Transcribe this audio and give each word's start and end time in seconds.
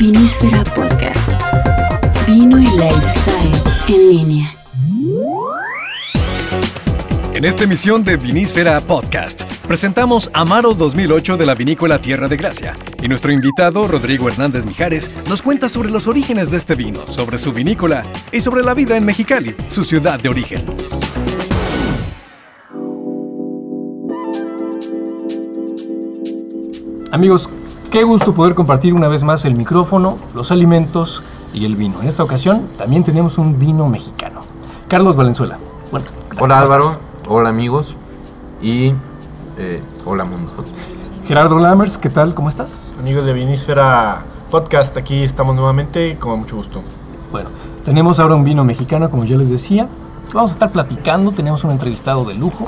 Vinísfera 0.00 0.64
Podcast. 0.64 1.30
Vino 2.26 2.58
y 2.58 2.64
lifestyle 2.64 3.52
en 3.86 4.08
línea. 4.08 4.54
En 7.34 7.44
esta 7.44 7.64
emisión 7.64 8.02
de 8.02 8.16
Vinísfera 8.16 8.80
Podcast, 8.80 9.42
presentamos 9.68 10.30
Amaro 10.32 10.72
2008 10.72 11.36
de 11.36 11.44
la 11.44 11.54
vinícola 11.54 12.00
Tierra 12.00 12.28
de 12.28 12.38
Gracia. 12.38 12.78
Y 13.02 13.08
nuestro 13.08 13.30
invitado, 13.30 13.86
Rodrigo 13.88 14.30
Hernández 14.30 14.64
Mijares, 14.64 15.10
nos 15.28 15.42
cuenta 15.42 15.68
sobre 15.68 15.90
los 15.90 16.06
orígenes 16.06 16.50
de 16.50 16.56
este 16.56 16.76
vino, 16.76 17.06
sobre 17.06 17.36
su 17.36 17.52
vinícola 17.52 18.02
y 18.32 18.40
sobre 18.40 18.62
la 18.62 18.72
vida 18.72 18.96
en 18.96 19.04
Mexicali, 19.04 19.54
su 19.68 19.84
ciudad 19.84 20.18
de 20.18 20.30
origen. 20.30 20.64
Amigos, 27.12 27.50
qué 27.90 28.04
gusto 28.04 28.32
poder 28.34 28.54
compartir 28.54 28.94
una 28.94 29.08
vez 29.08 29.24
más 29.24 29.44
el 29.44 29.56
micrófono, 29.56 30.16
los 30.34 30.52
alimentos 30.52 31.22
y 31.52 31.64
el 31.64 31.74
vino. 31.76 32.00
En 32.00 32.08
esta 32.08 32.22
ocasión 32.22 32.62
también 32.78 33.02
tenemos 33.02 33.36
un 33.38 33.58
vino 33.58 33.88
mexicano. 33.88 34.42
Carlos 34.88 35.16
Valenzuela. 35.16 35.58
Bueno, 35.90 36.06
Hola 36.38 36.38
¿cómo 36.38 36.54
Álvaro, 36.54 36.80
estás? 36.84 37.00
hola 37.28 37.48
amigos 37.48 37.94
y 38.62 38.92
eh, 39.58 39.82
hola 40.06 40.24
mundo. 40.24 40.52
Gerardo 41.26 41.58
Lammers, 41.58 41.98
¿qué 41.98 42.10
tal? 42.10 42.34
¿Cómo 42.34 42.48
estás? 42.48 42.92
Amigos 43.00 43.24
de 43.24 43.32
Vinísfera 43.32 44.24
Podcast, 44.50 44.96
aquí 44.96 45.22
estamos 45.22 45.54
nuevamente 45.54 46.16
con 46.18 46.40
mucho 46.40 46.56
gusto. 46.56 46.82
Bueno, 47.32 47.50
tenemos 47.84 48.18
ahora 48.20 48.34
un 48.36 48.44
vino 48.44 48.64
mexicano, 48.64 49.10
como 49.10 49.24
ya 49.24 49.36
les 49.36 49.50
decía. 49.50 49.88
Vamos 50.32 50.50
a 50.52 50.54
estar 50.54 50.70
platicando, 50.70 51.32
tenemos 51.32 51.64
un 51.64 51.72
entrevistado 51.72 52.24
de 52.24 52.34
lujo. 52.34 52.66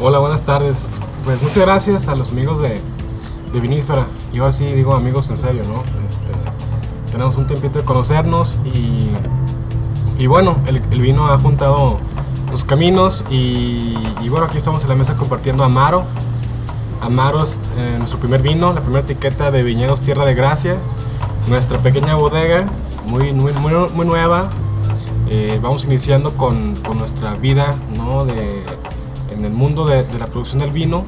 Hola, 0.00 0.18
buenas 0.18 0.42
tardes. 0.42 0.88
Pues 1.24 1.42
muchas 1.42 1.58
gracias 1.64 2.08
a 2.08 2.14
los 2.14 2.32
amigos 2.32 2.60
de, 2.60 2.80
de 3.54 3.60
Vinísfera. 3.60 4.06
Y 4.32 4.38
ahora 4.38 4.52
sí 4.52 4.64
digo 4.66 4.94
amigos 4.94 5.30
en 5.30 5.38
serio, 5.38 5.62
¿no? 5.64 5.82
Este, 6.06 6.32
tenemos 7.10 7.36
un 7.36 7.46
tiempito 7.46 7.78
de 7.78 7.84
conocernos 7.84 8.58
y, 8.64 9.08
y 10.18 10.26
bueno, 10.26 10.56
el, 10.66 10.80
vino 11.00 11.28
ha 11.28 11.38
juntado 11.38 11.98
los 12.50 12.64
caminos 12.64 13.24
y, 13.30 13.94
bueno, 14.28 14.46
aquí 14.46 14.58
estamos 14.58 14.82
en 14.82 14.90
la 14.90 14.96
mesa 14.96 15.16
compartiendo 15.16 15.64
Amaro. 15.64 16.04
Amaro 17.00 17.42
es 17.42 17.58
eh, 17.78 17.94
nuestro 17.98 18.18
primer 18.18 18.42
vino, 18.42 18.72
la 18.72 18.80
primera 18.80 19.04
etiqueta 19.04 19.50
de 19.50 19.62
Viñedos 19.62 20.00
Tierra 20.00 20.24
de 20.24 20.34
Gracia. 20.34 20.76
Nuestra 21.48 21.78
pequeña 21.78 22.16
bodega, 22.16 22.66
muy, 23.06 23.32
muy, 23.32 23.52
muy, 23.52 24.06
nueva. 24.06 24.50
Eh, 25.30 25.58
vamos 25.62 25.84
iniciando 25.84 26.32
con, 26.36 26.74
con 26.76 26.98
nuestra 26.98 27.34
vida 27.34 27.76
¿no? 27.96 28.24
de, 28.24 28.62
en 29.32 29.44
el 29.44 29.52
mundo 29.52 29.86
de 29.86 30.04
la 30.18 30.26
producción 30.26 30.60
del 30.60 30.70
vino, 30.70 31.04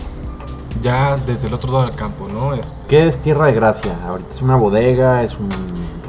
ya 0.82 1.16
desde 1.16 1.48
el 1.48 1.54
otro 1.54 1.72
lado 1.72 1.86
del 1.86 1.94
campo. 1.94 2.28
¿no? 2.32 2.54
Es- 2.54 2.74
¿Qué 2.88 3.06
es 3.06 3.18
Tierra 3.18 3.46
de 3.46 3.52
Gracia? 3.54 3.92
Ahorita 4.06 4.34
es 4.34 4.42
una 4.42 4.56
bodega, 4.56 5.22
es 5.22 5.34
un 5.38 5.48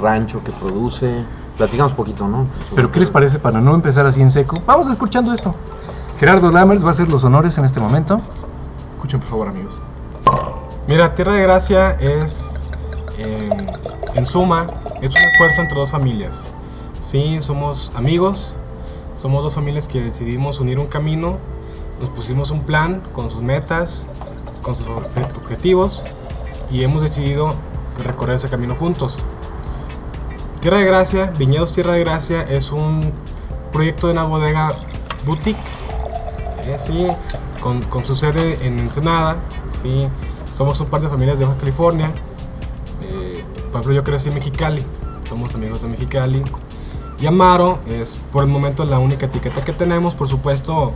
rancho 0.01 0.43
que 0.43 0.51
produce. 0.51 1.23
Platicamos 1.57 1.93
un 1.93 1.97
poquito, 1.97 2.27
¿no? 2.27 2.45
Pero 2.75 2.91
¿qué 2.91 2.99
les 2.99 3.09
parece 3.09 3.39
para 3.39 3.59
no 3.59 3.73
empezar 3.73 4.05
así 4.05 4.21
en 4.21 4.29
seco? 4.29 4.55
Vamos 4.67 4.87
escuchando 4.89 5.33
esto. 5.33 5.55
Gerardo 6.19 6.51
Lammers 6.51 6.83
va 6.83 6.89
a 6.89 6.91
hacer 6.91 7.11
los 7.11 7.23
honores 7.23 7.57
en 7.57 7.65
este 7.65 7.79
momento. 7.79 8.19
Escuchen 8.95 9.19
por 9.19 9.29
favor 9.29 9.47
amigos. 9.49 9.73
Mira, 10.87 11.13
Tierra 11.15 11.33
de 11.33 11.41
Gracia 11.43 11.91
es, 11.99 12.67
eh, 13.17 13.49
en 14.15 14.25
suma, 14.25 14.67
es 15.01 15.09
un 15.15 15.21
esfuerzo 15.31 15.61
entre 15.61 15.77
dos 15.79 15.89
familias. 15.91 16.47
Sí, 16.99 17.41
somos 17.41 17.91
amigos, 17.95 18.55
somos 19.15 19.43
dos 19.43 19.53
familias 19.55 19.87
que 19.87 20.01
decidimos 20.01 20.59
unir 20.59 20.79
un 20.79 20.87
camino, 20.87 21.37
nos 21.99 22.09
pusimos 22.09 22.51
un 22.51 22.61
plan 22.61 23.01
con 23.13 23.29
sus 23.29 23.41
metas, 23.41 24.07
con 24.67 24.75
sus 24.75 24.87
obje- 24.87 25.25
objetivos 25.37 26.03
y 26.69 26.83
hemos 26.83 27.01
decidido 27.01 27.55
recorrer 28.03 28.35
ese 28.35 28.49
camino 28.49 28.75
juntos. 28.75 29.19
Tierra 30.59 30.79
de 30.79 30.85
Gracia, 30.85 31.31
Viñedos 31.37 31.71
Tierra 31.71 31.93
de 31.93 32.01
Gracia 32.01 32.41
es 32.43 32.73
un 32.73 33.13
proyecto 33.71 34.07
de 34.07 34.13
una 34.13 34.25
bodega 34.25 34.73
boutique 35.25 35.57
eh, 36.65 36.75
sí, 36.77 37.07
con, 37.61 37.81
con 37.83 38.03
su 38.03 38.13
sede 38.13 38.57
en 38.67 38.77
Ensenada, 38.79 39.37
sí, 39.71 40.09
somos 40.51 40.81
un 40.81 40.87
par 40.87 40.99
de 40.99 41.07
familias 41.07 41.39
de 41.39 41.45
Baja 41.45 41.57
California, 41.57 42.11
eh, 43.03 43.41
por 43.71 43.79
ejemplo 43.79 43.93
yo 43.93 44.03
crecí 44.03 44.27
en 44.27 44.35
Mexicali, 44.35 44.83
somos 45.29 45.55
amigos 45.55 45.81
de 45.81 45.87
Mexicali, 45.87 46.43
y 47.21 47.25
Amaro 47.25 47.79
es 47.87 48.17
por 48.33 48.43
el 48.43 48.49
momento 48.49 48.83
la 48.83 48.99
única 48.99 49.27
etiqueta 49.27 49.63
que 49.63 49.71
tenemos, 49.71 50.13
por 50.13 50.27
supuesto, 50.27 50.91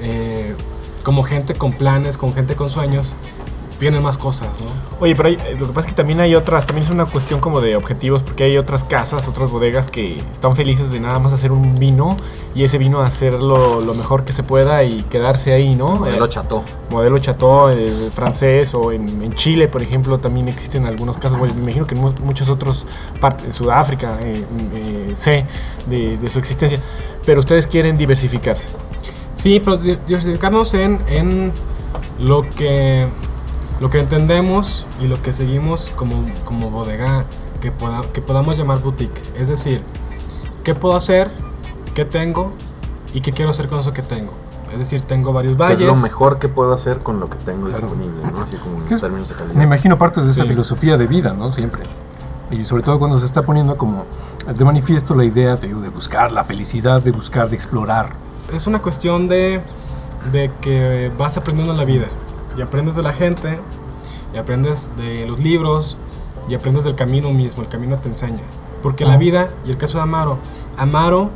eh, 0.00 0.56
como 1.04 1.22
gente 1.22 1.54
con 1.54 1.72
planes, 1.72 2.16
con 2.18 2.32
gente 2.34 2.56
con 2.56 2.68
sueños, 2.70 3.14
vienen 3.80 4.02
más 4.04 4.16
cosas, 4.16 4.48
¿no? 4.60 4.66
Oye, 5.00 5.14
pero 5.16 5.28
hay- 5.28 5.36
lo 5.58 5.66
que 5.66 5.72
pasa 5.72 5.80
es 5.80 5.86
que 5.86 5.96
también 5.96 6.20
hay 6.20 6.34
otras, 6.36 6.64
también 6.64 6.84
es 6.84 6.90
una 6.90 7.06
cuestión 7.06 7.40
como 7.40 7.60
de 7.60 7.74
objetivos, 7.76 8.22
porque 8.22 8.44
hay 8.44 8.56
otras 8.56 8.84
casas, 8.84 9.26
otras 9.28 9.50
bodegas 9.50 9.90
que 9.90 10.20
están 10.32 10.54
felices 10.56 10.90
de 10.90 11.00
nada 11.00 11.18
más 11.18 11.32
hacer 11.32 11.50
un 11.52 11.74
vino 11.74 12.16
y 12.54 12.62
ese 12.64 12.78
vino 12.78 13.00
hacerlo 13.00 13.80
lo 13.80 13.94
mejor 13.94 14.24
que 14.24 14.32
se 14.32 14.44
pueda 14.44 14.84
y 14.84 15.02
quedarse 15.10 15.52
ahí, 15.52 15.74
¿no? 15.74 15.96
Modelo 15.96 16.24
Eh, 16.24 16.28
Chateau. 16.28 16.62
modelo 16.88 17.18
Chateau 17.18 17.68
eh, 17.70 18.10
francés 18.14 18.72
o 18.74 18.92
en, 18.92 19.22
en 19.22 19.34
Chile, 19.34 19.66
por 19.68 19.82
ejemplo, 19.82 20.18
también 20.18 20.48
existen 20.48 20.86
algunos 20.86 21.18
casos. 21.18 21.38
Bueno, 21.38 21.52
me 21.54 21.62
imagino 21.64 21.86
que 21.86 21.96
en 21.96 22.00
mu- 22.00 22.14
muchos 22.22 22.48
otros 22.48 22.86
partes, 23.20 23.44
en 23.46 23.52
Sudáfrica, 23.52 24.18
eh, 24.22 24.44
eh, 24.76 25.12
sé 25.16 25.44
de, 25.86 26.16
de 26.16 26.28
su 26.28 26.38
existencia. 26.38 26.78
Pero 27.26 27.40
ustedes 27.40 27.66
quieren 27.66 27.96
diversificarse. 27.98 28.68
Sí, 29.34 29.60
pero 29.60 29.76
di- 29.76 29.98
diversificarnos 30.06 30.72
en, 30.74 30.98
en 31.08 31.52
lo 32.18 32.48
que 32.48 33.06
lo 33.80 33.90
que 33.90 33.98
entendemos 33.98 34.86
y 35.00 35.08
lo 35.08 35.20
que 35.20 35.32
seguimos 35.32 35.92
como, 35.96 36.24
como 36.44 36.70
bodega 36.70 37.24
que, 37.60 37.72
poda- 37.72 38.04
que 38.12 38.20
podamos 38.22 38.56
llamar 38.56 38.78
boutique. 38.80 39.20
Es 39.36 39.48
decir, 39.48 39.82
¿qué 40.62 40.74
puedo 40.76 40.94
hacer? 40.94 41.28
¿Qué 41.94 42.04
tengo? 42.04 42.52
¿Y 43.12 43.20
qué 43.20 43.32
quiero 43.32 43.50
hacer 43.50 43.68
con 43.68 43.80
eso 43.80 43.92
que 43.92 44.02
tengo? 44.02 44.32
Es 44.72 44.78
decir, 44.78 45.02
tengo 45.02 45.32
varios 45.32 45.56
¿Qué 45.56 45.62
es 45.64 45.68
valles. 45.70 45.86
lo 45.86 45.96
mejor 45.96 46.38
que 46.38 46.48
puedo 46.48 46.72
hacer 46.72 46.98
con 46.98 47.18
lo 47.20 47.28
que 47.28 47.36
tengo 47.38 47.68
disponible, 47.68 48.22
¿no? 48.32 48.42
Así 48.42 48.56
como 48.56 48.78
¿Qué 48.82 48.88
en 48.88 48.94
es? 48.94 49.00
términos 49.00 49.28
de 49.28 49.34
calidad. 49.34 49.54
Me 49.54 49.64
imagino 49.64 49.98
parte 49.98 50.20
de 50.20 50.30
esa 50.30 50.42
Sí. 50.44 50.48
filosofía 50.48 50.96
de 50.96 51.06
vida, 51.08 51.34
¿no? 51.34 51.52
Siempre. 51.52 51.82
Y 52.50 52.64
sobre 52.64 52.82
todo 52.84 52.98
cuando 53.00 53.18
se 53.18 53.26
está 53.26 53.42
poniendo 53.42 53.76
como 53.76 54.04
de 54.46 54.64
manifiesto 54.64 55.14
la 55.16 55.24
idea 55.24 55.56
de, 55.56 55.68
de 55.74 55.88
buscar 55.88 56.30
la 56.32 56.44
felicidad, 56.44 57.02
de 57.02 57.10
buscar, 57.10 57.48
de 57.50 57.56
explorar. 57.56 58.10
Es 58.52 58.66
una 58.66 58.80
cuestión 58.82 59.28
de, 59.28 59.60
de 60.32 60.50
que 60.60 61.10
vas 61.16 61.36
aprendiendo 61.36 61.72
en 61.72 61.78
la 61.78 61.84
vida 61.84 62.06
y 62.56 62.62
aprendes 62.62 62.96
de 62.96 63.02
la 63.02 63.12
gente 63.12 63.58
y 64.34 64.38
aprendes 64.38 64.90
de 64.96 65.26
los 65.26 65.38
libros 65.38 65.96
y 66.48 66.54
aprendes 66.54 66.84
del 66.84 66.94
camino 66.94 67.30
mismo, 67.30 67.62
el 67.62 67.68
camino 67.68 67.98
te 67.98 68.08
enseña. 68.08 68.42
Porque 68.82 69.06
la 69.06 69.16
vida, 69.16 69.48
y 69.64 69.70
el 69.70 69.78
caso 69.78 69.96
de 69.96 70.02
Amaro, 70.02 70.38
Amaro, 70.76 71.30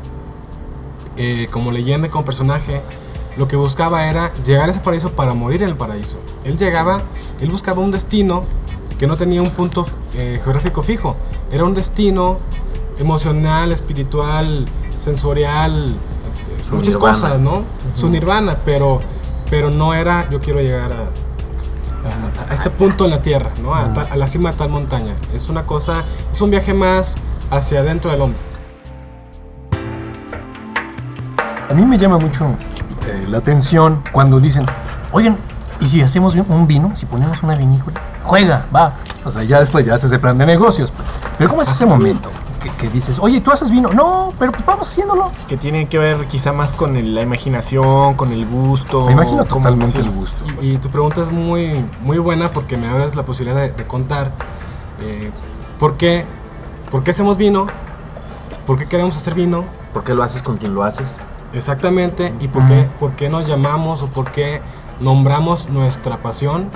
eh, 1.16 1.48
como 1.50 1.72
leyenda 1.72 2.08
como 2.10 2.24
personaje, 2.24 2.82
lo 3.38 3.48
que 3.48 3.56
buscaba 3.56 4.06
era 4.06 4.32
llegar 4.44 4.68
a 4.68 4.72
ese 4.72 4.80
paraíso 4.80 5.12
para 5.12 5.32
morir 5.32 5.62
en 5.62 5.70
el 5.70 5.76
paraíso. 5.76 6.18
Él 6.44 6.58
llegaba, 6.58 7.02
él 7.40 7.50
buscaba 7.50 7.82
un 7.82 7.90
destino 7.90 8.44
que 8.98 9.06
no 9.06 9.16
tenía 9.16 9.40
un 9.40 9.50
punto 9.50 9.86
eh, 10.14 10.40
geográfico 10.42 10.82
fijo, 10.82 11.16
era 11.50 11.64
un 11.64 11.72
destino 11.72 12.38
emocional, 12.98 13.72
espiritual, 13.72 14.66
sensorial, 14.96 15.94
Su 16.68 16.74
muchas 16.76 16.94
nirvana. 16.94 17.12
cosas, 17.14 17.40
¿no? 17.40 17.62
Su 17.94 18.08
nirvana, 18.10 18.56
pero, 18.64 19.00
pero 19.50 19.70
no 19.70 19.94
era 19.94 20.28
yo 20.30 20.40
quiero 20.40 20.60
llegar 20.60 20.92
a, 20.92 20.96
a- 20.96 22.50
a 22.50 22.54
este 22.54 22.70
punto 22.70 23.04
en 23.04 23.10
la 23.10 23.22
tierra, 23.22 23.50
¿no? 23.62 23.74
A, 23.74 23.92
ta- 23.92 24.06
a 24.10 24.16
la 24.16 24.28
cima 24.28 24.50
de 24.52 24.56
tal 24.58 24.68
montaña. 24.68 25.14
Es 25.34 25.48
una 25.48 25.64
cosa, 25.64 26.04
es 26.32 26.40
un 26.40 26.50
viaje 26.50 26.74
más 26.74 27.16
hacia 27.50 27.80
adentro 27.80 28.10
del 28.10 28.20
hombre. 28.22 28.38
A 31.70 31.74
mí 31.74 31.84
me 31.84 31.98
llama 31.98 32.18
mucho 32.18 32.46
eh, 33.06 33.26
la 33.28 33.38
atención 33.38 34.02
cuando 34.12 34.40
dicen, 34.40 34.64
oigan, 35.12 35.36
¿y 35.80 35.88
si 35.88 36.00
hacemos 36.02 36.34
un 36.34 36.66
vino? 36.66 36.92
Si 36.96 37.06
ponemos 37.06 37.42
una 37.42 37.54
vinícola, 37.56 38.00
juega, 38.24 38.66
va. 38.74 38.94
O 39.24 39.30
sea, 39.30 39.42
ya 39.42 39.60
después 39.60 39.84
ya 39.84 39.94
haces 39.94 40.10
el 40.12 40.20
plan 40.20 40.38
de 40.38 40.46
negocios. 40.46 40.92
Pero 41.36 41.50
¿cómo 41.50 41.60
es 41.62 41.68
ese 41.70 41.84
momento? 41.84 42.30
Que, 42.76 42.82
que 42.86 42.88
dices, 42.92 43.18
oye, 43.20 43.40
¿tú 43.40 43.50
haces 43.50 43.70
vino? 43.70 43.92
No, 43.92 44.32
pero 44.38 44.52
pues 44.52 44.64
vamos 44.66 44.88
haciéndolo. 44.88 45.30
Que 45.48 45.56
tiene 45.56 45.86
que 45.88 45.98
ver 45.98 46.26
quizá 46.26 46.52
más 46.52 46.72
con 46.72 46.96
el- 46.96 47.14
la 47.14 47.22
imaginación, 47.22 48.14
con 48.14 48.32
el 48.32 48.46
gusto. 48.46 49.06
Me 49.06 49.12
imagino 49.12 49.46
como- 49.46 49.62
totalmente 49.64 49.92
sí. 49.92 49.98
el 49.98 50.10
gusto. 50.10 50.36
Y, 50.62 50.72
y 50.72 50.78
tu 50.78 50.88
pregunta 50.90 51.22
es 51.22 51.30
muy, 51.30 51.84
muy 52.02 52.18
buena 52.18 52.50
porque 52.52 52.76
me 52.76 52.88
abres 52.88 53.16
la 53.16 53.24
posibilidad 53.24 53.60
de, 53.60 53.70
de 53.72 53.86
contar 53.86 54.32
eh, 55.00 55.30
por, 55.78 55.96
qué, 55.96 56.24
por 56.90 57.02
qué 57.04 57.10
hacemos 57.12 57.36
vino, 57.36 57.66
por 58.66 58.78
qué 58.78 58.86
queremos 58.86 59.16
hacer 59.16 59.34
vino, 59.34 59.64
¿Por 59.92 60.04
qué 60.04 60.14
lo 60.14 60.22
haces 60.22 60.42
con 60.42 60.58
quien 60.58 60.74
lo 60.74 60.82
haces? 60.82 61.06
exactamente, 61.54 62.34
y 62.40 62.48
por, 62.48 62.66
qué, 62.66 62.86
por 63.00 63.12
qué 63.12 63.28
nos 63.30 63.46
llamamos 63.46 64.02
o 64.02 64.08
por 64.08 64.30
qué 64.30 64.60
nombramos 65.00 65.70
nuestra 65.70 66.18
pasión 66.18 66.70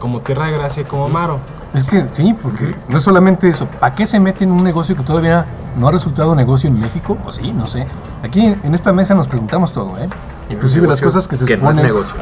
como 0.00 0.20
Tierra 0.20 0.46
de 0.46 0.52
Gracia 0.52 0.82
y 0.82 0.84
como 0.84 1.04
Amaro. 1.04 1.38
Es 1.74 1.84
que 1.84 2.06
sí, 2.12 2.34
porque 2.42 2.74
no 2.88 2.98
es 2.98 3.04
solamente 3.04 3.48
eso. 3.48 3.66
¿Para 3.66 3.94
qué 3.94 4.06
se 4.06 4.18
mete 4.20 4.44
en 4.44 4.52
un 4.52 4.64
negocio 4.64 4.96
que 4.96 5.02
todavía 5.02 5.44
no 5.76 5.88
ha 5.88 5.90
resultado 5.92 6.34
negocio 6.34 6.70
en 6.70 6.80
México? 6.80 7.16
O 7.26 7.30
sí, 7.32 7.52
no 7.52 7.66
sé. 7.66 7.86
Aquí 8.22 8.40
en 8.62 8.74
esta 8.74 8.92
mesa 8.92 9.14
nos 9.14 9.28
preguntamos 9.28 9.72
todo, 9.72 9.96
¿eh? 9.98 10.08
Inclusive 10.50 10.86
las 10.88 11.00
cosas 11.02 11.28
que 11.28 11.36
se 11.36 11.44
que 11.44 11.58
no 11.58 11.68
es 11.70 11.76
suponen. 11.76 11.84
negocio. 11.92 12.14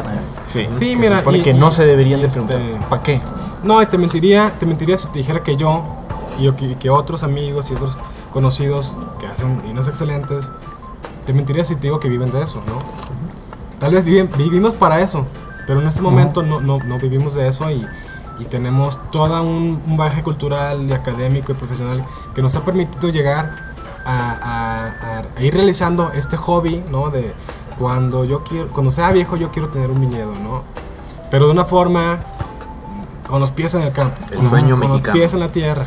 Sí, 0.48 0.66
Sí, 0.70 0.94
que 0.94 0.96
mira, 0.96 1.22
Se 1.22 1.30
y- 1.38 1.42
que 1.42 1.54
no 1.54 1.68
y- 1.68 1.72
se 1.72 1.86
deberían 1.86 2.20
de 2.20 2.26
este- 2.26 2.42
preguntar. 2.42 2.88
¿Para 2.88 3.02
qué? 3.02 3.20
No, 3.62 3.80
y 3.80 3.86
te 3.86 3.96
mentiría, 3.98 4.52
te 4.58 4.66
mentiría 4.66 4.96
si 4.96 5.08
te 5.08 5.20
dijera 5.20 5.40
que 5.44 5.56
yo 5.56 5.84
y 6.38 6.50
que, 6.52 6.74
que 6.76 6.90
otros 6.90 7.22
amigos 7.22 7.70
y 7.70 7.74
otros 7.74 7.96
conocidos 8.32 8.98
que 9.20 9.26
hacen 9.26 9.62
vinos 9.62 9.86
excelentes, 9.86 10.50
te 11.24 11.32
mentiría 11.32 11.62
si 11.62 11.76
te 11.76 11.82
digo 11.82 12.00
que 12.00 12.08
viven 12.08 12.32
de 12.32 12.42
eso, 12.42 12.62
¿no? 12.66 12.78
Tal 13.78 13.92
vez 13.94 14.04
viven- 14.04 14.30
vivimos 14.36 14.74
para 14.74 15.00
eso, 15.00 15.24
pero 15.68 15.80
en 15.80 15.86
este 15.86 16.02
momento 16.02 16.42
no, 16.42 16.60
no, 16.60 16.78
no 16.78 16.98
vivimos 16.98 17.34
de 17.36 17.46
eso 17.46 17.70
y, 17.70 17.86
y 18.38 18.44
tenemos 18.44 19.00
todo 19.10 19.42
un, 19.42 19.82
un 19.86 19.96
bagaje 19.96 20.22
cultural 20.22 20.82
y 20.88 20.92
académico 20.92 21.52
y 21.52 21.54
profesional 21.54 22.04
que 22.34 22.42
nos 22.42 22.54
ha 22.56 22.64
permitido 22.64 23.08
llegar 23.08 23.52
a, 24.04 24.30
a- 24.30 25.22
a- 25.38 25.42
ir 25.42 25.54
realizando 25.54 26.10
este 26.12 26.36
hobby, 26.36 26.84
¿no? 26.90 27.10
De 27.10 27.34
cuando 27.78 28.24
yo 28.24 28.42
quiero, 28.44 28.68
cuando 28.68 28.90
sea 28.90 29.10
viejo 29.12 29.36
yo 29.36 29.50
quiero 29.50 29.68
tener 29.68 29.90
un 29.90 30.00
viñedo, 30.00 30.34
¿no? 30.36 30.62
Pero 31.30 31.46
de 31.46 31.52
una 31.52 31.64
forma 31.64 32.20
con 33.26 33.40
los 33.40 33.50
pies 33.50 33.74
en 33.74 33.82
el 33.82 33.92
campo, 33.92 34.16
El 34.30 34.38
con- 34.38 34.50
sueño 34.50 34.78
con 34.78 34.88
los 34.92 35.00
pies 35.12 35.34
en 35.34 35.40
la 35.40 35.48
tierra. 35.48 35.86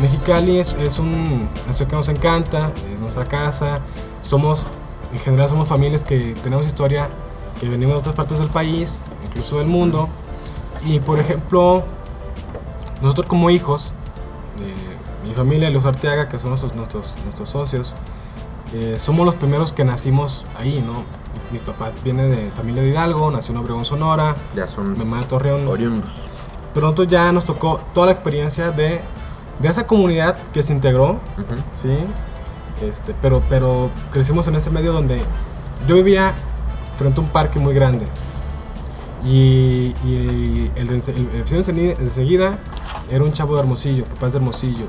Mexicali 0.00 0.58
es, 0.58 0.74
es 0.74 0.98
un 0.98 1.48
ciudad 1.70 1.90
que 1.90 1.96
nos 1.96 2.08
encanta, 2.08 2.72
es 2.92 3.00
nuestra 3.00 3.24
casa. 3.26 3.80
Somos, 4.20 4.66
en 5.12 5.18
general, 5.20 5.48
somos 5.48 5.68
familias 5.68 6.02
que 6.04 6.34
tenemos 6.42 6.66
historia, 6.66 7.08
que 7.60 7.68
venimos 7.68 7.94
de 7.94 7.98
otras 8.00 8.14
partes 8.14 8.38
del 8.38 8.48
país, 8.48 9.04
incluso 9.24 9.58
del 9.58 9.66
mundo. 9.68 10.08
Y 10.84 11.00
por 11.00 11.18
ejemplo, 11.18 11.84
nosotros 13.00 13.26
como 13.26 13.50
hijos, 13.50 13.92
de 14.58 14.74
mi 15.28 15.34
familia, 15.34 15.70
los 15.70 15.84
Arteaga, 15.84 16.28
que 16.28 16.38
son 16.38 16.50
nuestros, 16.50 16.74
nuestros, 16.74 17.14
nuestros 17.24 17.48
socios, 17.50 17.94
eh, 18.74 18.96
somos 18.98 19.24
los 19.26 19.34
primeros 19.34 19.72
que 19.72 19.84
nacimos 19.84 20.46
ahí, 20.58 20.82
¿no? 20.84 21.04
Mi 21.52 21.58
papá 21.58 21.92
viene 22.02 22.24
de 22.24 22.50
familia 22.52 22.82
de 22.82 22.88
Hidalgo, 22.88 23.30
nació 23.30 23.52
en 23.52 23.60
Obregón, 23.60 23.84
Sonora, 23.84 24.34
Ya 24.56 24.66
son 24.66 24.92
mi 24.92 24.98
mamá 24.98 25.18
de 25.18 25.24
Torreón. 25.24 25.68
oriundos. 25.68 26.10
Pero 26.72 26.86
nosotros 26.86 27.08
ya 27.08 27.30
nos 27.32 27.44
tocó 27.44 27.80
toda 27.92 28.06
la 28.06 28.12
experiencia 28.12 28.70
de, 28.70 29.00
de 29.58 29.68
esa 29.68 29.86
comunidad 29.86 30.36
que 30.54 30.62
se 30.62 30.72
integró. 30.72 31.20
¿sí? 31.72 31.98
Este, 32.82 33.14
pero, 33.20 33.42
pero 33.48 33.90
crecimos 34.10 34.48
en 34.48 34.56
ese 34.56 34.70
medio 34.70 34.92
donde 34.92 35.20
yo 35.86 35.94
vivía 35.96 36.34
frente 36.96 37.20
a 37.20 37.24
un 37.24 37.28
parque 37.30 37.58
muy 37.58 37.74
grande. 37.74 38.06
Y, 39.24 39.94
y 40.04 40.70
el, 40.74 40.88
de 40.88 40.94
enseguida- 40.96 42.58
era 43.10 43.22
un 43.24 43.32
chavo 43.32 43.54
de 43.54 43.60
Hermosillo, 43.60 44.04
papás 44.04 44.32
de 44.32 44.38
Hermosillo. 44.38 44.84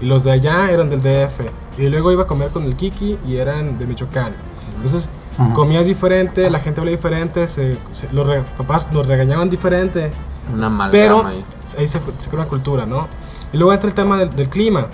Y 0.00 0.06
los 0.06 0.24
de 0.24 0.32
allá 0.32 0.70
eran 0.70 0.90
del 0.90 1.00
DF. 1.02 1.40
Y 1.78 1.88
luego 1.88 2.10
iba 2.12 2.24
a 2.24 2.26
comer 2.26 2.50
con 2.50 2.64
el 2.64 2.74
Kiki 2.76 3.18
y 3.26 3.36
eran 3.36 3.78
de 3.78 3.86
Michoacán. 3.86 4.32
Entonces, 4.74 5.10
comías 5.54 5.86
diferente, 5.86 6.48
la 6.50 6.58
gente 6.60 6.80
hablaba 6.80 6.96
diferente, 6.96 7.46
se, 7.46 7.76
se- 7.92 8.10
los 8.12 8.26
re- 8.26 8.42
papás 8.56 8.88
nos 8.92 9.06
regañaban 9.06 9.48
diferente. 9.50 10.10
Una 10.52 10.66
amalgama 10.66 10.90
Pero 10.90 11.26
ahí. 11.26 11.44
ahí 11.78 11.86
se, 11.86 12.00
se 12.18 12.28
crea 12.30 12.40
una 12.42 12.48
cultura, 12.48 12.86
¿no? 12.86 13.06
Y 13.52 13.56
luego 13.58 13.72
entra 13.72 13.88
el 13.88 13.94
tema 13.94 14.18
del, 14.18 14.34
del 14.34 14.48
clima, 14.48 14.86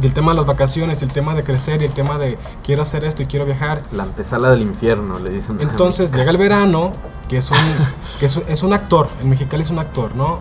y 0.00 0.06
el 0.06 0.12
tema 0.12 0.32
de 0.32 0.36
las 0.38 0.46
vacaciones, 0.46 1.02
el 1.02 1.12
tema 1.12 1.34
de 1.34 1.42
crecer, 1.44 1.82
y 1.82 1.86
el 1.86 1.92
tema 1.92 2.18
de 2.18 2.38
quiero 2.64 2.82
hacer 2.82 3.04
esto 3.04 3.22
y 3.22 3.26
quiero 3.26 3.44
viajar. 3.46 3.82
La 3.92 4.02
antesala 4.04 4.50
del 4.50 4.62
infierno, 4.62 5.18
le 5.18 5.30
dicen. 5.30 5.58
Entonces 5.60 6.10
llega 6.12 6.30
el 6.30 6.36
verano, 6.36 6.92
que 7.28 7.38
es 7.38 7.50
un, 7.50 7.56
que 8.20 8.26
es, 8.26 8.40
es 8.48 8.62
un 8.62 8.72
actor, 8.72 9.08
en 9.20 9.30
Mexicali 9.30 9.62
es 9.62 9.70
un 9.70 9.78
actor, 9.78 10.14
¿no? 10.16 10.40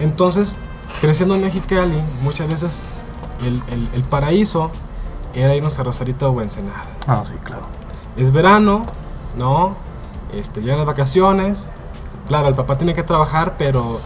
Entonces, 0.00 0.56
creciendo 1.00 1.34
en 1.34 1.42
Mexicali, 1.42 2.00
muchas 2.22 2.48
veces 2.48 2.82
el, 3.44 3.62
el- 3.72 3.88
el 3.94 4.02
paraíso 4.04 4.70
era 5.34 5.54
irnos 5.54 5.78
a 5.78 5.82
Rosarito 5.84 6.30
o 6.30 6.40
a 6.40 6.42
Ensenada. 6.42 6.84
Ah, 7.06 7.22
sí, 7.26 7.34
claro. 7.44 7.62
Es 8.16 8.32
verano, 8.32 8.86
¿no? 9.36 9.76
Este, 10.32 10.60
llegan 10.60 10.78
las 10.78 10.86
vacaciones. 10.86 11.66
Claro, 12.28 12.48
el 12.48 12.54
papá 12.54 12.76
tiene 12.78 12.94
que 12.94 13.02
trabajar, 13.02 13.54
pero 13.58 14.00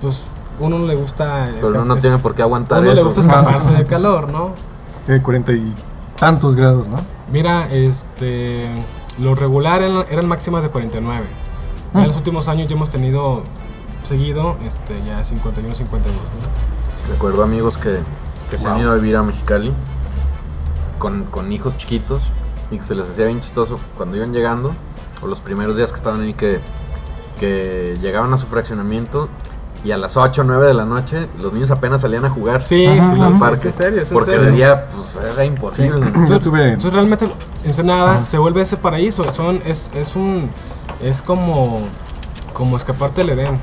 pues 0.00 0.26
uno 0.62 0.78
no 0.78 0.86
le 0.86 0.94
gusta... 0.94 1.48
Pero 1.54 1.68
uno 1.68 1.84
no 1.84 1.96
tiene 1.96 2.18
por 2.18 2.34
qué 2.34 2.42
a 2.42 2.44
aguantar 2.46 2.80
uno 2.80 2.88
eso. 2.88 2.96
le 2.96 3.02
gusta 3.02 3.20
escaparse 3.20 3.72
del 3.72 3.86
calor, 3.86 4.30
¿no? 4.30 4.54
De 5.06 5.20
cuarenta 5.20 5.52
y 5.52 5.74
tantos 6.16 6.54
grados, 6.54 6.88
¿no? 6.88 6.98
Mira, 7.32 7.68
este, 7.70 8.68
lo 9.18 9.34
regular 9.34 9.82
eran, 9.82 10.04
eran 10.08 10.28
máximas 10.28 10.62
de 10.62 10.68
49. 10.68 11.26
Ya 11.94 12.00
en 12.00 12.06
los 12.06 12.16
últimos 12.16 12.48
años 12.48 12.68
ya 12.68 12.76
hemos 12.76 12.88
tenido 12.88 13.42
seguido 14.04 14.56
este, 14.64 15.02
ya 15.04 15.22
51, 15.24 15.74
52. 15.74 16.16
¿no? 16.16 17.12
Recuerdo 17.12 17.42
amigos 17.42 17.76
que, 17.76 17.98
que 18.50 18.58
se 18.58 18.68
han 18.68 18.80
ido 18.80 18.92
a 18.92 18.94
vivir 18.94 19.16
a 19.16 19.22
Mexicali 19.22 19.72
con, 20.98 21.24
con 21.24 21.52
hijos 21.52 21.76
chiquitos 21.76 22.22
y 22.70 22.78
que 22.78 22.84
se 22.84 22.94
les 22.94 23.08
hacía 23.08 23.26
bien 23.26 23.40
chistoso 23.40 23.78
cuando 23.96 24.16
iban 24.16 24.32
llegando 24.32 24.74
o 25.22 25.26
los 25.26 25.40
primeros 25.40 25.76
días 25.76 25.90
que 25.90 25.96
estaban 25.96 26.20
ahí 26.20 26.34
que, 26.34 26.60
que 27.38 27.98
llegaban 28.00 28.32
a 28.32 28.36
su 28.36 28.46
fraccionamiento 28.46 29.28
y 29.84 29.90
a 29.90 29.98
las 29.98 30.16
8 30.16 30.42
o 30.42 30.44
9 30.44 30.66
de 30.66 30.74
la 30.74 30.84
noche 30.84 31.26
los 31.40 31.52
niños 31.52 31.70
apenas 31.72 32.00
salían 32.02 32.24
a 32.24 32.30
jugar 32.30 32.62
Sí, 32.62 32.86
Ajá, 32.86 33.10
sí, 33.10 33.16
sí, 33.16 33.20
al 33.22 33.32
es 33.32 33.38
parque. 33.40 33.66
en 33.68 33.72
serio, 33.72 34.02
es 34.02 34.10
porque 34.10 34.30
serio. 34.32 34.46
de 34.46 34.50
día 34.52 34.86
pues 34.94 35.18
era 35.34 35.44
imposible. 35.44 36.12
Yo 36.28 36.38
tuve. 36.40 36.64
Entonces 36.68 36.92
realmente 36.92 37.28
Ensenada 37.64 38.24
se 38.24 38.38
vuelve 38.38 38.62
ese 38.62 38.76
paraíso, 38.76 39.28
son, 39.30 39.60
es, 39.66 39.90
es 39.94 40.14
un 40.16 40.48
es 41.02 41.20
como 41.22 41.80
como 42.52 42.76
escaparte 42.76 43.22
del 43.24 43.30
Edén. 43.30 43.58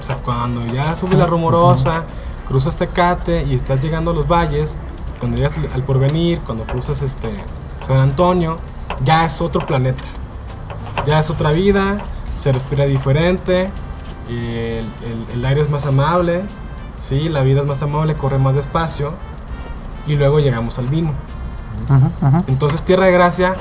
O 0.00 0.02
sea, 0.02 0.16
cuando 0.16 0.64
ya 0.66 0.94
sube 0.94 1.16
la 1.16 1.26
rumorosa, 1.26 2.04
cruzas 2.46 2.76
Tecate 2.76 3.42
y 3.44 3.54
estás 3.54 3.80
llegando 3.80 4.10
a 4.10 4.14
los 4.14 4.28
valles, 4.28 4.78
cuando 5.18 5.36
llegas 5.38 5.56
al- 5.58 5.70
al 5.72 5.82
porvenir, 5.82 6.40
cuando 6.40 6.64
cruzas 6.64 7.00
este 7.02 7.30
San 7.80 7.96
Antonio, 7.96 8.58
ya 9.04 9.24
es 9.24 9.40
otro 9.40 9.66
planeta. 9.66 10.04
Ya 11.06 11.18
es 11.18 11.30
otra 11.30 11.50
vida, 11.50 11.98
se 12.36 12.52
respira 12.52 12.84
diferente, 12.84 13.70
el, 14.28 14.86
el- 15.04 15.26
el 15.34 15.44
aire 15.44 15.60
es 15.60 15.70
más 15.70 15.86
amable, 15.86 16.42
sí, 16.96 17.28
la 17.28 17.42
vida 17.42 17.60
es 17.60 17.66
más 17.66 17.82
amable, 17.82 18.14
corre 18.14 18.38
más 18.38 18.54
despacio 18.54 19.12
y 20.06 20.16
luego 20.16 20.38
llegamos 20.40 20.78
al 20.78 20.86
vino. 20.88 21.12
Entonces 22.48 22.82
Tierra 22.82 23.06
de 23.06 23.12
Gracia 23.12 23.54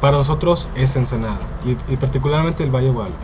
para 0.00 0.16
nosotros 0.16 0.68
es 0.74 0.96
Ensenada 0.96 1.38
y, 1.64 1.70
y 1.92 1.96
particularmente 1.96 2.62
el 2.64 2.70
Valle 2.74 2.86
de 2.86 2.92
Guadalupe. 2.92 3.18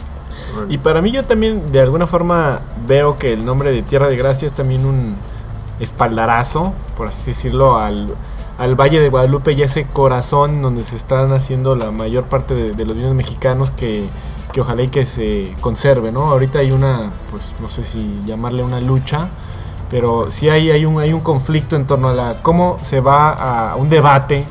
Y 0.68 0.78
para 0.78 1.00
mí 1.02 1.10
yo 1.10 1.22
también 1.24 1.72
de 1.72 1.80
alguna 1.80 2.06
forma 2.06 2.60
veo 2.86 3.18
que 3.18 3.32
el 3.32 3.44
nombre 3.44 3.72
de 3.72 3.82
Tierra 3.82 4.08
de 4.08 4.16
Gracia 4.16 4.46
es 4.46 4.52
también 4.54 4.84
un 4.84 5.14
espaldarazo, 5.80 6.72
por 6.96 7.08
así 7.08 7.26
decirlo, 7.26 7.76
al, 7.78 8.14
al 8.58 8.74
Valle 8.74 9.00
de 9.00 9.08
Guadalupe 9.08 9.52
y 9.52 9.62
ese 9.62 9.84
corazón 9.86 10.62
donde 10.62 10.84
se 10.84 10.96
están 10.96 11.32
haciendo 11.32 11.74
la 11.74 11.90
mayor 11.90 12.24
parte 12.24 12.54
de, 12.54 12.72
de 12.72 12.84
los 12.84 12.96
vinos 12.96 13.14
mexicanos 13.14 13.70
que, 13.70 14.08
que 14.54 14.60
ojalá 14.60 14.82
y 14.82 14.88
que 14.88 15.04
se 15.04 15.52
conserve, 15.60 16.12
¿no? 16.12 16.30
Ahorita 16.30 16.60
hay 16.60 16.70
una, 16.70 17.10
pues 17.30 17.54
no 17.60 17.68
sé 17.68 17.82
si 17.82 18.22
llamarle 18.24 18.62
una 18.62 18.80
lucha, 18.80 19.26
pero 19.90 20.30
sí 20.30 20.48
hay, 20.48 20.70
hay, 20.70 20.86
un, 20.86 21.00
hay 21.00 21.12
un 21.12 21.20
conflicto 21.20 21.74
en 21.76 21.86
torno 21.86 22.08
a 22.08 22.14
la 22.14 22.36
cómo 22.40 22.78
se 22.80 23.00
va 23.00 23.72
a 23.72 23.76
un 23.76 23.88
debate 23.90 24.46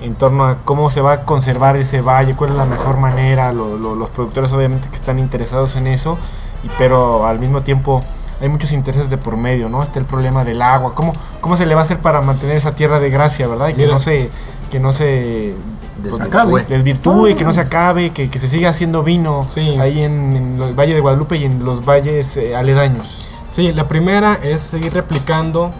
en 0.00 0.14
torno 0.14 0.44
a 0.46 0.58
cómo 0.64 0.90
se 0.92 1.00
va 1.00 1.12
a 1.12 1.20
conservar 1.24 1.76
ese 1.76 2.02
valle, 2.02 2.34
cuál 2.36 2.50
es 2.50 2.56
la 2.56 2.66
mejor 2.66 2.98
manera, 2.98 3.52
lo- 3.52 3.76
lo- 3.76 3.96
los 3.96 4.10
productores 4.10 4.52
obviamente 4.52 4.88
que 4.90 4.94
están 4.94 5.18
interesados 5.18 5.74
en 5.74 5.88
eso, 5.88 6.16
y, 6.62 6.70
pero 6.78 7.26
al 7.26 7.40
mismo 7.40 7.62
tiempo 7.62 8.04
hay 8.40 8.48
muchos 8.48 8.70
intereses 8.72 9.10
de 9.10 9.18
por 9.18 9.36
medio, 9.36 9.68
¿no? 9.68 9.82
Está 9.82 9.98
el 9.98 10.04
problema 10.04 10.44
del 10.44 10.62
agua, 10.62 10.94
¿cómo, 10.94 11.12
cómo 11.40 11.56
se 11.56 11.66
le 11.66 11.74
va 11.74 11.80
a 11.80 11.84
hacer 11.84 11.98
para 11.98 12.20
mantener 12.20 12.56
esa 12.56 12.76
tierra 12.76 13.00
de 13.00 13.10
gracia, 13.10 13.48
verdad? 13.48 13.70
Y 13.70 13.72
que 13.74 13.82
Mira. 13.82 13.94
no 13.94 13.98
se, 13.98 14.30
que 14.70 14.78
no 14.78 14.92
se 14.92 15.56
Desvirtúe. 15.98 16.64
desvirtúe, 16.68 17.34
que 17.36 17.44
no 17.44 17.52
se 17.52 17.60
acabe, 17.60 18.10
que, 18.10 18.30
que 18.30 18.38
se 18.38 18.48
siga 18.48 18.70
haciendo 18.70 19.02
vino 19.02 19.44
Sí. 19.48 19.76
ahí 19.80 20.02
en, 20.02 20.36
en 20.36 20.62
el 20.62 20.74
Valle 20.74 20.94
de 20.94 21.00
Guadalupe 21.00 21.36
y 21.36 21.44
en 21.44 21.64
los 21.64 21.84
valles 21.84 22.36
eh, 22.36 22.54
aledaños. 22.54 23.28
Sí, 23.50 23.72
la 23.72 23.88
primera 23.88 24.34
es 24.34 24.62
seguir 24.62 24.92
replicando 24.94 25.72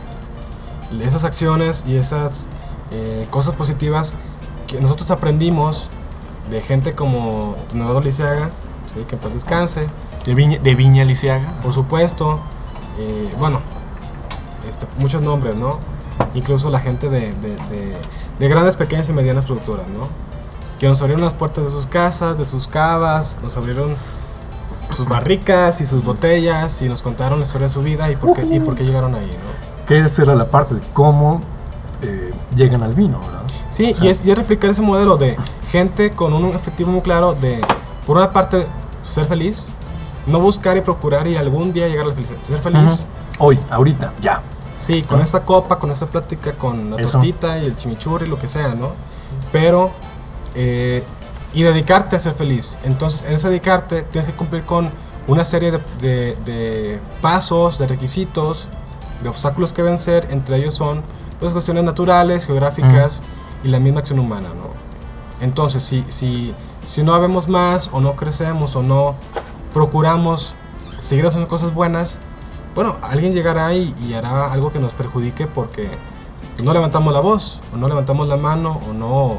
esas 1.00 1.24
acciones 1.24 1.84
y 1.86 1.96
esas 1.96 2.48
eh, 2.90 3.26
cosas 3.30 3.54
positivas 3.54 4.16
que 4.66 4.80
nosotros 4.80 5.10
aprendimos 5.10 5.88
de 6.50 6.62
gente 6.62 6.94
como 6.94 7.54
Tonado 7.68 8.00
Lisiaga, 8.00 8.50
¿sí? 8.92 9.00
que 9.08 9.14
en 9.16 9.20
paz 9.20 9.34
descanse, 9.34 9.86
De 10.24 10.34
Viña, 10.34 10.58
de 10.58 10.74
Viña 10.74 11.04
Lisiaga. 11.04 11.46
por 11.62 11.72
supuesto, 11.72 12.40
eh, 12.98 13.30
bueno, 13.38 13.60
este, 14.68 14.86
muchos 14.98 15.22
nombres, 15.22 15.56
¿no? 15.56 15.78
Incluso 16.34 16.70
la 16.70 16.80
gente 16.80 17.08
de, 17.08 17.32
de- 17.34 17.56
de- 17.70 17.96
de 18.38 18.48
grandes, 18.48 18.76
pequeñas 18.76 19.08
y 19.08 19.12
medianas 19.12 19.44
productoras, 19.46 19.86
¿no? 19.88 20.08
Que 20.78 20.86
nos 20.88 21.00
abrieron 21.02 21.24
las 21.24 21.34
puertas 21.34 21.64
de 21.64 21.70
sus 21.70 21.86
casas, 21.86 22.38
de 22.38 22.44
sus 22.44 22.68
cavas, 22.68 23.38
nos 23.42 23.56
abrieron 23.56 23.94
sus 24.90 25.08
barricas 25.08 25.80
y 25.80 25.86
sus 25.86 26.04
botellas 26.04 26.80
y 26.82 26.88
nos 26.88 27.02
contaron 27.02 27.40
la 27.40 27.44
historia 27.46 27.66
de 27.68 27.72
su 27.74 27.82
vida 27.82 28.10
y 28.10 28.16
por 28.16 28.32
qué, 28.34 28.42
y 28.42 28.60
por 28.60 28.74
qué 28.74 28.84
llegaron 28.84 29.14
ahí, 29.14 29.26
¿no? 29.26 29.86
Que 29.86 30.00
esa 30.00 30.22
era 30.22 30.34
la 30.34 30.46
parte 30.46 30.74
de 30.74 30.80
cómo 30.92 31.42
eh, 32.02 32.32
llegan 32.54 32.82
al 32.82 32.94
vino, 32.94 33.18
¿verdad? 33.20 33.42
Sí, 33.70 33.94
y 34.00 34.08
es, 34.08 34.24
y 34.24 34.30
es 34.30 34.38
replicar 34.38 34.70
ese 34.70 34.82
modelo 34.82 35.16
de 35.16 35.36
gente 35.70 36.12
con 36.12 36.32
un 36.32 36.44
objetivo 36.54 36.90
muy 36.92 37.00
claro 37.02 37.34
de, 37.34 37.60
por 38.06 38.16
una 38.16 38.32
parte, 38.32 38.66
ser 39.02 39.24
feliz, 39.26 39.68
no 40.26 40.40
buscar 40.40 40.76
y 40.76 40.80
procurar 40.80 41.26
y 41.26 41.36
algún 41.36 41.72
día 41.72 41.88
llegar 41.88 42.04
a 42.04 42.08
la 42.08 42.14
felicidad. 42.14 42.38
Ser 42.42 42.58
feliz, 42.60 43.06
Hoy, 43.40 43.58
ahorita, 43.70 44.12
ya. 44.20 44.42
Sí, 44.80 45.02
con 45.02 45.20
esta 45.20 45.40
copa, 45.44 45.78
con 45.78 45.90
esta 45.90 46.06
plática, 46.06 46.52
con 46.52 46.90
la 46.90 46.96
Eso. 46.96 47.12
tortita 47.12 47.58
y 47.58 47.66
el 47.66 47.76
chimichurri, 47.76 48.26
lo 48.26 48.38
que 48.38 48.48
sea, 48.48 48.74
¿no? 48.74 48.92
Pero, 49.52 49.90
eh, 50.54 51.02
y 51.54 51.62
dedicarte 51.62 52.16
a 52.16 52.18
ser 52.18 52.34
feliz. 52.34 52.78
Entonces, 52.84 53.24
en 53.28 53.34
ese 53.34 53.48
dedicarte, 53.48 54.02
tienes 54.02 54.28
que 54.30 54.36
cumplir 54.36 54.64
con 54.64 54.90
una 55.26 55.44
serie 55.44 55.70
de, 55.72 55.78
de- 56.00 56.36
de 56.44 57.00
pasos, 57.20 57.78
de 57.78 57.86
requisitos, 57.86 58.68
de 59.22 59.28
obstáculos 59.28 59.72
que 59.72 59.82
vencer, 59.82 60.26
entre 60.30 60.56
ellos 60.56 60.74
son 60.74 61.02
pues, 61.40 61.52
cuestiones 61.52 61.84
naturales, 61.84 62.46
geográficas 62.46 63.22
y 63.64 63.68
la 63.68 63.78
misma 63.80 64.00
acción 64.00 64.18
humana. 64.18 64.48
¿no? 64.56 64.68
Entonces, 65.44 65.82
si, 65.82 66.04
si, 66.08 66.54
si 66.84 67.02
no 67.02 67.14
habemos 67.14 67.48
más 67.48 67.90
o 67.92 68.00
no 68.00 68.14
crecemos 68.14 68.74
o 68.76 68.82
no 68.82 69.14
procuramos 69.72 70.54
seguir 71.00 71.26
haciendo 71.26 71.48
cosas 71.48 71.74
buenas, 71.74 72.18
bueno, 72.74 72.96
alguien 73.02 73.32
llegará 73.32 73.72
y, 73.74 73.94
y 74.06 74.14
hará 74.14 74.52
algo 74.52 74.70
que 74.72 74.78
nos 74.78 74.92
perjudique 74.92 75.46
porque 75.46 75.88
no 76.64 76.72
levantamos 76.72 77.12
la 77.12 77.20
voz, 77.20 77.60
o 77.74 77.76
no 77.76 77.88
levantamos 77.88 78.28
la 78.28 78.36
mano, 78.36 78.80
o 78.88 78.92
no, 78.92 79.36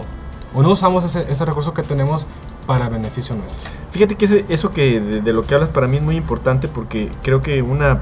o 0.54 0.64
no 0.64 0.70
usamos 0.70 1.04
ese, 1.04 1.32
ese 1.32 1.46
recurso 1.46 1.74
que 1.74 1.84
tenemos 1.84 2.28
para 2.68 2.88
beneficio 2.90 3.36
nuestro. 3.36 3.70
Fíjate 3.92 4.16
que 4.16 4.26
ese- 4.26 4.46
eso 4.50 4.72
que 4.72 5.00
de, 5.02 5.22
de 5.22 5.34
lo 5.34 5.44
que 5.46 5.56
hablas 5.56 5.70
para 5.70 5.88
mí 5.88 5.98
es 5.98 6.04
muy 6.04 6.16
importante 6.16 6.68
porque 6.68 7.12
creo 7.24 7.42
que 7.42 7.62
una 7.62 8.00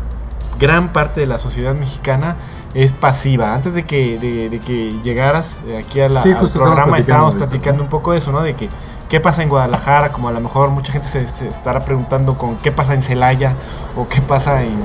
gran 0.59 0.91
parte 0.91 1.19
de 1.21 1.27
la 1.27 1.37
sociedad 1.37 1.73
mexicana 1.75 2.35
es 2.73 2.91
pasiva. 2.91 3.53
Antes 3.53 3.73
de 3.73 3.85
que, 3.85 4.19
de, 4.19 4.49
de 4.49 4.59
que 4.59 4.93
llegaras 5.03 5.63
aquí 5.79 6.01
a 6.01 6.09
la- 6.09 6.21
Sí, 6.21 6.29
al 6.31 6.39
programa 6.59 6.85
platicando 6.95 6.97
estábamos 6.99 7.35
platicando 7.35 7.83
un 7.83 7.89
poco 7.89 8.11
de 8.11 8.17
eso, 8.17 8.31
¿no? 8.31 8.41
De 8.41 8.55
que 8.55 8.69
qué 9.09 9.19
pasa 9.21 9.41
en 9.41 9.49
Guadalajara, 9.49 10.11
como 10.11 10.27
a 10.27 10.31
lo 10.31 10.41
mejor 10.41 10.69
mucha 10.69 10.91
gente 10.91 11.07
se, 11.07 11.27
se 11.29 11.47
estará 11.47 11.85
preguntando 11.85 12.37
con 12.37 12.57
qué 12.57 12.71
pasa 12.73 12.93
en 12.93 13.01
Celaya 13.01 13.53
o 13.95 14.07
qué 14.09 14.21
pasa 14.21 14.63
en 14.63 14.75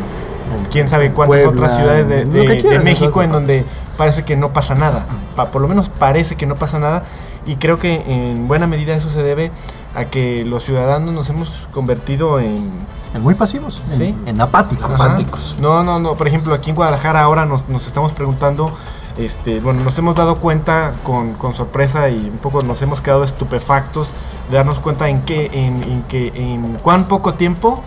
quién 0.70 0.88
sabe 0.88 1.12
cuántas 1.12 1.42
Puebla, 1.42 1.50
otras 1.50 1.76
ciudades 1.76 2.08
de, 2.08 2.24
de- 2.24 2.42
que 2.46 2.48
de 2.54 2.60
quieras, 2.60 2.84
México 2.84 3.22
en 3.22 3.32
donde 3.32 3.64
parece 3.96 4.24
que 4.24 4.36
no 4.36 4.52
pasa 4.52 4.74
nada. 4.74 5.06
Pa- 5.36 5.50
por 5.50 5.60
lo 5.62 5.68
menos 5.68 5.88
parece 5.88 6.36
que 6.36 6.46
no 6.46 6.56
pasa 6.56 6.78
nada 6.78 7.04
y 7.46 7.56
creo 7.56 7.78
que 7.78 8.02
en 8.06 8.48
buena 8.48 8.66
medida 8.66 8.94
eso 8.94 9.10
se 9.10 9.22
debe 9.22 9.50
a 9.94 10.06
que 10.06 10.44
los 10.44 10.62
ciudadanos 10.64 11.12
nos 11.14 11.28
hemos 11.30 11.66
convertido 11.72 12.40
en... 12.40 12.70
En 13.14 13.22
muy 13.22 13.34
pasivos, 13.34 13.82
en, 13.90 13.92
Sí. 13.92 14.14
en 14.24 14.40
apáticos. 14.40 14.90
Apáticos. 14.90 15.56
No, 15.60 15.84
no, 15.84 16.00
no. 16.00 16.14
Por 16.14 16.26
ejemplo, 16.28 16.54
aquí 16.54 16.70
en 16.70 16.76
Guadalajara 16.76 17.20
ahora 17.20 17.44
nos, 17.44 17.68
nos 17.68 17.86
estamos 17.86 18.12
preguntando, 18.12 18.72
este, 19.18 19.60
bueno, 19.60 19.82
nos 19.84 19.98
hemos 19.98 20.14
dado 20.14 20.36
cuenta 20.36 20.92
con, 21.02 21.34
con 21.34 21.52
sorpresa 21.54 22.08
y 22.08 22.16
un 22.32 22.38
poco 22.38 22.62
nos 22.62 22.80
hemos 22.80 23.02
quedado 23.02 23.22
estupefactos 23.22 24.14
de 24.50 24.56
darnos 24.56 24.78
cuenta 24.78 25.10
en 25.10 25.20
qué, 25.22 25.50
en, 25.52 25.82
en 25.82 26.02
que, 26.04 26.28
en 26.34 26.78
cuán 26.82 27.06
poco 27.06 27.34
tiempo 27.34 27.84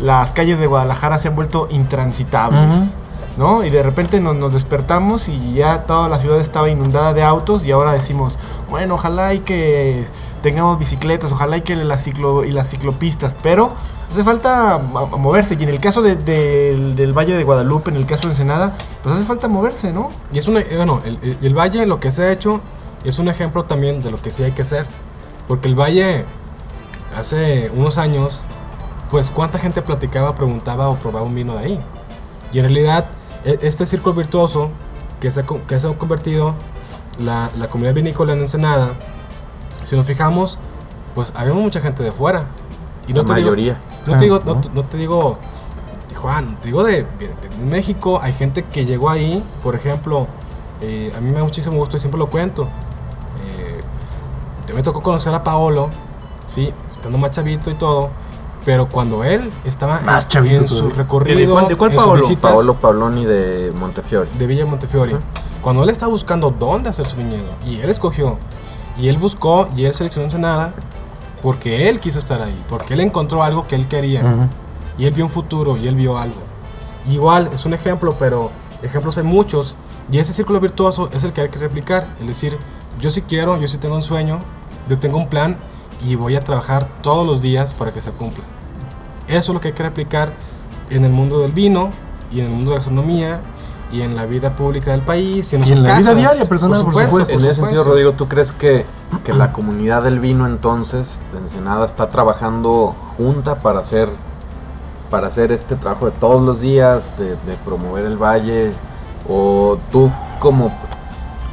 las 0.00 0.32
calles 0.32 0.58
de 0.58 0.66
Guadalajara 0.66 1.18
se 1.18 1.28
han 1.28 1.36
vuelto 1.36 1.68
intransitables. 1.70 2.94
¿No? 3.36 3.62
Y 3.64 3.68
de 3.68 3.82
repente 3.82 4.18
nos, 4.18 4.34
nos 4.34 4.54
despertamos 4.54 5.28
y 5.28 5.52
ya 5.52 5.82
toda 5.82 6.08
la 6.08 6.18
ciudad 6.18 6.40
estaba 6.40 6.70
inundada 6.70 7.12
de 7.12 7.22
autos 7.22 7.66
y 7.66 7.70
ahora 7.70 7.92
decimos, 7.92 8.38
bueno, 8.70 8.94
ojalá 8.94 9.34
y 9.34 9.40
que 9.40 10.06
tengamos 10.42 10.78
bicicletas, 10.78 11.32
ojalá 11.32 11.58
y 11.58 11.60
que 11.60 11.76
las, 11.76 12.02
ciclo, 12.02 12.44
y 12.46 12.52
las 12.52 12.70
ciclopistas, 12.70 13.34
pero 13.42 13.72
hace 14.10 14.24
falta 14.24 14.78
mo- 14.78 15.08
moverse. 15.18 15.54
Y 15.60 15.62
en 15.64 15.68
el 15.68 15.80
caso 15.80 16.00
de- 16.00 16.16
del- 16.16 16.96
del 16.96 17.12
Valle 17.12 17.36
de 17.36 17.44
Guadalupe, 17.44 17.90
en 17.90 17.96
el 17.96 18.06
caso 18.06 18.22
de 18.22 18.28
Ensenada, 18.28 18.72
pues 19.02 19.14
hace 19.14 19.26
falta 19.26 19.48
moverse, 19.48 19.92
¿no? 19.92 20.08
Y 20.32 20.38
es 20.38 20.48
un, 20.48 20.56
eh, 20.56 20.66
bueno, 20.74 21.02
el, 21.04 21.18
el- 21.22 21.36
el 21.42 21.52
Valle, 21.58 21.84
lo 21.84 22.00
que 22.00 22.10
se 22.10 22.22
ha 22.22 22.32
hecho, 22.32 22.62
es 23.04 23.18
un 23.18 23.28
ejemplo 23.28 23.64
también 23.64 24.02
de 24.02 24.10
lo 24.10 24.18
que 24.22 24.32
sí 24.32 24.44
hay 24.44 24.52
que 24.52 24.62
hacer. 24.62 24.86
Porque 25.46 25.68
el 25.68 25.74
Valle, 25.78 26.24
hace 27.18 27.70
unos 27.74 27.98
años, 27.98 28.46
pues 29.10 29.30
cuánta 29.30 29.58
gente 29.58 29.82
platicaba, 29.82 30.34
preguntaba 30.34 30.88
o 30.88 30.96
probaba 30.96 31.26
un 31.26 31.34
vino 31.34 31.54
de 31.54 31.58
ahí. 31.60 31.80
Y 32.52 32.58
en 32.58 32.64
realidad, 32.64 33.06
e- 33.44 33.58
este 33.62 33.86
círculo 33.86 34.14
virtuoso 34.14 34.70
que 35.20 35.30
se 35.30 35.40
ha, 35.40 35.44
que 35.46 35.78
se 35.80 35.88
ha 35.88 35.94
convertido 35.96 36.54
la, 37.18 37.50
la 37.56 37.68
comunidad 37.68 37.94
vinícola 37.94 38.32
en 38.32 38.40
Ensenada, 38.40 38.90
si 39.84 39.96
nos 39.96 40.04
fijamos, 40.06 40.58
pues 41.14 41.32
había 41.36 41.54
mucha 41.54 41.80
gente 41.80 42.02
de 42.02 42.12
fuera. 42.12 42.44
Y 43.06 43.12
La 43.12 43.24
te 43.24 43.34
digo- 43.34 43.46
mayoría. 43.50 43.76
no 44.06 44.16
te 44.16 44.24
digo, 44.24 44.40
no, 44.44 44.60
te- 44.60 44.68
no 44.70 44.82
te 44.84 44.96
digo 44.96 45.38
Tijuana, 46.08 46.56
te 46.60 46.68
digo 46.68 46.82
de, 46.84 47.04
de- 47.18 47.28
de 47.28 47.64
México, 47.64 48.18
hay 48.22 48.32
gente 48.32 48.62
que 48.64 48.84
llegó 48.84 49.10
ahí, 49.10 49.42
por 49.62 49.74
ejemplo, 49.76 50.26
eh, 50.80 51.12
a 51.16 51.20
mí 51.20 51.28
me 51.30 51.36
da 51.38 51.44
muchísimo 51.44 51.76
gusto 51.76 51.96
y 51.96 52.00
siempre 52.00 52.18
lo 52.18 52.28
cuento. 52.28 52.64
Eh, 53.44 53.80
me 54.74 54.82
tocó 54.82 55.02
conocer 55.02 55.32
a 55.34 55.42
Paolo, 55.44 55.88
sí, 56.46 56.72
estando 56.90 57.18
más 57.18 57.30
chavito 57.30 57.70
y 57.70 57.74
todo, 57.74 58.10
pero 58.66 58.88
cuando 58.88 59.22
él 59.24 59.50
estaba 59.64 60.00
en- 60.00 60.06
Más 60.06 60.28
chavito 60.28 60.56
en, 60.56 60.66
su 60.68 60.90
recorrido, 60.90 61.38
¿De 61.38 61.46
cuál- 61.48 61.68
de 61.68 61.76
cuál 61.76 61.90
en 61.92 61.96
Paolo? 61.96 62.20
visitas 62.20 62.52
Paolo 62.52 62.74
Pabloni 62.74 63.24
de 63.24 63.72
Montefiore. 63.78 64.28
de 64.36 64.46
Villa 64.46 64.66
Montefiore, 64.66 65.16
cuando 65.62 65.82
él 65.84 65.88
estaba 65.88 66.10
buscando 66.10 66.50
dónde 66.50 66.90
hacer 66.90 67.06
su 67.06 67.16
viñedo, 67.16 67.46
y 67.64 67.80
él 67.80 67.88
escogió, 67.88 68.38
y 68.98 69.08
él 69.08 69.16
buscó, 69.18 69.68
y 69.76 69.84
él 69.84 69.94
seleccionó 69.94 70.24
Ensenada, 70.26 70.74
porque 71.42 71.88
él 71.88 72.00
quiso 72.00 72.18
estar 72.18 72.42
ahí, 72.42 72.60
porque 72.68 72.94
él 72.94 73.00
encontró 73.00 73.42
algo 73.44 73.68
que 73.68 73.76
él 73.76 73.86
quería. 73.86 74.20
Ujú. 74.22 74.48
Y 74.98 75.04
él 75.06 75.14
vio 75.14 75.24
un 75.26 75.30
futuro 75.30 75.76
y 75.76 75.86
él 75.86 75.94
vio 75.94 76.18
algo. 76.18 76.38
Igual, 77.08 77.50
es 77.52 77.64
un 77.66 77.72
ejemplo, 77.74 78.16
pero 78.18 78.50
ejemplos 78.82 79.16
hay 79.16 79.22
muchos. 79.24 79.76
Y 80.10 80.18
ese 80.18 80.32
círculo 80.32 80.58
virtuoso 80.58 81.08
es 81.12 81.22
el 81.22 81.32
que 81.32 81.42
hay 81.42 81.48
que 81.50 81.58
replicar. 81.58 82.08
Es 82.20 82.26
decir, 82.26 82.58
yo 83.00 83.10
sí 83.10 83.22
quiero, 83.22 83.60
yo 83.60 83.68
sí 83.68 83.78
tengo 83.78 83.94
un 83.94 84.02
sueño, 84.02 84.40
yo 84.88 84.98
tengo 84.98 85.18
un 85.18 85.28
plan 85.28 85.56
y 86.04 86.16
voy 86.16 86.34
a 86.34 86.42
trabajar 86.42 86.88
todos 87.02 87.24
los 87.26 87.40
días 87.42 87.74
para 87.74 87.92
que 87.92 88.00
se 88.00 88.10
cumpla. 88.10 88.42
Eso 89.28 89.52
es 89.52 89.54
lo 89.54 89.60
que 89.60 89.68
hay 89.68 89.74
que 89.74 89.82
replicar 89.82 90.32
en 90.90 91.04
el 91.04 91.12
mundo 91.12 91.40
del 91.40 91.52
vino 91.52 91.90
y 92.32 92.40
en 92.40 92.46
el 92.46 92.52
mundo 92.52 92.70
de 92.70 92.76
la 92.76 92.76
gastronomía 92.76 93.40
y 93.92 94.02
en 94.02 94.16
la 94.16 94.26
vida 94.26 94.54
pública 94.56 94.90
del 94.92 95.02
país 95.02 95.52
y 95.52 95.56
en, 95.56 95.64
Y 95.66 95.72
en 95.72 95.82
la 95.82 95.90
vida 95.90 95.96
casas. 95.96 96.16
diaria 96.16 96.44
personal, 96.44 96.80
por 96.82 96.88
supuesto. 96.92 97.10
por 97.16 97.20
En 97.30 97.36
ese 97.38 97.38
supuesto. 97.54 97.64
sentido, 97.66 97.84
Rodrigo, 97.84 98.12
¿tú 98.12 98.28
crees 98.28 98.52
que, 98.52 98.84
que 99.24 99.32
la 99.32 99.52
comunidad 99.52 100.02
del 100.02 100.18
vino 100.20 100.46
entonces 100.46 101.20
de 101.32 101.38
Ensenada 101.40 101.86
está 101.86 102.10
trabajando 102.10 102.94
junta 103.16 103.56
para 103.56 103.80
hacer 103.80 104.08
para 105.10 105.28
hacer 105.28 105.52
este 105.52 105.76
trabajo 105.76 106.06
de 106.06 106.12
todos 106.12 106.42
los 106.44 106.60
días, 106.60 107.16
de, 107.16 107.30
de 107.30 107.56
promover 107.64 108.04
el 108.06 108.16
valle? 108.16 108.72
¿O 109.28 109.78
tú 109.92 110.10
como, 110.40 110.72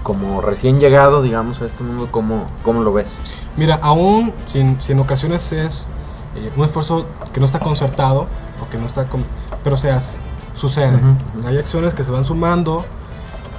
como 0.01 0.41
recién 0.41 0.79
llegado, 0.79 1.21
digamos, 1.21 1.61
a 1.61 1.65
este 1.65 1.83
mundo, 1.83 2.07
cómo, 2.09 2.45
cómo 2.63 2.81
lo 2.81 2.93
ves? 2.93 3.13
Mira, 3.55 3.79
aún 3.83 4.33
si 4.47 4.59
en, 4.59 4.81
si 4.81 4.93
en 4.93 4.99
ocasiones 4.99 5.53
es 5.53 5.87
eh, 6.35 6.51
un 6.55 6.65
esfuerzo 6.65 7.05
que 7.33 7.39
no 7.39 7.45
está 7.45 7.59
concertado 7.59 8.27
o 8.61 8.69
que 8.69 8.77
no 8.77 8.85
está, 8.85 9.05
con- 9.05 9.23
pero 9.63 9.77
se 9.77 9.89
hace, 9.91 10.17
sucede. 10.55 10.97
Hay 11.45 11.57
acciones 11.57 11.93
que 11.93 12.03
se 12.03 12.11
van 12.11 12.23
sumando 12.25 12.85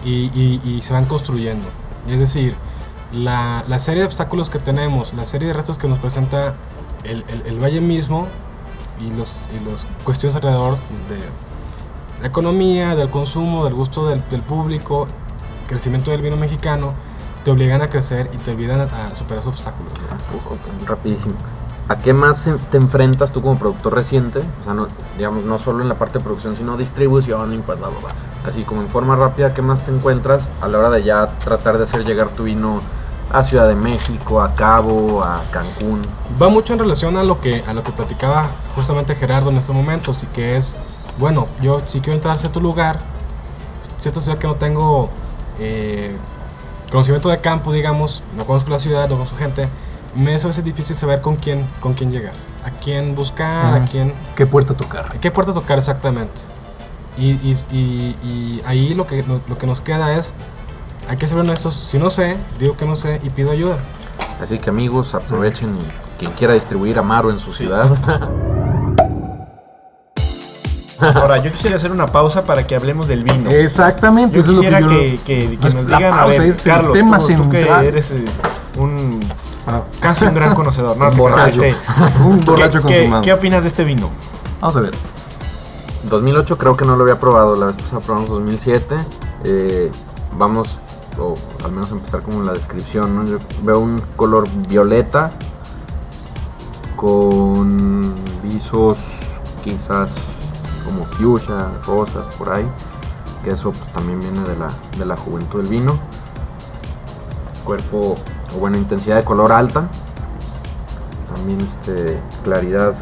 y, 0.05 0.31
y- 0.39 0.61
y 0.65 0.83
se 0.83 0.93
van 0.93 1.05
construyendo. 1.07 1.65
Es 2.09 2.19
decir, 2.21 2.55
la, 3.13 3.65
la 3.69 3.79
serie 3.79 4.01
de 4.01 4.07
obstáculos 4.07 4.51
que 4.51 4.59
tenemos, 4.59 5.15
la 5.15 5.25
serie 5.25 5.49
de 5.49 5.55
retos 5.55 5.79
que 5.79 5.89
nos 5.89 5.99
presenta 5.99 6.55
el, 7.05 7.25
el- 7.29 7.43
el 7.47 7.63
valle 7.63 7.81
mismo 7.81 8.27
y 9.01 9.11
los, 9.11 9.45
y 9.55 9.65
los 9.65 9.87
cuestiones 10.05 10.35
alrededor 10.37 10.77
de 11.09 11.19
la 12.21 12.27
economía, 12.29 12.95
del 12.95 13.11
consumo, 13.11 13.65
del 13.65 13.75
gusto 13.75 14.07
del, 14.09 14.23
del 14.31 14.43
público, 14.43 15.07
crecimiento 15.67 16.11
del 16.11 16.23
vino 16.23 16.37
mexicano, 16.37 16.93
te 17.45 17.51
obligan 17.51 17.83
a 17.83 17.89
crecer 17.89 18.31
y 18.33 18.37
te 18.39 18.53
obligan 18.53 18.81
a, 18.81 18.85
a 19.09 19.15
superar 19.15 19.41
esos 19.41 19.55
obstáculos. 19.55 19.93
¿no? 19.93 20.87
Rapidísimo. 20.87 21.35
¿A 21.87 21.99
qué 21.99 22.15
más 22.15 22.49
te 22.71 22.79
enfrentas 22.79 23.33
tú 23.33 23.43
como 23.43 23.59
productor 23.59 23.95
reciente? 23.95 24.39
O 24.39 24.65
sea, 24.65 24.73
no, 24.73 24.89
digamos, 25.19 25.45
no 25.45 25.59
solo 25.59 25.83
en 25.83 25.89
la 25.89 25.97
parte 25.97 26.19
de 26.19 26.25
producción, 26.25 26.57
sino 26.57 26.79
distribución, 26.79 27.53
y 27.53 27.59
pues. 27.59 27.79
Así 28.47 28.63
como 28.63 28.81
en 28.81 28.89
forma 28.89 29.17
rápida, 29.17 29.53
¿qué 29.53 29.61
más 29.61 29.85
te 29.85 29.91
encuentras 29.91 30.49
a 30.63 30.69
la 30.69 30.79
hora 30.79 30.91
de 30.91 31.03
ya 31.03 31.27
tratar 31.45 31.77
de 31.77 31.85
hacer 31.85 32.05
llegar 32.05 32.29
tu 32.29 32.45
vino 32.45 32.81
a 33.33 33.43
Ciudad 33.45 33.69
de 33.69 33.75
México, 33.75 34.41
a 34.41 34.55
Cabo, 34.55 35.23
a 35.23 35.43
Cancún? 35.51 36.01
Va 36.41 36.49
mucho 36.49 36.73
en 36.73 36.79
relación 36.79 37.17
a 37.19 37.23
lo 37.23 37.41
que 37.41 37.63
a 37.67 37.75
lo 37.75 37.83
que 37.83 37.93
platicaba 37.93 38.49
justamente 38.75 39.15
Gerardo 39.15 39.51
en 39.51 39.59
este 39.59 39.73
momento, 39.73 40.11
así 40.11 40.27
que 40.27 40.57
es, 40.57 40.77
bueno, 41.19 41.49
yo 41.61 41.83
si 41.87 42.01
quiero 42.01 42.17
entrar 42.17 42.35
a 42.35 42.39
cierto 42.39 42.61
lugar, 42.61 42.99
cierta 43.99 44.21
ciudad 44.21 44.39
que 44.39 44.47
no 44.47 44.55
tengo 44.55 45.11
eh, 45.59 46.17
conocimiento 46.91 47.29
de 47.29 47.41
campo, 47.41 47.73
digamos, 47.73 48.23
no 48.37 48.45
conozco 48.45 48.71
la 48.71 48.79
ciudad, 48.79 49.09
no 49.09 49.17
conozco 49.17 49.37
gente, 49.37 49.69
me 50.17 50.35
es 50.35 50.45
a 50.45 50.49
veces 50.49 50.65
difícil 50.65 50.97
saber 50.97 51.21
con 51.21 51.37
quién, 51.37 51.65
con 51.81 51.95
quién 51.95 52.11
llegar, 52.11 52.33
a 52.65 52.71
quién 52.71 53.15
buscar, 53.15 53.75
a 53.75 53.85
quién 53.85 54.13
¿Qué 54.37 54.47
puerta 54.47 54.75
tocar? 54.75 55.19
¿Qué 55.21 55.31
puerta 55.31 55.53
tocar 55.53 55.79
exactamente? 55.79 56.41
Y, 57.17 57.31
y, 57.31 57.55
y- 57.71 58.17
y 58.25 58.63
ahí 58.67 58.95
lo 58.95 59.07
que, 59.07 59.25
lo 59.49 59.57
que 59.59 59.67
nos 59.67 59.81
queda 59.81 60.17
es, 60.17 60.35
hay 61.09 61.17
que 61.17 61.27
ser 61.27 61.39
honestos, 61.39 61.75
si 61.75 61.99
no 61.99 62.11
sé, 62.11 62.37
digo 62.59 62.77
que 62.77 62.87
no 62.87 62.97
sé 62.97 63.21
y 63.23 63.31
pido 63.31 63.51
ayuda. 63.53 63.77
Así 64.43 64.59
que 64.59 64.71
amigos, 64.71 65.15
aprovechen 65.15 65.73
quien 66.19 66.33
quiera 66.33 66.55
distribuir 66.55 66.99
Amaro 66.99 67.31
en 67.31 67.39
su 67.41 67.51
ciudad. 67.53 67.89
Ahora, 71.01 71.39
yo 71.43 71.51
quisiera 71.51 71.77
hacer 71.77 71.91
una 71.91 72.07
pausa 72.07 72.47
para 72.47 72.65
que 72.65 72.75
hablemos 72.75 73.09
del 73.09 73.25
vino. 73.25 73.51
Exactamente. 73.51 74.37
Yo 74.37 74.41
eso 74.41 74.53
es 74.53 74.57
lo 74.57 74.63
quisiera 74.63 74.81
yo- 74.81 74.89
que, 74.89 75.19
que- 75.25 75.51
que 75.51 75.59
Pues 75.61 75.75
nos 75.75 75.87
digan, 75.87 76.15
a 76.15 76.27
ver, 76.27 76.55
Carlos, 76.65 76.93
tema 76.95 77.19
tú, 77.19 77.27
tú 77.43 77.49
que 77.51 77.63
eres 77.69 78.11
eh, 78.13 78.25
Ah, 79.67 79.81
casi 80.01 80.25
un 80.27 80.35
gran 80.35 80.55
conocedor, 80.55 80.97
¿no? 80.97 81.09
Un 81.11 81.17
borracho. 81.17 81.63
Este, 81.63 81.77
un 82.25 82.41
¿qué, 82.41 82.51
borracho 82.51 82.83
qué- 82.83 82.97
consumado. 82.99 83.23
qué 83.23 83.33
opinas 83.33 83.63
de 83.63 83.69
este 83.69 83.85
vino? 83.85 84.11
Vamos 84.61 84.77
a 84.77 84.81
ver. 84.81 84.95
2008 86.11 86.59
creo 86.59 86.77
que 86.77 86.85
no 86.85 86.97
lo 86.97 87.03
había 87.05 87.19
probado, 87.19 87.57
la 87.57 87.67
vez 87.67 87.77
pasada 87.77 88.01
probamos 88.01 88.29
2007. 88.31 88.97
Eh, 89.45 89.91
vamos, 90.37 90.77
o 91.19 91.35
al 91.65 91.73
menos 91.73 91.91
empezar 91.93 92.21
como 92.23 92.43
la 92.43 92.53
descripción, 92.53 93.15
¿no? 93.15 93.25
Yo 93.25 93.39
veo 93.63 93.79
un 93.79 94.03
color 94.17 94.47
violeta 94.69 95.33
con 96.97 98.15
visos 98.43 98.99
quizás 99.63 100.11
como 100.85 101.05
fuchsia, 101.07 101.69
rosas, 101.87 102.35
por 102.37 102.51
ahí. 102.51 102.67
que 103.43 103.51
eso 103.51 103.73
pues, 103.73 103.93
también 103.93 104.21
viene 104.21 104.41
de 104.43 104.57
la, 104.57 104.69
de 104.99 105.05
la 105.07 105.17
juventud 105.17 105.61
del 105.61 105.69
vino. 105.71 105.99
Cuerpo 107.65 108.17
o 108.55 108.59
buena 108.59 108.79
intensidad 108.79 109.17
de 109.17 109.25
color 109.25 109.53
alta. 109.53 109.85
También 111.35 111.61
este, 111.61 112.19
claridad. 112.43 112.95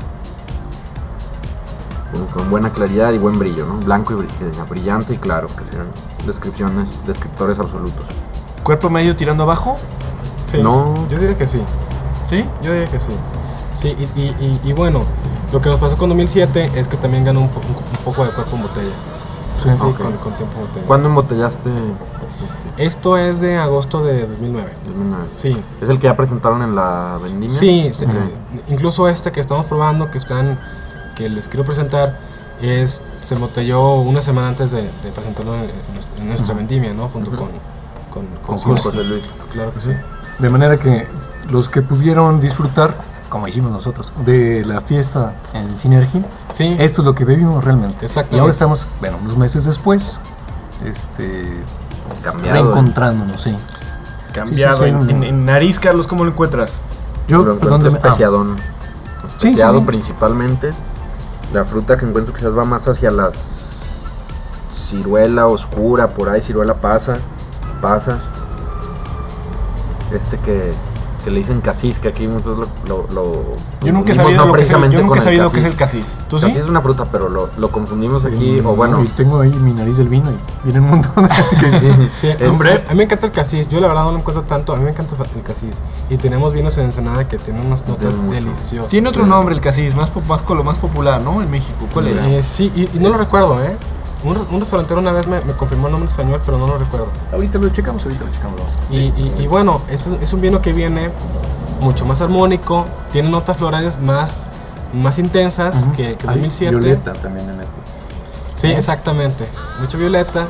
Con, 2.13 2.27
con 2.27 2.51
buena 2.51 2.71
claridad 2.71 3.13
y 3.13 3.19
buen 3.19 3.39
brillo, 3.39 3.67
¿no? 3.67 3.77
Blanco 3.79 4.13
y 4.13 4.17
bri- 4.17 4.69
brillante 4.69 5.15
y 5.15 5.17
claro, 5.19 5.47
que 5.49 5.65
sean 5.73 5.87
descripciones, 6.27 6.89
descriptores 7.07 7.59
absolutos. 7.59 8.05
Cuerpo 8.65 8.91
medio 8.91 9.17
tirando 9.17 9.45
abajo. 9.45 9.77
Sí, 10.47 10.63
No. 10.63 10.95
yo 11.09 11.19
diría 11.19 11.37
que 11.37 11.47
sí. 11.49 11.63
¿Sí? 12.27 12.45
Yo 12.63 12.73
diría 12.73 12.89
que 12.91 13.01
sí. 13.01 13.13
Sí, 13.73 13.89
y, 13.99 14.21
y- 14.21 14.37
y- 14.39 14.61
y 14.71 14.73
bueno, 14.75 15.01
lo 15.53 15.61
que 15.63 15.71
nos 15.71 15.81
pasó 15.81 15.97
con 15.97 16.11
2007 16.11 16.71
es 16.75 16.87
que 16.87 16.99
también 16.99 17.25
ganó 17.25 17.41
un, 17.41 17.49
po- 17.49 17.61
un- 17.61 17.77
un 17.77 18.05
poco 18.05 18.25
de 18.27 18.31
cuerpo 18.33 18.57
en 18.57 18.63
botella. 18.63 18.93
Sí, 19.63 19.69
con, 19.81 19.93
con 19.95 20.33
tiempo 20.35 20.57
en 20.59 20.67
botella. 20.67 20.87
¿Cuándo 20.87 21.09
embotellaste? 21.09 21.71
Esto 22.79 23.17
es 23.19 23.41
de 23.41 23.59
agosto 23.59 24.03
de 24.03 24.27
2009. 24.27 24.73
2009? 24.87 25.25
Sí. 25.33 25.63
¿Es 25.81 25.89
el 25.91 25.99
que 25.99 26.05
ya 26.05 26.17
presentaron 26.17 26.63
en 26.63 26.75
la 26.75 27.19
vendimia? 27.23 27.49
Sí, 27.49 27.91
Ok. 28.07 28.13
incluso 28.69 29.09
este 29.09 29.31
que 29.31 29.41
estamos 29.41 29.67
probando, 29.67 30.11
que 30.11 30.19
están, 30.19 30.59
que 31.15 31.29
les 31.29 31.49
quiero 31.49 31.65
presentar, 31.65 32.19
es 32.63 33.03
se 33.21 33.35
embotelló 33.35 33.95
una 33.97 34.23
semana 34.23 34.49
antes 34.49 34.71
de, 34.71 34.83
de 35.03 35.13
presentarlo 35.13 35.55
en, 35.55 35.63
en 35.65 35.93
nuestra- 35.93 36.19
en 36.19 36.29
nuestra 36.29 36.55
vendimia, 36.55 36.95
¿no? 36.95 37.09
Junto 37.09 37.31
con, 37.33 37.49
con, 38.11 38.27
con 38.47 38.59
Con. 38.59 38.77
José 38.79 39.05
Luis. 39.05 39.25
Claro 39.53 39.73
que 39.75 39.81
sí. 39.81 39.91
De 40.39 40.49
manera 40.49 40.77
que 40.79 41.07
los 41.51 41.69
que 41.69 41.83
pudieron 41.83 42.41
disfrutar, 42.41 42.95
como 43.29 43.49
hicimos 43.49 43.71
nosotros, 43.71 44.13
de 44.25 44.65
la 44.65 44.81
fiesta 44.81 45.35
en 45.55 45.79
Synergy, 45.79 46.25
Sí, 46.53 46.75
esto 46.79 47.03
es 47.03 47.07
lo 47.07 47.15
que 47.15 47.25
vivimos 47.25 47.63
realmente. 47.65 48.05
Exactamente. 48.07 48.37
Y 48.37 48.41
ahora 48.41 48.53
estamos, 48.53 48.87
bueno, 49.01 49.19
unos 49.23 49.37
meses 49.37 49.65
después, 49.65 50.21
este, 50.85 51.45
Cambiado. 52.23 52.55
reencontrándonos, 52.63 53.41
sí. 53.43 53.57
Cambiado. 54.33 54.77
Sí, 54.79 54.85
sí, 54.85 54.85
sí, 54.85 54.91
en, 54.91 54.97
un- 54.97 55.11
en- 55.11 55.23
en 55.25 55.45
nariz, 55.45 55.79
Carlos, 55.79 56.07
¿cómo 56.07 56.25
lo 56.25 56.31
encuentras? 56.31 56.81
Yo, 57.29 57.39
Lo 57.39 57.43
encuentro 57.55 57.71
¿dónde 57.71 57.91
me- 57.91 57.97
ah, 57.97 57.99
especiadón. 57.99 58.57
sí, 58.59 59.27
Especiado 59.49 59.79
sí. 59.81 59.85
principalmente. 59.87 60.73
La 61.53 61.65
fruta 61.65 61.97
que 61.99 62.07
encuentro 62.07 62.33
quizás 62.35 62.57
va 62.57 62.65
más 62.65 62.89
hacia 62.89 63.11
las 63.11 63.35
ciruela 64.73 65.47
oscura, 65.47 66.09
por 66.09 66.31
ahí 66.31 66.41
ciruela 66.41 66.75
pasa, 66.75 67.17
pasas. 67.83 68.21
Este 70.13 70.39
que, 70.39 70.73
que 71.23 71.31
le 71.31 71.39
dicen 71.39 71.61
casis, 71.61 71.99
que 71.99 72.09
aquí 72.09 72.27
nosotros 72.27 72.69
lo... 72.87 73.07
lo- 73.09 73.13
lo 73.15 73.43
Yo 73.83 73.93
nunca 73.93 74.13
he 74.13 74.17
sabido, 74.17 74.41
no 74.45 74.47
lo 74.49 74.53
que 74.55 74.63
es 74.63 74.71
el, 74.71 74.77
precisamente 74.81 74.97
yo 74.97 75.03
nunca 75.03 75.15
he 75.15 75.19
con 75.19 75.25
sabido 75.25 75.45
lo 75.45 75.53
que 75.53 75.61
es 75.61 75.67
el 75.67 75.77
casis. 75.77 76.01
casis. 76.07 76.25
¿Tú 76.29 76.37
Casis 76.39 76.55
sí? 76.55 76.59
es 76.61 76.67
una 76.67 76.81
fruta, 76.81 77.07
pero 77.11 77.29
lo, 77.29 77.49
lo 77.57 77.71
confundimos 77.71 78.25
aquí, 78.25 78.59
o 78.61 78.63
no, 78.63 78.75
bueno... 78.77 79.03
y 79.03 79.09
tengo 79.09 79.41
ahí 79.41 79.51
mi 79.51 79.73
nariz 79.73 79.97
del 79.97 80.09
vino 80.09 80.31
y 80.31 80.37
viene 80.65 80.81
un 80.81 80.91
montón 80.91 81.27
de 81.29 81.35
sí, 81.35 81.89
Sí, 82.17 82.29
es- 82.29 82.43
hombre, 82.49 82.71
a 82.89 82.91
mí 82.91 82.97
me 82.99 83.05
encanta 83.05 83.27
el 83.27 83.33
casis. 83.33 83.69
Yo 83.69 83.81
la 83.81 83.89
verdad 83.89 84.05
no 84.05 84.13
lo 84.13 84.19
encuentro 84.19 84.43
tanto. 84.45 84.73
A 84.73 84.77
mí 84.77 84.85
me 84.85 84.91
encanta 84.91 85.15
el 85.37 85.43
casis. 85.43 85.81
Y 86.11 86.17
tenemos 86.17 86.53
vinos 86.53 86.77
en 86.79 86.85
Ensenada 86.87 87.27
que 87.29 87.39
tienen 87.39 87.67
unas 87.67 87.87
notas 87.87 88.13
deliciosas. 88.31 88.89
Tiene 88.89 89.09
otro 89.09 89.25
nombre 89.27 89.55
el 89.55 89.61
casis, 89.61 89.95
más, 89.95 90.11
po- 90.11 90.23
más 90.29 90.43
con 90.43 90.57
lo 90.59 90.65
más 90.65 90.79
popular, 90.79 91.21
¿no? 91.23 91.41
En 91.43 91.51
México. 91.51 91.87
¿Cuál 91.93 92.09
es? 92.09 92.23
Eh, 92.23 92.43
sí, 92.43 92.73
y, 92.75 92.83
y 92.97 93.01
no 93.01 93.09
lo 93.11 93.19
recuerdo, 93.19 93.63
¿eh? 93.63 93.77
Un, 94.25 94.37
un 94.37 94.61
restaurantero 94.61 95.01
una 95.01 95.11
vez 95.13 95.27
me, 95.27 95.41
me 95.41 95.53
confirmó 95.55 95.87
el 95.89 95.93
nombre 95.93 96.09
español, 96.11 96.41
pero 96.45 96.57
no 96.59 96.67
lo 96.69 96.79
recuerdo. 96.79 97.09
Ahorita 97.33 97.59
lo 97.59 97.69
checamos, 97.71 98.03
ahorita 98.05 98.25
lo 98.25 98.31
checamos. 98.33 98.61
Y, 98.91 98.97
y- 98.99 99.35
y 99.41 99.47
bueno, 99.49 99.81
es, 99.89 100.07
un- 100.07 100.19
es 100.23 100.33
un 100.33 100.41
vino 100.41 100.63
que 100.63 100.73
viene 100.73 101.11
mucho 101.81 102.05
más 102.05 102.23
armónico, 102.23 102.87
tiene 103.13 103.29
notas 103.31 103.57
florales 103.57 103.99
más, 104.01 104.47
más 104.93 105.19
intensas 105.19 105.87
Ujú. 105.87 105.93
que, 105.97 106.15
que 106.15 106.29
Hay 106.29 106.37
2007. 106.41 106.77
Violeta 106.77 107.13
también 107.15 107.49
en 107.51 107.61
este. 107.61 107.73
Sí, 108.55 108.69
exactamente. 108.69 109.49
Mucha 109.81 109.99
violeta. 109.99 110.47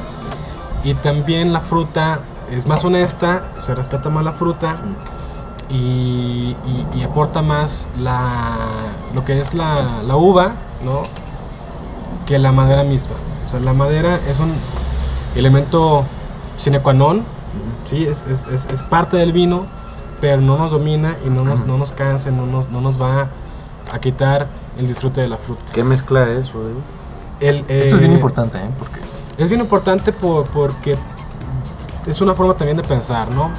Y 0.84 0.92
también 0.94 1.52
la 1.54 1.60
fruta 1.60 2.20
es 2.50 2.66
más 2.66 2.84
honesta, 2.84 3.52
se 3.58 3.74
respeta 3.74 4.10
más 4.10 4.22
la 4.24 4.32
fruta 4.32 4.76
y, 5.70 6.54
y- 6.66 6.86
y 6.96 7.02
aporta 7.04 7.40
más 7.40 7.88
la, 7.98 8.18
lo 9.14 9.24
que 9.24 9.40
es 9.40 9.54
la, 9.54 10.02
la 10.06 10.16
uva, 10.16 10.52
¿no? 10.84 11.02
Que 12.26 12.38
la 12.38 12.52
madera 12.52 12.82
misma. 12.82 13.14
O 13.46 13.48
sea, 13.48 13.60
la 13.60 13.72
madera 13.72 14.16
es 14.28 14.38
un 14.38 14.52
elemento 15.36 16.04
sine 16.56 16.80
qua 16.80 16.92
non, 16.92 17.22
¿sí? 17.84 18.04
Es, 18.06 18.24
es- 18.30 18.46
es- 18.46 18.66
es 18.72 18.82
parte 18.82 19.16
del 19.16 19.32
vino, 19.32 19.66
pero 20.20 20.40
no 20.40 20.56
nos 20.58 20.70
domina 20.70 21.16
y 21.24 21.30
no 21.30 21.44
nos, 21.44 21.66
no 21.66 21.78
nos 21.78 21.92
cansa, 21.92 22.30
no 22.30 22.46
nos, 22.46 22.68
no 22.70 22.80
nos 22.80 23.00
va 23.00 23.28
a 23.92 23.98
quitar 23.98 24.46
el 24.78 24.86
disfrute 24.86 25.20
de 25.20 25.28
la 25.28 25.36
fruta. 25.36 25.72
¿Qué 25.72 25.82
mezcla 25.84 26.28
es, 26.30 26.52
Rodrigo? 26.52 26.80
El, 27.40 27.58
Esto 27.68 27.96
es 27.96 27.98
bien 27.98 28.12
eh, 28.12 28.14
importante, 28.14 28.58
¿eh? 28.58 28.70
Porque 28.78 29.00
es 29.38 29.48
bien 29.48 29.60
importante 29.60 30.12
por- 30.12 30.46
porque 30.46 30.96
es 32.06 32.20
una 32.20 32.34
forma 32.34 32.54
también 32.54 32.76
de 32.76 32.82
pensar, 32.84 33.28
¿no? 33.30 33.50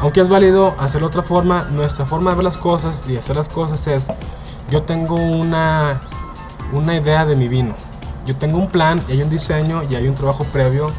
Aunque 0.00 0.20
es 0.20 0.28
válido 0.28 0.74
hacerlo 0.78 1.08
de 1.08 1.12
otra 1.12 1.22
forma, 1.22 1.64
nuestra 1.72 2.06
forma 2.06 2.30
de 2.30 2.36
ver 2.36 2.44
las 2.44 2.56
cosas 2.56 3.04
y 3.08 3.16
hacer 3.16 3.34
las 3.36 3.48
cosas 3.48 3.84
es, 3.88 4.08
yo 4.70 4.82
tengo 4.82 5.16
una, 5.16 6.00
una 6.72 6.94
idea 6.96 7.24
de 7.26 7.34
mi 7.34 7.48
vino, 7.48 7.74
yo 8.28 8.36
tengo 8.36 8.58
un 8.58 8.66
plan 8.66 9.02
y 9.08 9.12
hay 9.12 9.22
un 9.22 9.30
diseño 9.30 9.82
y 9.88 9.94
hay 9.94 10.06
un 10.06 10.14
trabajo 10.14 10.44
previo, 10.44 10.90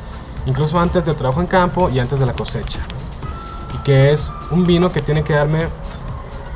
incluso 0.48 0.80
antes 0.80 1.06
del 1.06 1.16
trabajo 1.16 1.42
en 1.42 1.46
campo 1.46 1.88
y 1.92 2.00
antes 2.00 2.20
de 2.20 2.26
la 2.26 2.34
cosecha. 2.34 2.80
Y 3.76 3.78
que 3.84 4.12
es 4.12 4.34
un 4.50 4.66
vino 4.66 4.92
que 4.92 5.00
tiene 5.00 5.24
que 5.24 5.34
darme 5.34 5.68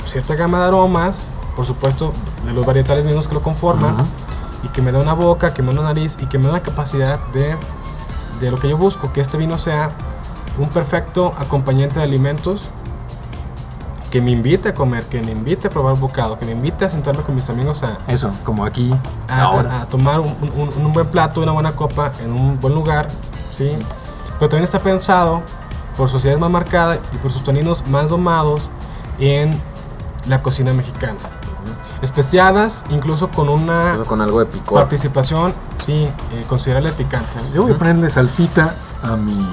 cierta 0.04 0.34
gama 0.34 0.62
de 0.62 0.66
aromas, 0.66 1.30
por 1.56 1.68
supuesto, 1.68 2.12
de 2.44 2.54
los 2.54 2.66
varietales 2.66 3.06
vinos 3.06 3.28
que 3.28 3.36
lo 3.36 3.44
conforman, 3.44 3.96
y 4.64 4.68
que 4.70 4.82
me 4.82 4.92
da 4.92 4.98
una 4.98 5.14
boca, 5.14 5.54
que 5.54 5.62
me 5.62 5.72
da 5.72 5.82
una 5.82 5.90
nariz 5.90 6.18
y 6.20 6.26
que 6.26 6.40
me 6.40 6.46
da 6.46 6.52
una 6.54 6.64
capacidad 6.64 7.20
de, 7.34 7.56
de 8.40 8.50
lo 8.50 8.60
que 8.60 8.68
yo 8.68 8.76
busco, 8.76 9.14
que 9.14 9.22
este 9.22 9.38
vino 9.38 9.60
sea 9.60 9.92
un 10.58 10.70
perfecto 10.70 11.36
acompañante 11.38 12.00
de 12.00 12.06
alimentos 12.06 12.70
que 14.14 14.22
me 14.22 14.30
invite 14.30 14.70
a 14.70 14.74
comer, 14.76 15.06
que 15.08 15.20
me 15.24 15.32
invite 15.32 15.70
a 15.70 15.72
probar 15.72 15.98
bocado, 15.98 16.38
que 16.38 16.46
me 16.46 16.52
invite 16.52 16.86
a 16.86 16.90
sentarme 16.90 17.24
con 17.24 17.34
mis 17.34 17.50
amigos 17.50 17.82
a, 17.82 17.98
eso, 18.08 18.30
como 18.44 18.64
aquí, 18.64 18.94
a, 19.28 19.42
ahora. 19.42 19.80
a- 19.80 19.82
a 19.82 19.86
tomar 19.88 20.20
un, 20.20 20.36
un- 20.56 20.72
un 20.86 20.94
buen 20.94 21.08
plato, 21.08 21.42
una 21.42 21.52
buena 21.52 21.72
copa 21.72 22.12
en 22.24 22.32
un 22.32 22.60
buen 22.60 22.76
lugar, 22.76 23.08
¿sí? 23.50 23.72
Pero 24.38 24.50
también 24.50 24.66
está 24.66 24.78
pensado 24.84 25.42
por 25.98 26.10
sociedades 26.10 26.40
más 26.40 26.52
marcadas 26.52 27.00
y 27.12 27.18
por 27.18 27.32
sus 27.32 27.44
toninos 27.44 27.88
más 27.88 28.10
domados 28.12 28.70
en 29.18 29.60
la 30.28 30.44
cocina 30.44 30.74
mexicana. 30.74 31.18
Especiadas, 32.04 32.86
incluso 32.92 33.30
con 33.30 33.50
una 33.50 33.98
Con 34.06 34.22
algo 34.22 34.42
de 34.42 34.46
picor. 34.46 34.78
participación, 34.78 35.54
sí, 35.80 36.08
eh, 36.34 36.46
considerable 36.48 36.92
de 36.92 36.96
picantes. 36.98 37.54
Yo 37.54 37.64
voy 37.64 37.72
a 37.72 37.78
ponerle 37.80 38.12
salsita 38.12 38.76
a 39.02 39.16
mi 39.16 39.50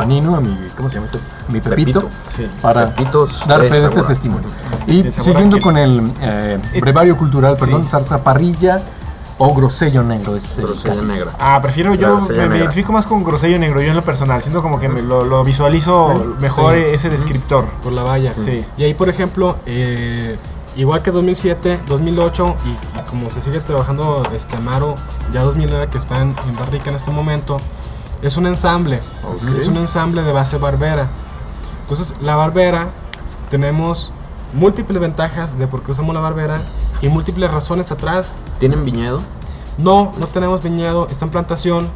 panino, 0.00 0.34
a 0.36 0.40
mi, 0.40 0.56
¿cómo 0.76 0.88
se 0.88 0.94
llama 0.96 1.06
esto? 1.06 1.18
Mi 1.48 1.60
pepito, 1.60 2.00
Pepito. 2.00 2.08
Sí. 2.28 2.46
para 2.62 2.90
Pepitos 2.94 3.46
dar 3.46 3.60
fe 3.60 3.80
de 3.80 3.86
este 3.86 4.02
testimonio. 4.02 4.48
Y 4.86 5.04
siguiendo 5.12 5.56
a 5.58 5.60
con 5.60 5.76
el 5.76 6.10
eh, 6.22 6.58
brevario 6.80 7.16
cultural, 7.16 7.56
perdón, 7.58 7.82
Sí. 7.84 7.90
salsa 7.90 8.22
parrilla 8.24 8.80
o 9.38 9.54
grosello 9.54 10.02
negro, 10.02 10.36
es 10.36 10.58
el 10.58 10.66
Grosello 10.66 11.04
negra. 11.04 11.30
Ah, 11.38 11.58
prefiero 11.62 11.94
yo, 11.94 12.20
me, 12.22 12.48
me 12.48 12.58
identifico 12.58 12.92
más 12.92 13.06
con 13.06 13.24
grosello 13.24 13.58
negro, 13.58 13.80
yo 13.80 13.88
en 13.88 13.96
lo 13.96 14.02
personal, 14.02 14.40
siento 14.42 14.62
como 14.62 14.78
que 14.78 14.88
me 14.88 15.00
lo, 15.02 15.24
lo 15.24 15.44
visualizo 15.44 16.34
mejor 16.40 16.74
Sí. 16.74 16.82
ese 16.92 17.08
descriptor. 17.10 17.64
por 17.82 17.92
la 17.92 18.02
valla. 18.02 18.32
Sí. 18.34 18.64
Y 18.76 18.82
ahí, 18.84 18.92
por 18.94 19.08
ejemplo, 19.08 19.56
eh, 19.66 20.36
igual 20.76 21.00
que 21.02 21.10
2007, 21.10 21.80
2008 21.88 22.54
y, 22.66 22.68
y 22.98 23.02
como 23.08 23.30
se 23.30 23.40
sigue 23.40 23.60
trabajando 23.60 24.22
este 24.34 24.56
Amaro, 24.56 24.96
ya 25.32 25.42
2009 25.42 25.88
que 25.90 25.98
está 25.98 26.20
en, 26.20 26.34
en 26.46 26.56
barrica 26.58 26.90
en 26.90 26.96
este 26.96 27.10
momento, 27.10 27.60
es 28.22 28.36
un 28.36 28.46
ensamble. 28.46 29.00
Ok. 29.24 29.56
Es 29.56 29.66
un 29.68 29.76
ensamble 29.76 30.22
de 30.22 30.32
base 30.32 30.58
barbera. 30.58 31.08
Entonces, 31.82 32.14
la 32.20 32.36
barbera 32.36 32.90
tenemos 33.48 34.12
múltiples 34.52 35.00
ventajas 35.00 35.58
de 35.58 35.66
por 35.66 35.82
qué 35.82 35.92
usamos 35.92 36.14
la 36.14 36.20
barbera 36.20 36.60
y 37.02 37.08
múltiples 37.08 37.50
razones 37.50 37.90
atrás 37.92 38.40
¿Tienen 38.58 38.84
viñedo? 38.84 39.20
no, 39.78 40.12
no 40.18 40.26
tenemos 40.26 40.62
viñedo, 40.62 41.08
está 41.08 41.24
en 41.24 41.30
plantación. 41.30 41.88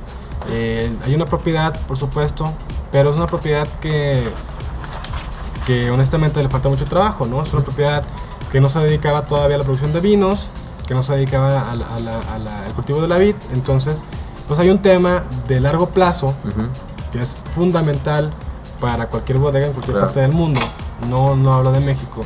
eh, 0.51 0.91
hay 1.05 1.15
una 1.15 1.27
propiedad, 1.27 1.79
por 1.87 1.97
supuesto, 1.97 2.51
pero 2.91 3.11
es 3.11 3.17
una 3.17 3.27
propiedad 3.27 3.67
que, 3.81 4.25
que 5.67 5.91
honestamente 5.91 6.43
le 6.43 6.49
falta 6.49 6.69
mucho 6.69 6.85
trabajo, 6.87 7.27
¿no? 7.27 7.43
Es 7.43 7.53
una 7.53 7.63
propiedad 7.63 8.03
que 8.51 8.61
no 8.61 8.69
se 8.69 8.81
dedicaba 8.81 9.23
todavía 9.23 9.57
a 9.57 9.59
la 9.59 9.65
producción 9.65 9.93
de 9.93 10.01
vinos, 10.01 10.49
que 10.87 10.95
no 10.95 11.03
se 11.03 11.15
dedicaba 11.15 11.71
al 11.71 12.73
cultivo 12.75 13.01
de 13.01 13.09
la 13.09 13.17
vid. 13.19 13.35
Entonces, 13.53 14.05
pues 14.49 14.59
hay 14.61 14.71
un 14.71 14.79
tema 14.81 15.23
de 15.49 15.61
largo 15.61 15.89
plazo 15.91 16.29
Ujú. 16.45 16.69
que 17.13 17.21
es 17.23 17.37
fundamental 17.37 18.31
para 18.81 19.07
cualquier 19.07 19.39
bodega 19.39 19.67
en 19.67 19.73
cualquier 19.73 19.95
Claro. 19.97 20.07
parte 20.07 20.21
del 20.21 20.33
mundo. 20.33 20.61
No, 21.09 21.35
no 21.37 21.55
hablo 21.55 21.73
de 21.73 21.81
México. 21.81 22.25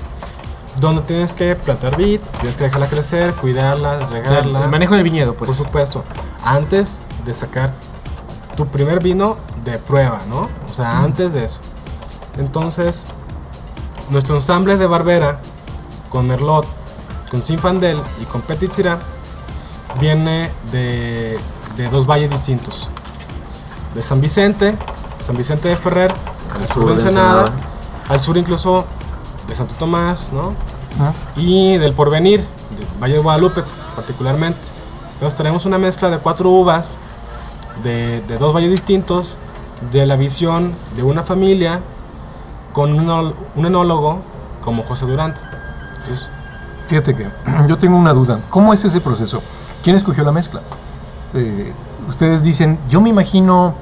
Donde 0.80 1.02
tienes 1.02 1.34
que 1.34 1.54
plantar 1.56 1.96
vid, 1.96 2.20
tienes 2.40 2.56
que 2.56 2.64
dejarla 2.64 2.86
crecer, 2.88 3.32
cuidarla, 3.34 3.94
O 3.96 3.98
sea, 3.98 4.08
regarla. 4.08 4.64
el 4.64 4.70
manejo 4.70 4.94
del 4.94 5.02
viñedo, 5.04 5.34
pues. 5.34 5.48
Por 5.50 5.56
supuesto, 5.66 6.04
antes 6.44 7.02
de 7.24 7.34
sacar 7.34 7.72
tu 8.56 8.66
primer 8.66 9.00
vino 9.02 9.36
de 9.64 9.78
prueba, 9.78 10.20
¿no? 10.28 10.48
O 10.68 10.72
sea, 10.72 10.98
antes 11.00 11.32
de 11.32 11.44
eso. 11.44 11.60
Entonces, 12.38 13.04
nuestro 14.10 14.36
ensamble 14.36 14.76
de 14.76 14.86
Barbera 14.86 15.40
con 16.08 16.26
Merlot, 16.28 16.64
con 17.30 17.44
Sinfandel 17.44 17.98
y 18.22 18.24
con 18.24 18.40
Petit 18.42 18.72
Syrah 18.72 18.98
viene 20.00 20.50
de, 20.72 21.38
de 21.78 21.88
dos 21.88 22.06
valles 22.06 22.30
distintos. 22.30 22.90
de 23.94 24.02
San 24.02 24.20
Vicente, 24.20 24.76
San 25.24 25.36
Vicente 25.36 25.68
de 25.68 25.74
Ferrer, 25.76 26.12
al 26.60 26.68
sur 26.68 26.84
de 26.86 26.92
Ensenada, 26.92 27.44
al 28.10 28.20
sur 28.20 28.36
incluso 28.36 28.84
de 29.48 29.54
Santo 29.54 29.74
Tomás, 29.78 30.30
¿no? 30.32 30.52
Y 31.36 31.78
del 31.78 31.94
Porvenir, 31.94 32.40
de 32.40 33.00
Valle 33.00 33.14
de 33.14 33.20
Guadalupe 33.20 33.62
particularmente. 33.96 34.60
Entonces 35.14 35.36
tenemos 35.36 35.64
una 35.66 35.78
mezcla 35.78 36.10
de 36.10 36.18
cuatro 36.18 36.50
uvas 36.50 36.98
de, 37.82 38.20
de 38.28 38.36
dos 38.38 38.54
valles 38.54 38.70
distintos, 38.70 39.36
de 39.90 40.04
la 40.06 40.16
visión 40.16 40.74
de 40.96 41.02
una 41.02 41.22
familia 41.22 41.80
con 42.72 42.92
un, 42.92 43.34
un 43.56 43.66
enólogo 43.66 44.20
como 44.64 44.82
José 44.82 45.06
Durante. 45.06 45.40
Es- 46.10 46.30
Fíjate 46.88 47.14
que 47.16 47.26
yo 47.68 47.76
tengo 47.78 47.96
una 47.96 48.12
duda. 48.12 48.38
¿Cómo 48.50 48.72
es 48.72 48.84
ese 48.84 49.00
proceso? 49.00 49.42
¿Quién 49.82 49.96
escogió 49.96 50.24
la 50.24 50.32
mezcla? 50.32 50.60
Eh, 51.34 51.72
ustedes 52.08 52.42
dicen, 52.42 52.78
yo 52.88 53.00
me 53.00 53.10
imagino 53.10 53.74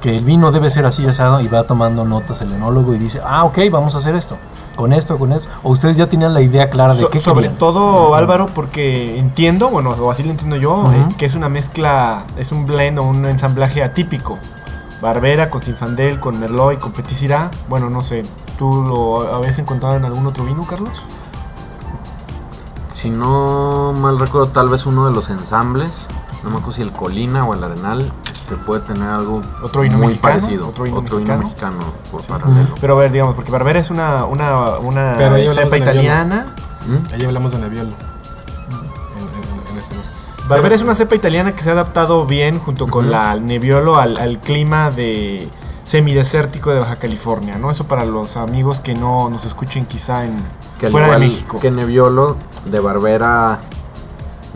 que 0.00 0.16
el 0.16 0.24
vino 0.24 0.52
debe 0.52 0.70
ser 0.70 0.84
así 0.86 1.06
asado 1.06 1.40
y 1.40 1.48
va 1.48 1.64
tomando 1.64 2.04
notas 2.04 2.40
el 2.42 2.52
enólogo 2.52 2.94
y 2.94 2.98
dice, 2.98 3.20
ah, 3.24 3.44
ok, 3.44 3.58
vamos 3.70 3.94
a 3.94 3.98
hacer 3.98 4.14
esto, 4.14 4.36
con 4.76 4.92
esto, 4.92 5.16
con 5.18 5.32
esto. 5.32 5.48
O 5.62 5.70
ustedes 5.70 5.96
ya 5.96 6.06
tenían 6.08 6.34
la 6.34 6.42
idea 6.42 6.68
clara 6.68 6.92
de 6.94 7.00
So- 7.00 7.08
qué 7.10 7.18
sobre 7.18 7.44
querían. 7.44 7.58
todo 7.58 8.14
Álvaro 8.14 8.48
porque 8.54 9.18
entiendo 9.18 9.70
bueno 9.70 9.90
o 9.90 10.10
así 10.10 10.22
lo 10.22 10.30
entiendo 10.30 10.56
yo 10.56 10.92
eh, 10.92 11.06
que 11.16 11.24
es 11.24 11.34
una 11.34 11.48
mezcla 11.48 12.24
es 12.36 12.52
un 12.52 12.66
blend 12.66 12.98
o 12.98 13.02
un 13.02 13.24
ensamblaje 13.24 13.82
atípico. 13.82 14.38
Barbera 15.00 15.48
con 15.50 15.62
Sinfandel 15.62 16.20
con 16.20 16.38
Merlot 16.38 16.74
y 16.74 16.76
con 16.76 16.92
Petit 16.92 17.16
Syrah. 17.16 17.50
Bueno 17.68 17.88
no 17.90 18.02
sé 18.02 18.24
tú 18.58 18.82
lo 18.82 19.34
habías 19.34 19.58
encontrado 19.58 19.96
en 19.96 20.04
algún 20.04 20.26
otro 20.26 20.44
vino 20.44 20.64
Carlos 20.66 21.04
Si 22.92 23.08
no 23.10 23.92
mal 23.98 24.18
recuerdo, 24.18 24.48
tal 24.48 24.68
vez 24.68 24.86
uno 24.86 25.06
de 25.06 25.12
los 25.12 25.28
ensambles, 25.30 26.06
no 26.44 26.50
me 26.50 26.56
acuerdo 26.56 26.72
si 26.72 26.82
el 26.82 26.92
Colina 26.92 27.44
o 27.46 27.54
el 27.54 27.64
Arenal, 27.64 28.12
que 28.48 28.56
puede 28.56 28.82
tener 28.82 29.08
algo 29.08 29.40
Otro 29.62 29.80
vino 29.82 29.96
muy 29.98 30.08
mexicano, 30.08 30.40
parecido. 30.40 30.68
otro 30.68 30.84
vino 30.84 31.00
mexicano. 31.02 31.50
por 32.12 32.22
paralelo. 32.24 32.74
pero 32.80 32.94
a 32.96 33.00
ver 33.00 33.10
digamos 33.12 33.34
porque 33.34 33.50
Barbera 33.50 33.78
es 33.80 33.90
una 33.90 34.24
una 34.26 34.78
una 34.78 35.14
Pero 35.16 35.34
ahí 35.36 35.46
hablamos 35.46 35.64
cepa 35.64 35.78
italiana 35.78 36.46
¿Mm? 36.86 37.14
ahí 37.14 37.24
hablamos 37.24 37.52
de 37.52 37.58
Nebbiolo. 37.58 37.90
En, 37.90 39.68
en- 39.70 39.72
en 39.72 39.78
ese- 39.82 39.94
Barbera 40.48 40.74
es 40.74 40.82
una 40.82 40.94
cepa 40.94 41.14
italiana 41.14 41.54
que 41.54 41.62
se 41.62 41.70
ha 41.70 41.72
adaptado 41.72 42.26
bien 42.26 42.58
junto 42.58 42.86
con 42.88 43.10
la 43.10 43.34
Nebbiolo 43.36 43.96
al, 43.96 44.18
al 44.18 44.38
clima 44.40 44.90
de 44.90 45.48
semidesértico 45.84 46.70
de 46.70 46.80
Baja 46.80 46.96
California, 46.96 47.56
¿no? 47.58 47.70
Eso 47.70 47.84
para 47.84 48.04
los 48.04 48.36
amigos 48.36 48.80
que 48.80 48.94
no 48.94 49.30
nos 49.30 49.44
escuchen 49.46 49.86
quizá 49.86 50.24
en 50.26 50.34
Que 50.78 50.88
fuera 50.88 51.12
de 51.12 51.18
México. 51.18 51.58
Que 51.60 51.70
Nebbiolo 51.70 52.36
de 52.66 52.80
Barbera, 52.80 53.60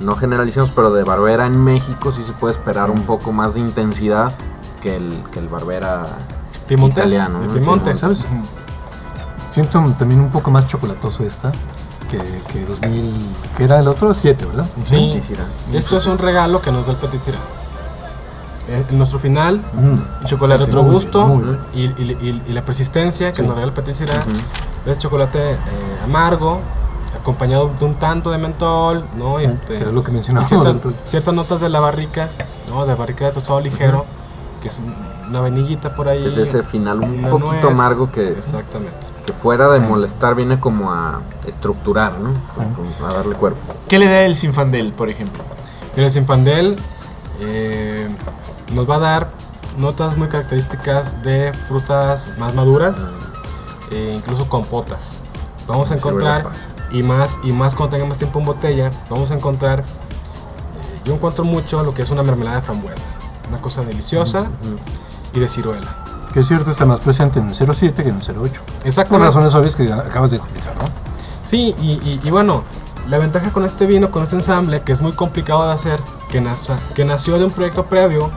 no 0.01 0.17
generalicemos, 0.17 0.71
pero 0.75 0.93
de 0.93 1.05
Barbera 1.05 1.47
en 1.47 1.63
México 1.63 2.13
sí 2.13 2.23
se 2.25 2.33
puede 2.33 2.55
esperar 2.55 2.91
un 2.91 3.03
poco 3.03 3.33
más 3.33 3.55
de 3.55 3.61
intensidad 3.61 4.33
que 4.81 4.97
el, 4.97 5.13
que 5.33 5.39
el 5.41 5.49
Barbera 5.49 6.07
italiano. 6.69 7.41
de 7.41 7.47
¿no? 7.49 7.53
Piemonte. 7.53 7.97
¿Sabes? 7.97 8.27
Siento 9.51 9.83
también 9.99 10.21
un 10.21 10.31
poco 10.31 10.51
más 10.51 10.67
chocolatoso 10.69 11.25
esta 11.25 11.51
que, 12.11 12.19
que 12.53 12.65
2000, 12.65 13.15
que 13.57 13.65
era 13.65 13.79
el 13.79 13.89
otro, 13.89 14.15
7, 14.15 14.45
¿verdad? 14.47 14.67
Sí, 14.85 15.21
Syrah. 15.23 15.47
esto 15.73 15.97
es 15.97 16.07
un 16.07 16.19
regalo 16.19 16.61
que 16.63 16.71
nos 16.71 16.87
da 16.87 16.93
el 16.93 16.99
Petit 16.99 17.21
Syrah. 17.23 17.39
Eh, 18.69 18.85
En 18.91 18.99
nuestro 18.99 19.19
final, 19.19 19.63
Mm. 19.73 20.25
chocolate 20.27 20.61
Muy 20.65 20.69
otro 20.69 20.83
bien, 20.83 20.93
gusto 20.93 21.27
muy 21.27 21.43
bien. 21.45 21.59
y, 21.75 21.81
y- 22.03 22.19
y- 22.21 22.43
y 22.49 22.53
la 22.53 22.63
persistencia 22.63 23.31
que 23.33 23.37
Sí. 23.37 23.43
nos 23.43 23.53
regala 23.53 23.69
el 23.69 23.73
Petit 23.73 23.95
Syrah 23.95 24.23
es 24.87 24.99
chocolate 24.99 25.53
eh, 25.53 25.57
amargo, 26.05 26.61
acompañado 27.17 27.73
de 27.79 27.85
un 27.85 27.95
tanto 27.95 28.31
de 28.31 28.39
mentol, 28.39 29.05
¿no? 29.17 29.41
Y, 29.41 29.45
este, 29.45 29.79
que 29.79 29.85
es 29.85 29.93
lo 29.93 30.03
que 30.03 30.23
ciertas, 30.23 30.77
ciertas 31.05 31.35
notas 31.35 31.61
de 31.61 31.69
la 31.69 31.81
barrica, 31.81 32.31
¿no? 32.69 32.87
De 32.87 32.95
barrica 32.95 33.27
de 33.27 33.33
tostado 33.33 33.61
ligero, 33.61 34.07
que 34.61 34.69
es 34.69 34.81
una 35.29 35.41
vainillita 35.41 35.95
por 35.95 36.09
ahí. 36.09 36.27
Es 36.27 36.37
ese 36.37 36.63
final 36.63 37.01
un 37.01 37.23
poquito 37.23 37.63
nuez. 37.63 37.65
amargo 37.65 38.11
que, 38.11 38.29
Exactamente. 38.29 38.97
que 39.25 39.33
fuera 39.33 39.69
de 39.69 39.81
molestar 39.81 40.35
viene 40.35 40.59
como 40.61 40.93
a 40.93 41.21
estructurar, 41.47 42.19
¿no? 42.19 42.33
Como 42.55 43.07
a 43.07 43.15
darle 43.15 43.35
cuerpo. 43.35 43.61
¿Qué 43.89 43.99
le 43.99 44.07
da 44.07 44.23
el 44.23 44.37
Sinfandel, 44.37 44.93
por 44.93 45.09
ejemplo? 45.09 45.43
El 45.97 46.11
Sinfandel 46.11 46.77
eh, 47.41 48.09
nos 48.75 48.89
va 48.89 48.97
a 48.97 48.99
dar 49.01 49.31
notas 49.79 50.17
muy 50.17 50.29
características 50.29 51.23
de 51.23 51.53
frutas 51.53 52.33
más 52.39 52.55
maduras, 52.55 53.09
e 53.91 54.15
incluso 54.15 54.49
compotas. 54.49 55.23
Vamos 55.67 55.91
a 55.91 55.95
encontrar, 55.95 56.43
ciruelas. 56.43 56.78
Y 56.93 57.03
más, 57.03 57.39
y 57.43 57.53
más 57.53 57.75
cuando 57.75 57.97
tengamos 57.97 58.19
tiempo 58.19 58.39
en 58.39 58.45
botella, 58.47 58.91
vamos 59.11 59.31
a 59.31 59.35
encontrar, 59.35 59.81
eh, 59.81 59.85
yo 61.05 61.15
encuentro 61.15 61.45
mucho 61.45 61.83
lo 61.83 61.95
que 61.95 62.03
es 62.03 62.11
una 62.11 62.23
mermelada 62.23 62.57
de 62.57 62.63
frambuesa. 62.63 63.09
Una 63.49 63.61
cosa 63.61 63.83
deliciosa 63.83 64.47
y 65.33 65.41
de 65.41 65.49
ciruela. 65.49 65.87
Que 66.33 66.41
es 66.41 66.49
cierto, 66.49 66.71
está 66.71 66.85
más 66.85 67.01
presente 67.01 67.39
en 67.41 67.49
el 67.49 67.55
07 67.55 68.03
que 68.03 68.11
en 68.11 68.17
el 68.17 68.23
08. 68.23 68.61
Por 68.79 68.87
Exactamente. 68.87 69.27
razones 69.29 69.55
obvias 69.55 69.75
que 69.77 69.91
acabas 69.93 70.31
de 70.31 70.37
explicar, 70.37 70.75
¿no? 70.77 70.85
Sí, 71.43 71.75
y, 71.81 71.93
y- 71.93 72.21
y 72.23 72.31
bueno, 72.31 72.63
la 73.09 73.17
ventaja 73.17 73.51
con 73.51 73.65
este 73.65 73.87
vino, 73.87 74.11
con 74.11 74.23
este 74.25 74.37
ensamble, 74.37 74.83
que 74.83 74.93
es 74.93 75.01
muy 75.01 75.13
complicado 75.13 75.67
de 75.67 75.73
hacer, 75.73 75.99
que, 76.31 76.47
que 76.95 77.05
nació 77.07 77.39
de 77.39 77.45
un 77.47 77.51
proyecto 77.51 77.87
previo, 77.87 78.31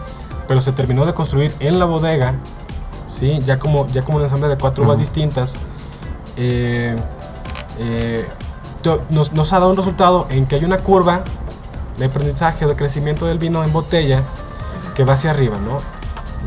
pero 0.48 0.62
se 0.62 0.72
terminó 0.72 1.06
de 1.06 1.14
construir 1.14 1.54
en 1.60 1.78
la 1.78 1.84
bodega, 1.84 2.36
¿sí? 3.08 3.40
ya, 3.46 3.60
como, 3.60 3.86
ya 3.88 4.04
como 4.06 4.20
un 4.20 4.24
ensamble 4.24 4.48
de 4.48 4.58
cuatro 4.58 4.86
uvas 4.86 4.98
distintas, 4.98 5.58
eh, 6.38 6.96
eh, 7.80 8.26
nos, 9.10 9.54
ha 9.54 9.60
dado 9.60 9.72
un 9.72 9.78
resultado 9.78 10.28
en 10.30 10.46
que 10.46 10.56
hay 10.56 10.66
una 10.66 10.80
curva 10.80 11.24
de 11.98 12.06
aprendizaje 12.06 12.66
de 12.66 12.76
crecimiento 12.76 13.26
del 13.26 13.38
vino 13.38 13.64
en 13.64 13.72
botella 13.72 14.24
que 14.96 15.04
va 15.04 15.14
hacia 15.14 15.32
arriba, 15.32 15.58
¿no? 15.58 15.80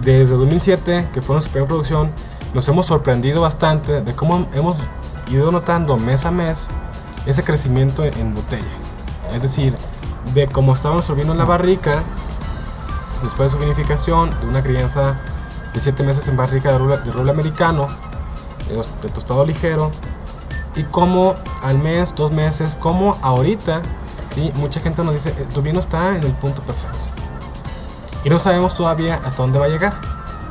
Desde 0.03 0.37
2007, 0.37 1.11
que 1.13 1.23
fue 1.23 1.35
nuestra 1.35 1.53
primera 1.53 1.69
producción, 1.69 2.11
nos 2.53 2.69
hemos 2.69 2.87
sorprendido 2.87 3.41
bastante 3.41 4.01
de 4.01 4.15
cómo 4.15 4.47
hemos 4.55 4.81
ido 5.31 5.51
notando 5.51 5.97
mes 5.97 6.25
a 6.27 6.31
mes 6.31 6.69
ese 7.27 7.43
crecimiento 7.43 8.05
en 8.05 8.35
botella. 8.35 8.63
Es 9.35 9.43
decir, 9.43 9.77
de 10.35 10.47
cómo 10.49 10.75
estaba 10.75 10.95
nuestro 10.95 11.17
en 11.17 11.39
la 11.39 11.45
barrica, 11.45 12.03
después 13.23 13.51
de 13.51 13.59
su 13.59 13.63
vinificación, 13.63 14.31
de 14.41 14.47
una 14.47 14.63
crianza 14.63 15.17
de 15.73 15.81
7 15.81 16.03
meses 16.03 16.29
en 16.29 16.37
barrica 16.37 16.77
de 16.77 16.99
de 16.99 17.13
roble 17.13 17.31
americano, 17.31 17.89
de 19.03 19.09
tostado 19.09 19.45
ligero, 19.45 19.91
y 20.77 20.83
cómo 20.85 21.35
al 21.63 21.79
mes, 21.79 22.15
dos 22.15 22.33
meses, 22.33 22.77
como 22.79 23.17
ahorita, 23.23 23.83
¿sí? 24.31 24.53
mucha 24.57 24.81
gente 24.81 25.03
nos 25.05 25.15
dice, 25.15 25.31
"Eh, 25.31 25.47
tu 25.55 25.63
vino 25.63 25.79
está 25.79 26.17
en 26.17 26.25
el 26.25 26.33
punto 26.33 26.63
perfecto. 26.63 27.05
Y 28.25 28.31
no 28.31 28.39
sabemos 28.39 28.75
todavía 28.75 29.21
hasta 29.25 29.43
dónde 29.43 29.59
va 29.59 29.67
a 29.67 29.69
llegar. 29.69 29.95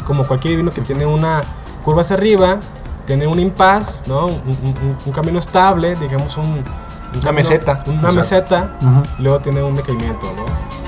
Como 0.06 0.26
cualquier 0.26 0.58
vino 0.58 0.72
que 0.72 0.82
tiene 0.82 1.06
una 1.06 1.44
curva 1.84 2.02
hacia 2.02 2.16
arriba, 2.16 2.58
tiene 3.06 3.28
un 3.28 3.40
impas, 3.40 4.04
¿no? 4.08 4.28
un, 4.28 4.34
un- 4.34 4.76
un- 4.82 4.98
un 5.06 5.12
camino 5.12 5.40
estable, 5.40 5.96
digamos 5.96 6.38
un... 6.38 6.46
un 6.46 6.64
camino- 7.22 7.32
meseta. 7.34 7.80
Una 7.88 8.12
meseta, 8.12 8.78
y 9.20 9.22
luego 9.24 9.40
tiene 9.40 9.62
un 9.64 9.76
decaimiento, 9.76 10.26
¿no? 10.36 10.83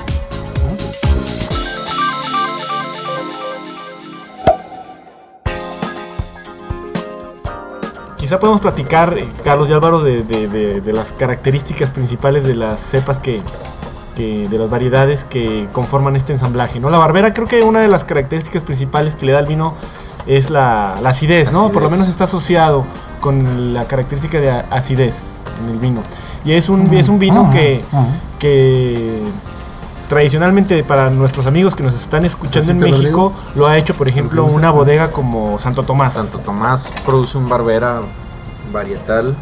Quizá 8.26 8.40
podemos 8.40 8.60
platicar, 8.60 9.16
eh, 9.16 9.28
Carlos 9.44 9.70
y 9.70 9.72
Álvaro, 9.72 10.02
de, 10.02 10.24
de- 10.24 10.48
de- 10.48 10.80
de 10.80 10.92
las 10.92 11.12
características 11.12 11.92
principales 11.92 12.42
de 12.42 12.56
las 12.56 12.80
cepas 12.80 13.20
que, 13.20 13.40
que- 14.16 14.48
de 14.48 14.58
las 14.58 14.68
variedades 14.68 15.22
que 15.22 15.68
conforman 15.70 16.16
este 16.16 16.32
ensamblaje. 16.32 16.80
¿no? 16.80 16.90
La 16.90 16.98
barbera 16.98 17.32
creo 17.32 17.46
que 17.46 17.62
una 17.62 17.78
de 17.78 17.86
las 17.86 18.02
características 18.02 18.64
principales 18.64 19.14
que 19.14 19.26
le 19.26 19.30
da 19.32 19.38
al 19.38 19.46
vino 19.46 19.74
es 20.26 20.50
la, 20.50 20.96
la 21.04 21.10
acidez, 21.10 21.52
¿no? 21.52 21.68
Por 21.70 21.82
lo 21.82 21.86
Acidez. 21.86 21.90
menos 21.92 22.08
está 22.08 22.24
asociado 22.24 22.84
con 23.20 23.72
la 23.72 23.84
característica 23.86 24.40
de 24.40 24.50
acidez 24.50 25.14
en 25.64 25.70
el 25.74 25.78
vino. 25.78 26.02
Y 26.44 26.50
es 26.54 26.68
un, 26.68 26.92
es 26.94 27.08
un 27.08 27.20
vino 27.20 27.48
que, 27.52 27.84
que 28.40 29.20
tradicionalmente 30.08 30.82
para 30.84 31.10
nuestros 31.10 31.46
amigos 31.46 31.74
que 31.74 31.82
nos 31.82 31.94
están 31.94 32.24
escuchando 32.24 32.70
en 32.70 32.78
México 32.78 33.32
lo 33.54 33.66
ha 33.66 33.76
hecho, 33.78 33.94
por 33.94 34.08
ejemplo, 34.08 34.42
Incluso. 34.42 34.56
una 34.56 34.70
bodega 34.70 35.10
como 35.10 35.58
Santo 35.58 35.82
Tomás. 35.82 36.14
Santo 36.14 36.38
Tomás 36.38 36.92
produce 37.04 37.36
un 37.38 37.48
barbera 37.48 38.00
varietal 38.72 39.34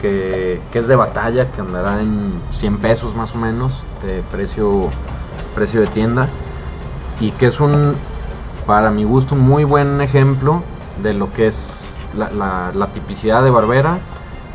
que, 0.00 0.60
que 0.72 0.78
es 0.80 0.88
de 0.88 0.96
batalla, 0.96 1.50
que 1.52 1.60
andará 1.60 2.00
en 2.00 2.32
100 2.50 2.78
pesos 2.78 3.14
más 3.14 3.34
o 3.34 3.38
menos 3.38 3.80
de 4.02 4.22
precio, 4.32 4.88
precio 5.54 5.80
de 5.80 5.86
tienda 5.86 6.26
y 7.20 7.30
que 7.32 7.46
es 7.46 7.60
un, 7.60 7.94
para 8.66 8.90
mi 8.90 9.04
gusto, 9.04 9.34
muy 9.36 9.64
buen 9.64 10.00
ejemplo 10.00 10.62
de 11.02 11.14
lo 11.14 11.32
que 11.32 11.46
es 11.46 11.96
la, 12.16 12.30
la- 12.30 12.72
la 12.74 12.86
tipicidad 12.88 13.42
de 13.42 13.50
barbera. 13.50 13.98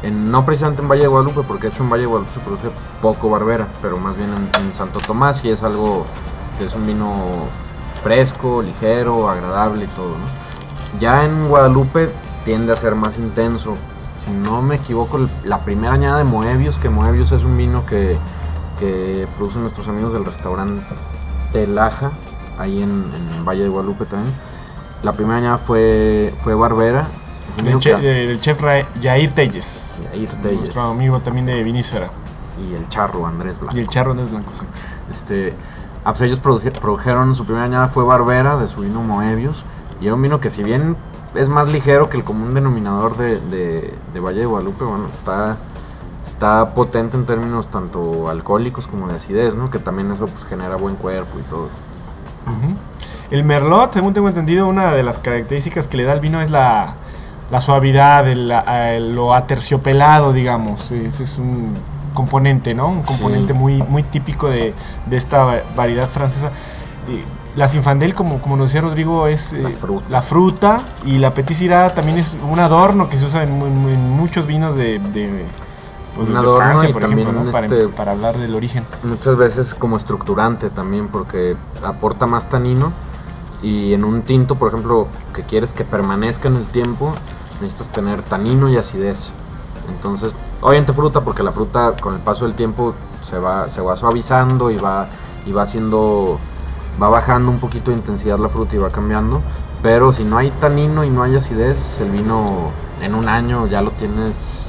En, 0.04 0.30
no 0.32 0.46
precisamente 0.46 0.82
en 0.84 0.88
Valle 0.90 1.02
de 1.04 1.08
Guadalupe, 1.08 1.42
porque 1.48 1.68
de 1.68 1.74
hecho 1.74 1.82
en 1.84 1.90
Valle 1.90 2.02
de 2.02 2.08
Guadalupe 2.08 2.34
se 2.34 2.40
produce 2.42 2.68
poco 3.02 3.30
barbera, 3.30 3.68
pero 3.82 3.98
más 3.98 4.18
bien 4.18 4.30
en, 4.34 4.62
en 4.62 4.74
Santo 4.76 5.00
Tomás 5.06 5.44
y 5.46 5.50
es 5.50 5.64
algo, 5.64 6.06
este, 6.52 6.66
es 6.66 6.76
un 6.76 6.86
vino 6.88 7.14
fresco, 8.04 8.62
ligero, 8.62 9.30
agradable 9.30 9.86
y 9.86 9.88
todo, 9.90 10.10
¿no? 10.10 11.00
Ya 11.00 11.26
en 11.26 11.48
Guadalupe 11.50 12.10
tiende 12.46 12.74
a 12.74 12.78
ser 12.78 12.96
más 12.96 13.18
intenso. 13.18 13.76
Si 14.26 14.32
no 14.32 14.62
me 14.62 14.76
equivoco, 14.76 15.20
la 15.46 15.60
primera 15.60 15.94
añada 15.94 16.18
de 16.18 16.24
Moebius, 16.24 16.78
que 16.78 16.90
Moebius 16.90 17.32
es 17.32 17.44
un 17.44 17.56
vino 17.58 17.86
que, 17.86 18.18
que 18.80 19.28
producen 19.38 19.62
nuestros 19.62 19.88
amigos 19.88 20.14
del 20.14 20.26
restaurante 20.26 20.84
Laja, 21.68 22.12
ahí 22.60 22.82
en, 22.84 22.90
en 23.14 23.46
Valle 23.46 23.64
de 23.64 23.70
Guadalupe 23.70 24.06
también. 24.06 24.34
La 25.04 25.14
primera 25.14 25.38
añada 25.38 25.58
fue, 25.58 26.34
fue 26.44 26.56
Barbera. 26.56 27.06
Che- 27.80 27.96
del 27.98 28.40
chef 28.40 28.62
Ra- 28.62 28.86
Jair 29.02 29.32
Telles. 29.32 29.94
Jair 30.12 30.30
Telles. 30.42 30.60
Nuestro 30.60 30.82
amigo 30.82 31.20
también 31.20 31.46
de 31.46 31.64
Vinísfera. 31.64 32.10
Y 32.60 32.74
el 32.74 32.88
charro 32.90 33.26
Andrés 33.26 33.60
Blanco. 33.60 33.78
Y 33.78 33.80
el 33.82 33.88
charro 33.88 34.12
Andrés 34.12 34.30
Blanco, 34.32 34.50
exacto. 34.50 34.82
Este, 35.12 35.54
ah, 36.04 36.12
pues 36.14 36.22
ellos 36.22 36.40
produje- 36.42 36.72
produjeron 36.72 37.36
su 37.36 37.44
primera 37.46 37.66
añada 37.66 37.88
fue 37.88 38.04
Barbera 38.04 38.58
de 38.58 38.68
su 38.68 38.82
vino 38.82 39.02
Moebius 39.02 39.64
y 40.02 40.06
era 40.06 40.16
un 40.16 40.22
vino 40.22 40.40
que 40.40 40.50
si 40.50 40.64
bien 40.64 40.96
es 41.36 41.50
más 41.50 41.68
ligero 41.72 42.10
que 42.10 42.18
el 42.18 42.24
común 42.24 42.54
denominador 42.54 43.18
de, 43.18 43.40
de- 43.40 43.94
de 44.14 44.20
Valle 44.20 44.40
de 44.40 44.46
Guadalupe, 44.46 44.84
bueno, 44.86 45.06
está, 45.06 45.58
está 46.26 46.74
potente 46.74 47.16
en 47.18 47.26
términos 47.26 47.68
tanto 47.70 48.30
alcohólicos 48.30 48.88
como 48.88 49.08
de 49.08 49.16
acidez, 49.18 49.54
¿no? 49.56 49.70
Que 49.70 49.80
también 49.80 50.12
eso 50.12 50.28
pues 50.28 50.46
genera 50.46 50.76
buen 50.78 50.96
cuerpo 50.96 51.38
y 51.40 51.44
todo. 51.50 51.70
El 53.30 53.44
Merlot, 53.44 53.94
según 53.94 54.14
tengo 54.14 54.30
entendido, 54.30 54.68
una 54.68 54.92
de 54.94 55.04
las 55.04 55.20
características 55.20 55.88
que 55.88 55.98
le 55.98 56.04
da 56.06 56.14
al 56.14 56.22
vino 56.22 56.42
es 56.42 56.50
la, 56.50 56.94
la 57.52 57.60
suavidad, 57.60 58.28
el- 58.28 58.50
el- 58.52 59.16
lo 59.16 59.34
aterciopelado, 59.34 60.32
digamos. 60.32 60.92
Ese 60.92 61.24
es 61.24 61.38
un 61.38 61.76
componente, 62.22 62.74
¿no? 62.74 62.88
Un 62.90 63.04
componente 63.04 63.54
muy, 63.54 63.76
muy 63.94 64.04
típico 64.04 64.50
de, 64.50 64.74
de 65.06 65.18
esta 65.18 65.46
va- 65.46 65.64
variedad 65.76 66.08
francesa. 66.10 66.52
La 67.56 67.68
Sinfandel, 67.68 68.14
como, 68.14 68.40
como 68.40 68.56
nos 68.58 68.70
decía 68.70 68.82
Rodrigo, 68.82 69.28
es 69.28 69.54
eh, 69.54 69.62
La 69.62 69.70
fruta. 69.70 70.06
la 70.10 70.22
fruta, 70.22 70.82
y 71.06 71.18
la 71.20 71.34
Petit 71.34 71.58
Syrah 71.58 71.90
también 71.92 72.18
es 72.18 72.36
un 72.52 72.60
adorno 72.60 73.08
que 73.10 73.18
se 73.18 73.26
usa 73.26 73.44
en, 73.44 73.52
mu- 73.58 73.66
en 73.90 74.10
muchos 74.12 74.46
vinos 74.46 74.76
de, 74.76 75.00
de, 75.00 75.46
pues, 76.16 76.28
Un 76.28 76.34
de 76.34 76.40
adorno 76.40 76.60
Francia, 76.66 76.90
y 76.90 76.94
por 76.94 77.02
también 77.04 77.28
ejemplo, 77.28 77.44
¿no? 77.46 77.52
para, 77.52 77.66
este- 77.68 77.88
para 77.90 78.12
hablar 78.14 78.38
del 78.38 78.54
origen. 78.56 78.84
Muchas 79.04 79.36
veces 79.38 79.74
como 79.76 79.96
estructurante 79.98 80.70
también 80.70 81.08
porque 81.08 81.56
aporta 81.84 82.26
más 82.28 82.48
tanino 82.50 82.92
y 83.64 83.94
en 83.94 84.04
un 84.04 84.22
tinto, 84.22 84.54
por 84.56 84.68
ejemplo, 84.70 85.08
que 85.34 85.42
quieres 85.44 85.72
que 85.74 85.84
permanezca 85.84 86.48
en 86.50 86.58
el 86.58 86.66
tiempo, 86.66 87.14
necesitas 87.62 87.88
tener 87.88 88.22
tanino 88.22 88.70
y 88.70 88.78
acidez. 88.78 89.30
Entonces, 89.90 90.32
obviamente 90.62 90.94
fruta 90.94 91.22
porque 91.22 91.44
la 91.44 91.52
fruta 91.52 91.94
con 92.00 92.14
el 92.14 92.20
paso 92.20 92.46
del 92.46 92.54
tiempo 92.56 92.94
se 93.24 93.38
va 93.40 93.68
se 93.70 93.82
va 93.82 93.96
suavizando 93.96 94.70
y 94.72 94.78
va 94.78 95.08
y 95.46 95.52
va 95.52 95.64
haciendo 95.64 96.40
va 97.02 97.10
bajando 97.10 97.52
un 97.52 97.60
poquito 97.60 97.92
de 97.92 97.98
intensidad 97.98 98.38
la 98.40 98.50
fruta 98.50 98.76
y 98.76 98.80
va 98.80 98.90
cambiando, 98.90 99.42
pero 99.84 100.12
si 100.12 100.24
no 100.24 100.38
hay 100.38 100.50
tanino 100.52 101.04
y 101.04 101.10
no 101.10 101.24
hay 101.24 101.36
acidez, 101.36 102.00
el 102.02 102.10
vino 102.12 102.72
en 103.02 103.14
un 103.16 103.28
año 103.30 103.68
ya 103.68 103.82
lo 103.82 103.92
tienes 103.92 104.64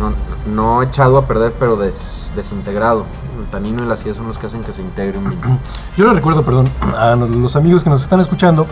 no, 0.00 0.12
no 0.52 0.82
echado 0.82 1.18
a 1.18 1.26
perder, 1.26 1.52
pero 1.58 1.76
des- 1.76 2.30
desintegrado. 2.34 3.04
El 3.38 3.46
tanino 3.50 3.84
y 3.84 3.86
la 3.86 3.94
acidez 3.94 4.16
son 4.16 4.26
los 4.28 4.38
que 4.38 4.46
hacen 4.46 4.62
que 4.64 4.72
se 4.72 4.80
integre 4.82 5.18
un 5.18 5.30
vino. 5.30 5.58
Yo 5.96 6.06
le 6.06 6.14
recuerdo, 6.14 6.42
perdón, 6.44 6.66
a 6.96 7.14
los 7.14 7.54
amigos 7.56 7.84
que 7.84 7.90
nos 7.90 8.02
están 8.02 8.18
escuchando, 8.20 8.66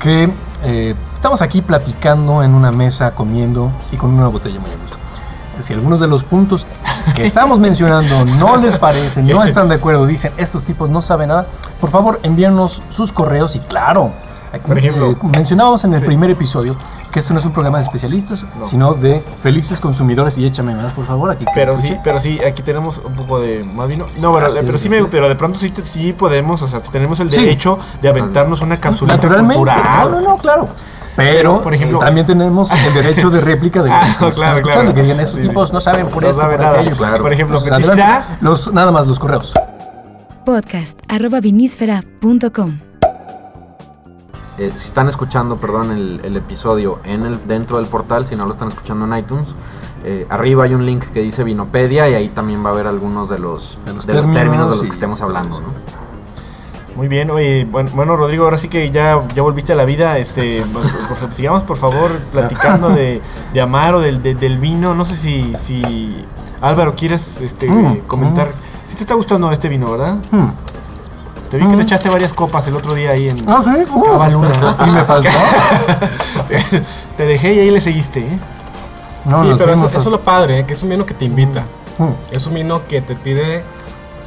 que 0.00 0.30
eh, 0.64 0.94
estamos 1.14 1.40
aquí 1.42 1.62
platicando 1.62 2.42
en 2.42 2.54
una 2.54 2.72
mesa, 2.72 3.14
comiendo 3.14 3.70
y 3.92 3.96
con 3.96 4.10
una 4.10 4.28
botella 4.28 4.58
muy 4.60 4.70
gusto. 4.70 4.96
Si 5.62 5.72
algunos 5.72 6.00
de 6.00 6.06
los 6.08 6.24
puntos 6.24 6.66
que 7.14 7.24
estamos 7.26 7.58
mencionando 7.58 8.24
no 8.38 8.56
les 8.56 8.76
parecen, 8.76 9.26
no 9.28 9.42
están 9.44 9.68
de 9.68 9.74
acuerdo, 9.76 10.06
dicen 10.06 10.32
estos 10.36 10.64
tipos 10.64 10.88
no 10.90 11.02
saben 11.02 11.28
nada, 11.28 11.46
por 11.80 11.90
favor 11.90 12.20
envíanos 12.22 12.82
sus 12.90 13.12
correos 13.12 13.56
y 13.56 13.60
claro, 13.60 14.12
Por 14.66 14.78
ejemplo- 14.78 15.12
eh, 15.12 15.16
mencionábamos 15.34 15.84
en 15.84 15.94
el 15.94 16.02
primer 16.02 16.30
episodio 16.30 16.76
que 17.12 17.18
esto 17.18 17.32
no 17.34 17.40
es 17.40 17.46
un 17.46 17.52
programa 17.52 17.78
de 17.78 17.82
especialistas, 17.84 18.46
sino 18.64 18.94
de 18.94 19.20
felices 19.42 19.80
consumidores 19.80 20.38
y 20.38 20.46
échame 20.46 20.74
más, 20.76 20.92
por 20.92 21.04
favor, 21.06 21.30
aquí. 21.30 21.44
Pero 21.54 21.76
sí, 21.80 21.96
pero 22.04 22.20
sí, 22.20 22.38
aquí 22.46 22.62
tenemos 22.62 23.00
un 23.04 23.14
poco 23.14 23.40
de 23.40 23.64
más 23.64 23.88
vino. 23.88 24.06
No, 24.20 24.32
pero, 24.34 24.46
Ah, 24.46 24.48
sí, 24.50 24.58
pero 24.64 24.78
sí, 24.78 24.84
sí, 24.84 24.90
me, 24.90 24.98
sí. 25.00 25.06
pero 25.10 25.28
de 25.28 25.34
pronto 25.34 25.58
sí, 25.58 25.72
sí 25.82 26.12
podemos, 26.12 26.62
o 26.62 26.68
sea, 26.68 26.78
si 26.78 26.88
tenemos 26.90 27.18
el 27.18 27.30
Sí. 27.32 27.40
derecho 27.40 27.78
de 28.00 28.08
aventarnos 28.08 28.60
una 28.62 28.76
Naturalmente. 28.76 29.54
cultural. 29.56 30.10
No, 30.12 30.20
no, 30.20 30.28
no, 30.30 30.36
claro. 30.36 30.68
Pero, 31.16 31.36
Pero, 31.36 31.62
por 31.62 31.74
ejemplo- 31.74 31.98
eh, 31.98 32.04
también 32.04 32.26
tenemos 32.26 32.70
el 32.70 32.94
derecho 33.02 33.30
de 33.30 33.40
réplica 33.40 33.82
de 33.82 33.90
Ah, 33.90 34.00
están 34.02 34.30
claro, 34.30 34.56
escuchando, 34.58 34.62
claro. 34.92 34.94
que 34.94 35.02
digan 35.02 35.20
esos 35.20 35.40
tipos 35.40 35.72
no 35.72 35.80
saben 35.80 36.06
por 36.06 36.22
No 36.22 36.30
esto, 36.30 36.40
saben 36.40 36.56
por 36.56 36.66
nada. 36.66 36.80
aquello. 36.80 36.96
Claro. 36.96 37.22
Por 37.22 37.32
ejemplo, 37.32 37.58
Petit 37.58 37.72
adelante. 37.72 38.28
Los, 38.40 38.72
nada 38.72 38.90
más 38.92 39.06
los 39.06 39.18
correos. 39.18 39.52
Podcast 40.44 40.98
arroba 41.08 41.40
vinísfera.com. 41.40 42.78
Eh, 44.58 44.70
si 44.74 44.86
están 44.88 45.08
escuchando, 45.08 45.56
perdón, 45.56 45.90
el, 45.92 46.20
el 46.22 46.36
episodio 46.36 46.98
en 47.04 47.24
el, 47.24 47.46
dentro 47.46 47.78
del 47.78 47.86
portal, 47.86 48.26
si 48.26 48.36
no 48.36 48.44
lo 48.46 48.52
están 48.52 48.68
escuchando 48.68 49.06
en 49.06 49.18
iTunes, 49.18 49.54
eh, 50.04 50.26
arriba 50.30 50.64
hay 50.64 50.74
un 50.74 50.84
link 50.84 51.04
que 51.12 51.20
dice 51.20 51.44
Vinopedia 51.44 52.08
y 52.08 52.14
ahí 52.14 52.28
también 52.28 52.64
va 52.64 52.68
a 52.70 52.72
haber 52.72 52.86
algunos 52.86 53.28
de 53.30 53.38
los, 53.38 53.78
De 53.84 53.92
los 53.94 54.06
de 54.06 54.14
los 54.14 54.22
términos, 54.24 54.34
términos 54.42 54.70
de 54.70 54.76
los 54.76 54.86
que 54.86 54.92
estemos 54.92 55.22
hablando. 55.22 55.60
¿no? 55.60 55.68
Muy 57.00 57.08
bien, 57.08 57.30
oye, 57.30 57.64
bueno, 57.64 57.88
bueno, 57.94 58.14
Rodrigo, 58.14 58.44
ahora 58.44 58.58
sí 58.58 58.68
que 58.68 58.90
ya, 58.90 59.18
ya 59.34 59.40
volviste 59.40 59.72
a 59.72 59.74
la 59.74 59.86
vida, 59.86 60.18
este, 60.18 60.62
pues, 60.70 60.86
por- 61.18 61.32
sigamos 61.32 61.62
por 61.62 61.78
favor 61.78 62.10
platicando 62.30 62.90
de, 62.90 63.22
de 63.54 63.60
Amaro, 63.62 64.00
del, 64.02 64.22
de- 64.22 64.34
del 64.34 64.58
vino, 64.58 64.92
no 64.94 65.06
sé 65.06 65.14
si, 65.16 65.54
si 65.56 66.14
Álvaro 66.60 66.94
quieres 66.94 67.40
este, 67.40 67.70
Mm, 67.70 67.86
eh, 67.86 68.02
comentar, 68.06 68.48
si 68.84 68.96
te 68.96 69.00
está 69.00 69.14
gustando 69.14 69.50
este 69.50 69.70
vino, 69.70 69.90
¿verdad? 69.92 70.16
Hmm. 70.30 70.50
Te 71.50 71.56
vi 71.56 71.66
que 71.68 71.76
te 71.76 71.82
echaste 71.84 72.10
varias 72.10 72.34
copas 72.34 72.68
el 72.68 72.76
otro 72.76 72.92
día 72.92 73.12
ahí 73.12 73.30
en 73.30 73.36
Ah, 73.48 73.62
sí. 73.64 73.82
Uh. 73.90 74.02
Cabaluna, 74.02 74.50
¿no? 74.60 74.76
Y 74.86 74.90
me 74.90 75.02
faltó. 75.06 75.30
te 77.16 77.24
dejé 77.26 77.54
y 77.54 77.58
ahí 77.60 77.70
le 77.70 77.80
seguiste, 77.80 78.20
¿eh? 78.20 78.38
No, 79.24 79.40
sí, 79.40 79.46
pero 79.56 79.72
eso, 79.72 79.86
eso 79.88 79.96
es 79.98 80.04
lo 80.04 80.20
padre, 80.20 80.58
¿eh? 80.58 80.66
que 80.66 80.74
es 80.74 80.82
un 80.82 80.90
vino 80.90 81.06
que 81.06 81.14
te 81.14 81.24
invita. 81.24 81.64
Es 82.30 82.46
un 82.46 82.52
vino 82.54 82.82
que 82.86 83.00
te 83.00 83.14
pide 83.14 83.62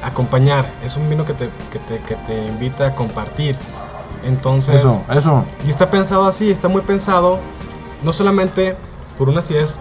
acompañar. 0.03 0.69
Es 0.83 0.97
un 0.97 1.09
vino 1.09 1.25
que 1.25 1.33
te, 1.33 1.49
que 1.71 1.79
te, 1.79 1.99
que 1.99 2.15
te 2.15 2.45
invita 2.47 2.87
a 2.87 2.95
compartir. 2.95 3.55
Entonces, 4.25 4.81
Eso, 4.83 5.03
eso. 5.09 5.43
y 5.65 5.69
está 5.69 5.89
pensado 5.89 6.25
así, 6.25 6.49
está 6.49 6.67
muy 6.69 6.81
pensado, 6.81 7.39
no 8.03 8.13
solamente 8.13 8.75
por 9.17 9.27
una 9.29 9.39
acidez 9.39 9.79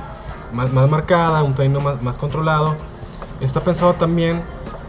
más, 0.53 0.73
más 0.73 0.89
marcada, 0.91 1.43
un 1.45 1.55
tanino 1.55 1.81
más, 1.81 2.03
más 2.03 2.19
controlado, 2.19 2.75
está 3.41 3.61
pensado 3.61 3.95
también 3.95 4.43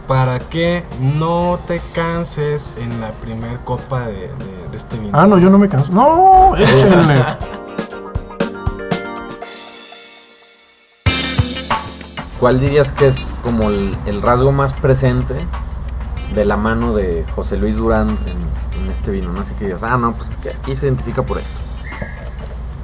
para 0.08 0.38
que 0.40 0.84
no 1.00 1.58
te 1.66 1.80
canses 1.94 2.72
en 2.78 3.00
la 3.00 3.12
primer 3.12 3.60
copa 3.60 4.02
de, 4.08 4.28
de- 4.28 4.68
de 4.70 4.76
este 4.76 4.98
vino. 4.98 5.16
Ah, 5.18 5.26
no, 5.26 5.38
yo 5.38 5.48
no 5.50 5.58
me 5.58 5.68
canso. 5.68 5.92
No, 5.92 6.54
échenle. 6.58 7.24
¿Cuál 12.44 12.60
dirías 12.60 12.92
que 12.92 13.06
es 13.06 13.32
como 13.42 13.70
el, 13.70 14.20
rasgo 14.20 14.52
más 14.52 14.74
presente 14.74 15.34
de 16.34 16.44
la 16.44 16.58
mano 16.58 16.94
de 16.94 17.24
José 17.34 17.56
Luis 17.56 17.76
Durán 17.76 18.18
en, 18.26 18.82
en 18.82 18.90
este 18.90 19.12
vino? 19.12 19.32
No 19.32 19.40
Así 19.40 19.54
que 19.54 19.64
digas, 19.64 19.82
ah, 19.82 19.96
no, 19.96 20.12
pues 20.12 20.28
que 20.42 20.50
aquí 20.50 20.76
se 20.76 20.84
identifica 20.84 21.22
por 21.22 21.38
esto. 21.38 21.50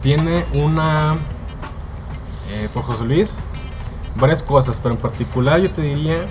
Tiene 0.00 0.46
una, 0.54 1.14
eh, 2.48 2.70
por 2.72 2.84
José 2.84 3.04
Luis, 3.04 3.40
varias 4.16 4.42
cosas, 4.42 4.78
pero 4.82 4.94
en 4.94 5.00
particular 5.02 5.60
yo 5.60 5.70
te 5.70 5.82
diría 5.82 6.24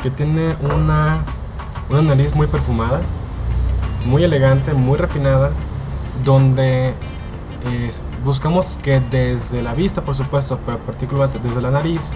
que 0.00 0.12
tiene 0.12 0.54
una, 0.72 1.24
una 1.90 2.02
nariz 2.02 2.36
muy 2.36 2.46
perfumada, 2.46 3.00
muy 4.04 4.22
elegante, 4.22 4.74
muy 4.74 4.96
refinada, 4.96 5.50
donde 6.24 6.94
eh, 7.64 7.92
buscamos 8.24 8.78
que 8.80 9.00
desde 9.00 9.60
la 9.64 9.74
vista, 9.74 10.02
por 10.02 10.14
supuesto, 10.14 10.60
pero 10.64 10.78
particularmente 10.78 11.40
desde 11.48 11.60
la 11.60 11.72
nariz, 11.72 12.12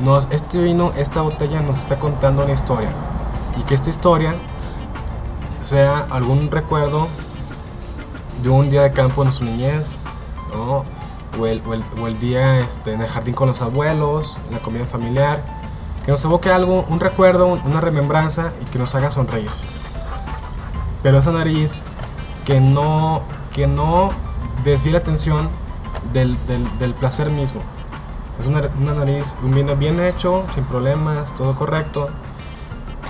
nos, 0.00 0.28
este 0.30 0.58
vino, 0.58 0.92
esta 0.96 1.22
botella 1.22 1.60
nos 1.60 1.78
está 1.78 1.98
contando 1.98 2.44
una 2.44 2.52
historia. 2.52 2.88
Y 3.58 3.62
que 3.62 3.74
esta 3.74 3.90
historia 3.90 4.34
sea 5.60 6.06
algún 6.10 6.50
recuerdo 6.50 7.08
de 8.42 8.48
un 8.50 8.70
día 8.70 8.82
de 8.82 8.90
campo 8.92 9.22
en 9.24 9.32
su 9.32 9.44
niñez, 9.44 9.96
o, 10.56 10.84
el, 11.38 11.62
el- 11.72 12.06
el 12.06 12.18
día 12.18 12.60
este, 12.60 12.92
en 12.92 13.02
el 13.02 13.08
jardín 13.08 13.34
con 13.34 13.48
los 13.48 13.60
abuelos, 13.62 14.36
la 14.50 14.58
comida 14.60 14.84
familiar, 14.84 15.42
que 16.04 16.10
nos 16.10 16.22
evoque 16.24 16.50
algo, 16.50 16.84
un 16.88 17.00
recuerdo, 17.00 17.46
un- 17.46 17.60
una 17.64 17.80
remembranza 17.80 18.52
y 18.60 18.64
que 18.66 18.78
nos 18.78 18.94
haga 18.94 19.10
sonreír. 19.10 19.50
Pero 21.02 21.18
esa 21.18 21.32
nariz 21.32 21.84
que 22.44 22.60
no, 22.60 23.22
que 23.52 23.66
no 23.66 24.10
desvíe 24.64 24.92
la 24.92 24.98
atención 24.98 25.48
del, 26.12 26.36
del- 26.46 26.78
del 26.78 26.94
placer 26.94 27.30
mismo. 27.30 27.62
Es 28.38 28.46
una, 28.46 28.62
una 28.80 28.94
nariz, 28.94 29.36
un 29.42 29.54
vino 29.54 29.76
bien 29.76 30.00
hecho, 30.00 30.44
sin 30.54 30.64
problemas, 30.64 31.34
todo 31.34 31.54
correcto, 31.54 32.08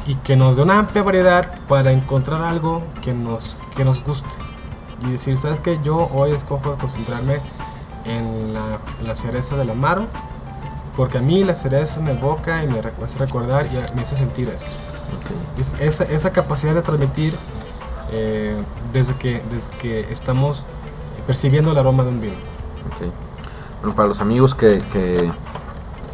y 0.07 0.17
que 0.17 0.37
nos 0.37 0.57
dé 0.57 0.63
una 0.63 0.79
amplia 0.79 1.03
variedad 1.03 1.51
para 1.67 1.93
encontrar 1.93 2.43
algo 2.43 2.83
que 3.03 3.15
nos, 3.15 3.57
que 3.77 3.85
nos 3.85 4.03
guste. 4.05 4.35
Y 5.07 5.11
decir, 5.13 5.39
¿sabes 5.39 5.61
qué? 5.61 5.79
Yo 5.83 6.09
hoy 6.13 6.33
escojo 6.33 6.77
concentrarme 6.77 7.41
en 8.05 8.53
la, 8.53 8.79
en 9.01 9.07
la 9.09 9.15
cereza 9.15 9.57
del 9.57 9.71
amaro, 9.71 10.05
porque 10.97 11.19
a 11.19 11.21
mí 11.23 11.43
la 11.43 11.55
cereza 11.55 12.01
me 12.01 12.13
evoca 12.13 12.63
y 12.63 12.67
me 12.69 12.81
hace 13.03 13.19
recordar 13.19 13.67
y 13.67 13.95
me 13.97 14.03
hace 14.03 14.17
sentir 14.17 14.51
esto. 14.51 14.77
Es- 15.59 15.73
esa, 15.81 16.05
esa 16.05 16.33
capacidad 16.33 16.75
de 16.75 16.83
transmitir 16.83 17.35
eh, 18.13 18.55
desde, 18.93 19.15
que, 19.15 19.43
desde 19.51 19.73
que 19.77 20.01
estamos 20.13 20.67
percibiendo 21.27 21.73
el 21.73 21.79
aroma 21.79 22.03
de 22.05 22.11
un 22.11 22.21
vino. 22.21 22.35
Ok. 22.35 23.11
Bueno, 23.85 23.97
para 23.97 24.09
los 24.09 24.23
amigos 24.23 24.55
que, 24.55 24.79
que 24.91 25.31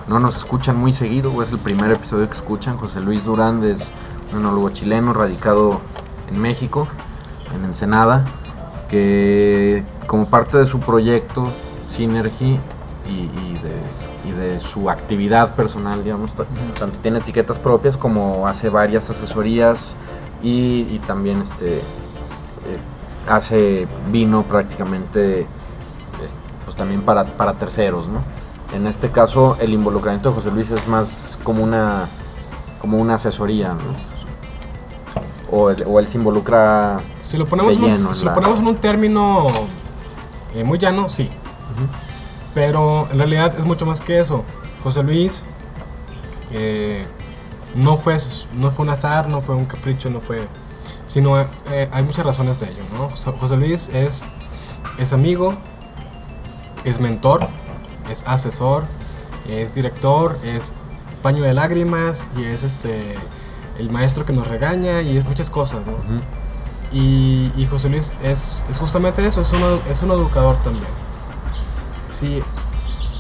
no 0.08 0.18
nos 0.18 0.36
escuchan 0.38 0.76
muy 0.76 0.90
seguido, 0.90 1.40
es 1.40 1.52
el 1.52 1.60
primer 1.60 1.92
episodio 1.92 2.26
que 2.28 2.34
escuchan, 2.34 2.76
José 2.76 3.00
Luis 3.00 3.24
Durán 3.24 3.62
es 3.62 3.88
un 4.32 4.40
enólogo 4.40 4.70
chileno 4.70 5.12
radicado 5.12 5.80
en 6.28 6.40
México. 6.40 6.88
en 7.54 7.64
Ensenada, 7.64 8.24
que 8.88 9.84
como 10.08 10.26
parte 10.26 10.58
de 10.58 10.66
su 10.66 10.80
proyecto 10.80 11.46
Synergy 11.88 12.58
y, 13.08 13.30
y 13.38 13.60
de, 13.62 14.28
y 14.28 14.32
de 14.32 14.58
su 14.58 14.90
actividad 14.90 15.54
personal, 15.54 16.02
digamos, 16.02 16.32
ta- 16.34 16.46
tanto 16.76 16.98
tiene 16.98 17.18
etiquetas 17.18 17.60
propias 17.60 17.96
como 17.96 18.48
hace 18.48 18.68
varias 18.68 19.08
asesorías 19.10 19.94
y, 20.42 20.88
y 20.90 21.00
también 21.06 21.40
este 21.42 21.76
eh, 21.78 21.82
hace 23.28 23.86
vino 24.10 24.42
prácticamente 24.42 25.46
pues 26.70 26.76
también 26.78 27.02
para, 27.02 27.24
para 27.36 27.54
terceros, 27.54 28.06
¿no? 28.06 28.20
En 28.72 28.86
este 28.86 29.10
caso 29.10 29.56
el 29.58 29.72
involucramiento 29.72 30.28
de 30.28 30.36
José 30.36 30.52
Luis 30.52 30.70
es 30.70 30.86
más 30.86 31.36
como 31.42 31.64
una 31.64 32.08
como 32.80 32.98
una 32.98 33.16
asesoría, 33.16 33.70
¿no? 33.74 33.80
O, 35.50 35.70
él- 35.70 35.82
o 35.84 35.98
él 35.98 36.06
se 36.06 36.16
involucra 36.18 37.00
Si 37.22 37.36
lo 37.36 37.46
ponemos, 37.46 37.72
de 37.72 37.78
en, 37.78 37.82
un- 37.84 37.90
lleno 37.98 38.08
en 38.10 38.14
si 38.14 38.20
lo 38.24 38.30
la- 38.30 38.34
ponemos 38.34 38.60
en 38.60 38.66
un 38.68 38.76
término 38.76 39.48
eh, 40.54 40.62
muy 40.62 40.78
llano, 40.78 41.08
sí. 41.08 41.28
Pero 42.54 43.08
en 43.10 43.18
realidad 43.18 43.52
es 43.58 43.64
mucho 43.64 43.84
más 43.84 44.00
que 44.00 44.20
eso. 44.20 44.44
José 44.84 45.02
Luis 45.02 45.44
eh, 46.52 47.04
no, 47.74 47.96
fue, 47.96 48.16
no 48.54 48.70
fue 48.70 48.84
un 48.84 48.90
azar, 48.90 49.28
no 49.28 49.40
fue 49.40 49.56
un 49.56 49.64
capricho, 49.66 50.08
no 50.08 50.20
fue... 50.20 50.46
Sino 51.04 51.40
eh, 51.40 51.88
hay 51.92 52.02
muchas 52.04 52.24
razones 52.24 52.60
de 52.60 52.66
ello, 52.70 52.84
¿no? 52.96 53.08
José- 53.10 53.32
José 53.40 53.56
Luis 53.56 53.88
es, 53.88 54.24
es 54.98 55.12
amigo, 55.12 55.54
es 56.84 57.00
mentor, 57.00 57.46
es 58.08 58.22
asesor, 58.26 58.84
es 59.48 59.72
director, 59.74 60.36
es 60.44 60.72
paño 61.22 61.42
de 61.42 61.52
lágrimas 61.54 62.28
y 62.36 62.44
es 62.44 62.62
este 62.62 63.14
el 63.78 63.90
maestro 63.90 64.24
que 64.26 64.32
nos 64.32 64.46
regaña 64.46 65.00
y 65.02 65.16
es 65.16 65.26
muchas 65.26 65.48
cosas, 65.50 65.80
¿no? 65.86 65.92
Y, 66.92 67.52
y 67.56 67.66
José 67.70 67.88
Luis 67.88 68.16
es, 68.22 68.64
es 68.68 68.78
justamente 68.80 69.24
eso, 69.26 69.40
es 69.40 69.52
un, 69.52 69.62
es 69.88 70.02
un 70.02 70.10
educador 70.10 70.56
también. 70.58 70.84
Sí, 72.08 72.42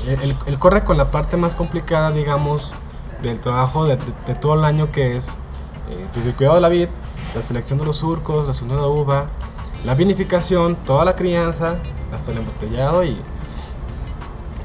él, 0.06 0.36
él 0.46 0.58
corre 0.58 0.82
con 0.84 0.96
la 0.98 1.10
parte 1.10 1.36
más 1.36 1.54
complicada, 1.54 2.10
digamos, 2.10 2.74
del 3.22 3.38
trabajo 3.40 3.84
de, 3.84 3.96
de- 3.96 4.12
de 4.26 4.34
todo 4.34 4.54
el 4.54 4.64
año, 4.64 4.90
que 4.90 5.16
es 5.16 5.38
eh, 5.90 6.06
desde 6.14 6.30
el 6.30 6.34
cuidado 6.36 6.56
de 6.56 6.60
la 6.62 6.68
vid, 6.68 6.88
la 7.34 7.42
selección 7.42 7.78
de 7.78 7.84
los 7.84 7.96
surcos, 7.98 8.46
la 8.48 8.52
selección 8.52 8.68
de 8.80 8.86
la 8.86 8.88
uva, 8.88 9.26
la 9.84 9.94
vinificación, 9.94 10.76
toda 10.76 11.04
la 11.04 11.14
crianza, 11.16 11.76
hasta 12.12 12.32
el 12.32 12.38
embotellado 12.38 13.04
y, 13.04 13.16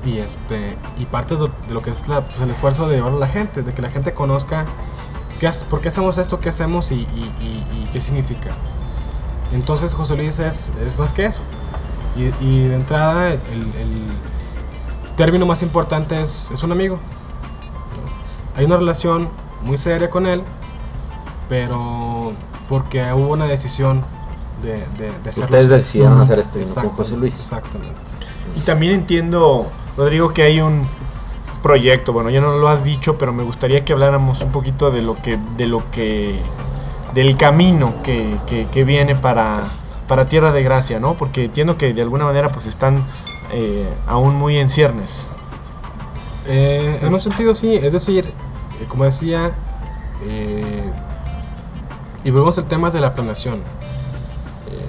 y, 0.05 0.19
este, 0.19 0.77
y 0.97 1.05
parte 1.05 1.35
de, 1.35 1.49
lo 1.69 1.81
que 1.81 1.89
es 1.89 2.07
la- 2.07 2.25
pues, 2.25 2.39
el 2.41 2.49
esfuerzo 2.51 2.87
de 2.87 2.95
llevarlo 2.97 3.17
a 3.17 3.21
la 3.21 3.27
gente, 3.27 3.63
de 3.63 3.73
que 3.73 3.81
la 3.81 3.89
gente 3.89 4.13
conozca 4.13 4.65
qué, 5.39 5.49
por 5.69 5.81
qué 5.81 5.87
hacemos 5.89 6.17
esto, 6.17 6.39
qué 6.39 6.49
hacemos 6.49 6.91
y, 6.91 6.95
y- 6.95 7.33
y- 7.41 7.83
y 7.83 7.89
qué 7.91 7.99
significa. 7.99 8.51
Entonces 9.53 9.93
José 9.95 10.15
Luis 10.15 10.39
es, 10.39 10.71
es 10.85 10.97
más 10.99 11.11
que 11.11 11.25
eso. 11.25 11.41
Y, 12.17 12.23
y 12.43 12.67
de 12.67 12.75
entrada 12.75 13.29
el, 13.29 13.39
el 13.51 13.91
término 15.15 15.45
más 15.45 15.61
importante 15.63 16.21
es, 16.21 16.51
es 16.51 16.63
un 16.63 16.71
amigo. 16.71 16.99
Hay 18.55 18.65
una 18.65 18.77
relación 18.77 19.29
muy 19.63 19.77
seria 19.77 20.09
con 20.09 20.25
él, 20.27 20.41
pero 21.49 22.31
porque 22.69 23.11
hubo 23.13 23.33
una 23.33 23.45
decisión 23.45 24.03
de, 24.61 24.77
de, 24.97 25.11
de 25.23 25.29
hacerlo 25.29 25.57
Ustedes 25.57 25.69
decidieron 25.69 26.21
hacer 26.21 26.39
este 26.39 26.59
vino 26.59 26.73
con 26.75 26.89
José 26.91 27.17
Luis. 27.17 27.35
Exactamente. 27.39 27.95
Y 28.55 28.61
también 28.61 28.93
entiendo, 28.93 29.67
Rodrigo, 29.97 30.29
que 30.29 30.43
hay 30.43 30.59
un 30.61 30.87
proyecto, 31.63 32.13
bueno, 32.13 32.29
ya 32.29 32.41
no 32.41 32.57
lo 32.57 32.67
has 32.67 32.83
dicho, 32.83 33.17
pero 33.17 33.33
me 33.33 33.43
gustaría 33.43 33.83
que 33.85 33.93
habláramos 33.93 34.41
un 34.41 34.51
poquito 34.51 34.91
de 34.91 35.01
lo 35.01 35.15
que, 35.15 35.39
de 35.57 35.65
lo 35.67 35.89
que, 35.91 36.39
del 37.13 37.37
camino 37.37 37.95
que, 38.03 38.37
que- 38.71 38.83
viene 38.83 39.15
para, 39.15 39.63
para 40.07 40.27
Tierra 40.27 40.51
de 40.51 40.61
Gracia, 40.63 40.99
¿no? 40.99 41.15
Porque 41.15 41.45
entiendo 41.45 41.77
que 41.77 41.93
de 41.93 42.01
alguna 42.01 42.25
manera 42.25 42.49
pues 42.49 42.65
están 42.65 43.03
eh, 43.51 43.87
aún 44.05 44.35
muy 44.35 44.57
en 44.57 44.69
ciernes. 44.69 45.31
Eh, 46.47 46.99
en 47.01 47.13
un 47.13 47.21
sentido 47.21 47.55
sí, 47.55 47.75
es 47.75 47.91
decir, 47.93 48.25
eh, 48.27 48.85
como 48.87 49.05
decía, 49.05 49.53
y 52.23 52.31
volvemos 52.31 52.57
al 52.57 52.65
tema 52.65 52.89
de 52.91 52.99
la 52.99 53.13
planeación. 53.13 53.59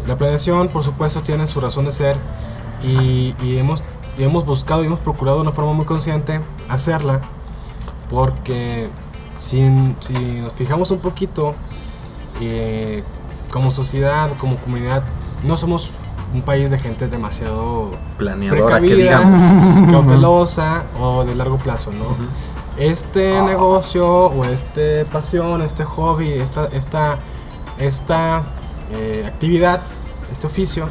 La 0.06 0.16
planeación, 0.16 0.68
por 0.68 0.82
supuesto, 0.82 1.20
tiene 1.22 1.46
su 1.46 1.60
razón 1.60 1.84
de 1.84 1.92
ser 1.92 2.16
y 2.82 3.34
hemos, 3.58 3.82
y 4.16 4.22
hemos 4.22 4.44
buscado 4.46 4.82
y 4.82 4.86
hemos 4.86 5.00
procurado 5.00 5.38
de 5.38 5.42
una 5.42 5.52
forma 5.52 5.72
muy 5.72 5.84
consciente 5.84 6.40
hacerla 6.68 7.20
porque 8.10 8.88
si, 9.36 9.94
si 10.00 10.14
nos 10.40 10.52
fijamos 10.52 10.90
un 10.90 10.98
poquito, 10.98 11.54
eh, 12.40 13.02
como 13.50 13.70
sociedad, 13.70 14.30
como 14.38 14.56
comunidad, 14.56 15.02
no 15.46 15.56
somos 15.56 15.90
un 16.34 16.42
país 16.42 16.70
de 16.70 16.78
gente 16.78 17.08
demasiado 17.08 17.90
Planeadora, 18.18 18.58
que 18.58 18.64
precavida, 18.64 18.96
digamos. 18.96 19.42
cautelosa 19.90 20.84
o 21.00 21.24
de 21.24 21.34
largo 21.34 21.58
plazo, 21.58 21.92
¿no? 21.92 22.16
Este 22.76 23.40
negocio 23.42 24.06
o 24.26 24.44
este 24.44 25.04
pasión, 25.06 25.62
este 25.62 25.84
hobby, 25.84 26.30
esta, 26.32 26.66
esta, 26.66 27.18
esta 27.78 28.42
eh, 28.92 29.24
actividad, 29.26 29.80
este 30.30 30.46
oficio 30.46 30.88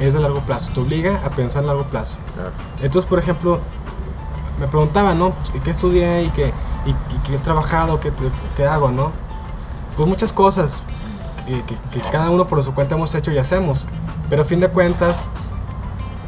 es 0.00 0.14
de 0.14 0.20
largo 0.20 0.40
plazo, 0.40 0.72
te 0.72 0.80
obliga 0.80 1.20
a 1.24 1.30
pensar 1.30 1.62
en 1.62 1.68
largo 1.68 1.84
plazo. 1.84 2.18
Claro. 2.34 2.50
Entonces, 2.82 3.08
por 3.08 3.18
ejemplo, 3.18 3.60
me 4.58 4.66
preguntaban, 4.66 5.18
¿no? 5.18 5.30
Pues, 5.30 5.62
¿Qué 5.62 5.70
estudié 5.70 6.24
y 6.24 6.28
qué, 6.30 6.52
y, 6.86 6.90
y 6.90 7.18
qué 7.26 7.34
he 7.36 7.38
trabajado, 7.38 8.00
qué, 8.00 8.12
qué 8.56 8.66
hago, 8.66 8.90
¿no? 8.90 9.12
Pues 9.96 10.08
muchas 10.08 10.32
cosas 10.32 10.82
que, 11.46 11.62
que- 11.64 11.76
que 11.92 12.00
cada 12.10 12.30
uno 12.30 12.46
por 12.46 12.62
su 12.62 12.72
cuenta 12.74 12.94
hemos 12.94 13.14
hecho 13.14 13.30
y 13.32 13.38
hacemos. 13.38 13.86
Pero 14.28 14.42
a 14.42 14.44
fin 14.44 14.60
de 14.60 14.68
cuentas, 14.68 15.28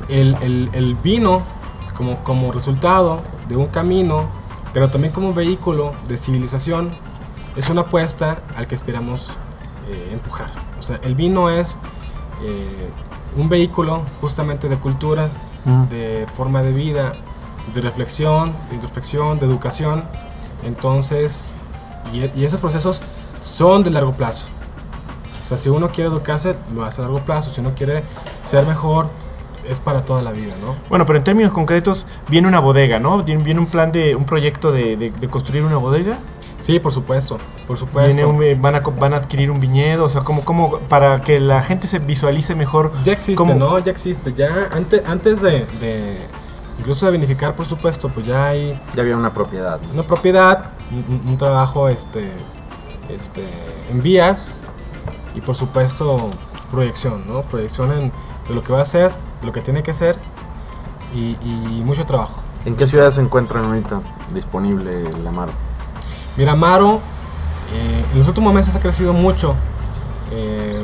el, 0.08 0.36
el- 0.42 0.70
el 0.72 0.94
vino 0.96 1.42
como, 1.96 2.18
como 2.24 2.52
resultado 2.52 3.20
de 3.48 3.56
un 3.56 3.66
camino, 3.66 4.26
pero 4.72 4.90
también 4.90 5.12
como 5.12 5.32
vehículo 5.34 5.92
de 6.08 6.16
civilización, 6.16 6.90
es 7.56 7.68
una 7.70 7.82
apuesta 7.82 8.38
al 8.56 8.66
que 8.66 8.74
aspiramos 8.74 9.32
eh, 9.88 10.10
empujar. 10.12 10.50
O 10.78 10.82
sea, 10.82 10.98
el 11.02 11.14
vino 11.14 11.50
es 11.50 11.76
eh, 12.42 12.90
un 13.36 13.48
vehículo 13.48 14.02
justamente 14.20 14.68
de 14.68 14.76
cultura, 14.78 15.28
de 15.90 16.26
forma 16.34 16.62
de 16.62 16.72
vida, 16.72 17.14
de 17.74 17.80
reflexión, 17.80 18.52
de 18.68 18.74
introspección, 18.74 19.38
de 19.38 19.46
educación. 19.46 20.04
Entonces, 20.64 21.44
y, 22.12 22.40
y 22.40 22.44
esos 22.44 22.60
procesos 22.60 23.02
son 23.40 23.82
de 23.82 23.90
largo 23.90 24.12
plazo. 24.12 24.48
O 25.44 25.46
sea, 25.46 25.56
si 25.56 25.68
uno 25.68 25.88
quiere 25.90 26.08
educarse, 26.08 26.56
lo 26.74 26.84
hace 26.84 27.00
a 27.00 27.04
largo 27.04 27.24
plazo. 27.24 27.50
Si 27.50 27.60
uno 27.60 27.72
quiere 27.74 28.02
ser 28.44 28.66
mejor, 28.66 29.08
es 29.68 29.80
para 29.80 30.04
toda 30.04 30.22
la 30.22 30.32
vida, 30.32 30.54
¿no? 30.60 30.74
Bueno, 30.88 31.06
pero 31.06 31.18
en 31.18 31.24
términos 31.24 31.52
concretos 31.52 32.06
viene 32.28 32.48
una 32.48 32.58
bodega, 32.60 32.98
¿no? 32.98 33.22
Viene 33.22 33.42
viene 33.44 33.60
un 33.60 33.66
plan 33.66 33.92
de, 33.92 34.14
un 34.16 34.24
proyecto 34.24 34.72
de, 34.72 34.96
de- 34.96 35.10
de 35.10 35.28
construir 35.28 35.62
una 35.64 35.76
bodega. 35.76 36.18
Sí, 36.62 36.78
por 36.80 36.92
supuesto, 36.92 37.38
por 37.66 37.76
Viene 37.76 37.76
supuesto. 37.76 38.28
un- 38.28 38.42
eh, 38.42 38.54
van, 38.58 38.76
a, 38.76 38.80
van 38.80 39.12
a 39.14 39.16
adquirir 39.16 39.50
un 39.50 39.60
viñedo, 39.60 40.04
o 40.04 40.08
sea, 40.08 40.22
como, 40.22 40.44
como 40.44 40.78
para 40.88 41.20
que 41.22 41.38
la 41.40 41.60
gente 41.62 41.86
se 41.86 41.98
visualice 41.98 42.54
mejor. 42.54 42.92
Ya 43.04 43.12
existe, 43.12 43.34
cómo- 43.34 43.54
¿no? 43.54 43.78
Ya 43.80 43.90
existe. 43.90 44.32
Ya 44.32 44.48
antes, 44.72 45.02
antes 45.06 45.42
de, 45.42 45.66
de- 45.80 46.26
incluso 46.78 47.04
de 47.06 47.12
vinificar, 47.12 47.54
por 47.54 47.66
supuesto, 47.66 48.08
pues 48.08 48.24
ya 48.26 48.46
hay 48.46 48.80
Ya 48.94 49.02
había 49.02 49.16
una 49.16 49.34
propiedad. 49.34 49.80
¿no? 49.88 49.92
una 49.94 50.02
propiedad, 50.06 50.70
un, 51.26 51.36
trabajo 51.36 51.88
este, 51.88 52.30
este, 53.08 53.44
en 53.90 54.02
vías 54.02 54.68
y 55.34 55.40
por 55.40 55.54
supuesto 55.56 56.30
proyección, 56.70 57.26
¿no? 57.28 57.42
Proyección 57.42 57.92
en, 57.92 58.12
de 58.48 58.54
lo 58.54 58.62
que 58.62 58.72
va 58.72 58.80
a 58.82 58.84
ser, 58.84 59.10
de 59.40 59.46
lo 59.46 59.52
que 59.52 59.60
tiene 59.60 59.82
que 59.82 59.92
ser 59.92 60.16
y, 61.14 61.36
y 61.44 61.82
mucho 61.84 62.04
trabajo. 62.06 62.40
¿En 62.64 62.76
qué 62.76 62.86
ciudades 62.86 63.14
se 63.14 63.20
encuentran 63.20 63.64
ahorita 63.64 64.00
disponible 64.34 65.02
el 65.02 65.26
Amaro? 65.26 65.52
Miramaro, 66.36 67.00
eh, 67.74 68.04
en 68.12 68.18
los 68.18 68.28
últimos 68.28 68.52
meses 68.54 68.74
ha 68.76 68.80
crecido 68.80 69.12
mucho. 69.12 69.54
Eh, 70.32 70.82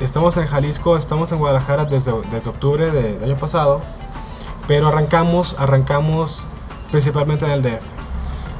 estamos 0.00 0.36
en 0.36 0.46
Jalisco, 0.46 0.96
estamos 0.96 1.32
en 1.32 1.38
Guadalajara 1.38 1.84
desde, 1.84 2.12
desde 2.30 2.50
octubre 2.50 2.90
de- 2.90 3.14
del 3.18 3.24
año 3.32 3.38
pasado, 3.40 3.80
pero 4.66 4.88
arrancamos, 4.88 5.56
arrancamos 5.58 6.46
principalmente 6.90 7.44
en 7.46 7.52
el 7.52 7.62
DF. 7.62 7.84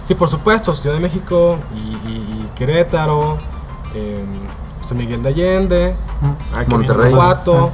Sí, 0.02 0.14
por 0.14 0.28
supuesto, 0.28 0.74
Ciudad 0.74 0.96
de 0.96 1.02
México 1.02 1.58
y, 1.74 1.78
y- 2.10 2.44
y 2.46 2.50
Querétaro, 2.54 3.38
eh, 3.94 4.24
San 4.86 4.96
Miguel 4.98 5.22
de 5.22 5.28
Allende. 5.28 5.96
Monterrey. 6.68 7.12
Guanajuato, 7.12 7.70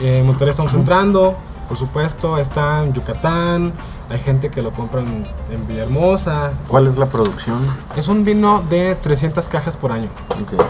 eh, 0.00 0.22
Monterrey 0.24 0.50
estamos 0.50 0.74
entrando, 0.74 1.34
por 1.68 1.76
supuesto, 1.76 2.38
está 2.38 2.82
en 2.82 2.92
Yucatán, 2.92 3.72
hay 4.10 4.18
gente 4.18 4.50
que 4.50 4.62
lo 4.62 4.72
compra 4.72 5.00
en, 5.00 5.26
en 5.50 5.66
Villahermosa, 5.66 6.52
¿Cuál 6.68 6.86
es 6.86 6.96
la 6.98 7.06
producción? 7.06 7.58
es 7.96 8.08
un 8.08 8.24
vino 8.24 8.62
de 8.68 8.94
300 8.96 9.48
cajas 9.48 9.76
por 9.76 9.92
año. 9.92 10.08
Ok. 10.30 10.62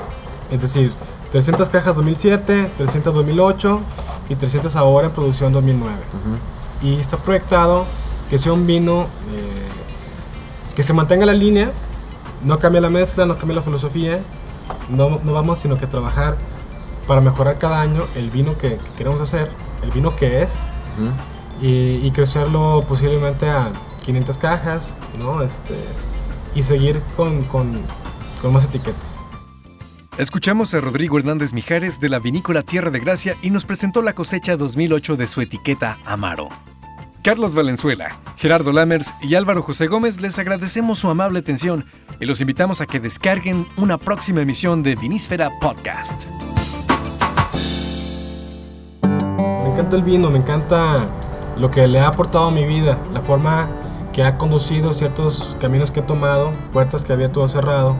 Es 0.50 0.60
decir, 0.60 0.92
300 1.32 1.68
cajas 1.70 1.96
2007, 1.96 2.72
300 2.76 3.14
2008 3.14 3.80
y 4.28 4.34
300 4.36 4.76
ahora 4.76 5.06
en 5.08 5.12
producción 5.12 5.52
2009. 5.52 5.96
Ujú. 5.96 6.86
Y 6.86 7.00
está 7.00 7.16
proyectado 7.16 7.86
que 8.28 8.38
sea 8.38 8.52
un 8.52 8.66
vino 8.66 9.02
eh, 9.02 9.68
que 10.74 10.82
se 10.82 10.92
mantenga 10.92 11.26
la 11.26 11.32
línea, 11.32 11.70
no 12.44 12.58
cambia 12.58 12.80
la 12.80 12.90
mezcla, 12.90 13.26
no 13.26 13.38
cambia 13.38 13.56
la 13.56 13.62
filosofía. 13.62 14.20
No, 14.88 15.20
no 15.22 15.32
vamos 15.32 15.58
sino 15.58 15.78
que 15.78 15.86
trabajar 15.86 16.36
para 17.06 17.20
mejorar 17.20 17.58
cada 17.58 17.80
año 17.80 18.06
el 18.14 18.30
vino 18.30 18.56
que, 18.56 18.76
que 18.78 18.90
queremos 18.96 19.20
hacer, 19.20 19.50
el 19.82 19.90
vino 19.90 20.16
que 20.16 20.42
es, 20.42 20.62
Y 21.60 22.10
crecerlo 22.10 22.84
posiblemente 22.88 23.48
a 23.48 23.70
500 24.04 24.38
cajas, 24.38 24.96
¿no? 25.18 25.42
Este, 25.42 25.74
y 26.54 26.62
seguir 26.62 27.00
con, 27.16 27.42
con, 27.44 27.80
con 28.40 28.52
más 28.52 28.64
etiquetas. 28.64 29.20
Escuchamos 30.18 30.74
a 30.74 30.80
Rodrigo 30.80 31.18
Hernández 31.18 31.54
Mijares 31.54 31.98
de 31.98 32.10
la 32.10 32.18
vinícola 32.18 32.62
Tierra 32.62 32.90
de 32.90 33.00
Gracia 33.00 33.36
y 33.40 33.50
nos 33.50 33.64
presentó 33.64 34.02
la 34.02 34.12
cosecha 34.12 34.56
2008 34.56 35.16
de 35.16 35.26
su 35.26 35.40
etiqueta 35.40 35.98
Amaro. 36.04 36.50
Carlos 37.22 37.54
Valenzuela, 37.54 38.18
Gerardo 38.36 38.72
Lammers 38.72 39.14
y 39.22 39.36
Álvaro 39.36 39.62
José 39.62 39.86
Gómez 39.86 40.20
les 40.20 40.38
agradecemos 40.38 40.98
su 40.98 41.08
amable 41.08 41.38
atención 41.38 41.86
y 42.20 42.26
los 42.26 42.40
invitamos 42.40 42.80
a 42.80 42.86
que 42.86 43.00
descarguen 43.00 43.66
una 43.76 43.96
próxima 43.96 44.42
emisión 44.42 44.82
de 44.82 44.96
Vinísfera 44.96 45.50
Podcast. 45.60 46.24
Encanta 49.82 49.96
el 49.96 50.02
vino, 50.02 50.30
me 50.30 50.38
encanta 50.38 51.06
lo 51.56 51.70
que 51.70 51.86
le 51.86 52.00
ha 52.00 52.08
aportado 52.08 52.46
a 52.46 52.50
mi 52.50 52.64
vida, 52.64 52.98
la 53.12 53.20
forma 53.20 53.68
que 54.12 54.22
ha 54.24 54.38
conducido 54.38 54.92
ciertos 54.92 55.56
caminos 55.60 55.90
que 55.90 56.00
he 56.00 56.02
tomado, 56.02 56.52
puertas 56.72 57.04
que 57.04 57.12
había 57.12 57.30
todo 57.32 57.48
cerrado. 57.48 57.96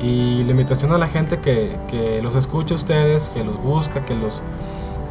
Y 0.00 0.44
la 0.44 0.50
invitación 0.50 0.92
a 0.92 0.98
la 0.98 1.08
gente 1.08 1.38
que, 1.38 1.76
que 1.88 2.20
los 2.22 2.34
escuche 2.34 2.74
a 2.74 2.76
ustedes, 2.76 3.30
que 3.30 3.44
los 3.44 3.60
busca, 3.62 4.04
que 4.04 4.14
los, 4.14 4.42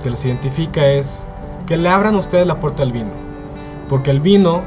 que 0.04 0.10
los 0.10 0.24
identifica 0.26 0.86
es 0.86 1.28
que 1.66 1.78
le 1.78 1.90
abran 1.90 2.16
ustedes 2.16 2.46
la 2.46 2.60
puerta 2.60 2.84
al 2.84 2.92
vino. 2.92 3.10
Porque 3.90 4.12
el 4.12 4.20
vino, 4.20 4.62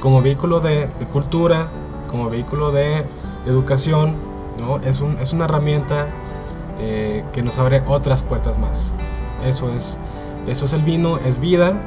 como 0.00 0.22
vehículo 0.22 0.60
de, 0.60 0.88
de 0.98 1.06
cultura, 1.12 1.66
como 2.10 2.30
vehículo 2.30 2.70
de 2.70 3.04
educación, 3.46 4.14
¿no? 4.60 4.76
es, 4.78 5.00
un- 5.00 5.18
es 5.18 5.32
una 5.32 5.46
herramienta 5.46 6.06
eh, 6.80 7.24
que 7.32 7.42
nos 7.42 7.58
abre 7.58 7.82
otras 7.88 8.22
puertas 8.22 8.58
más. 8.58 8.92
Eso 9.44 9.70
es, 9.74 9.98
eso 10.46 10.64
es 10.64 10.72
el 10.72 10.82
vino, 10.82 11.18
es 11.18 11.40
vida, 11.40 11.80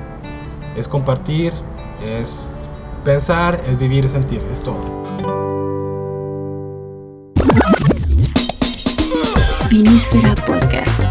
es 0.75 0.87
compartir, 0.87 1.53
es 2.05 2.49
pensar, 3.03 3.59
es 3.67 3.77
vivir, 3.77 4.05
es 4.05 4.11
sentir, 4.11 4.41
es 4.51 4.61
todo. 4.61 4.97
Vinísfera 9.69 10.33
Podcast. 10.35 11.01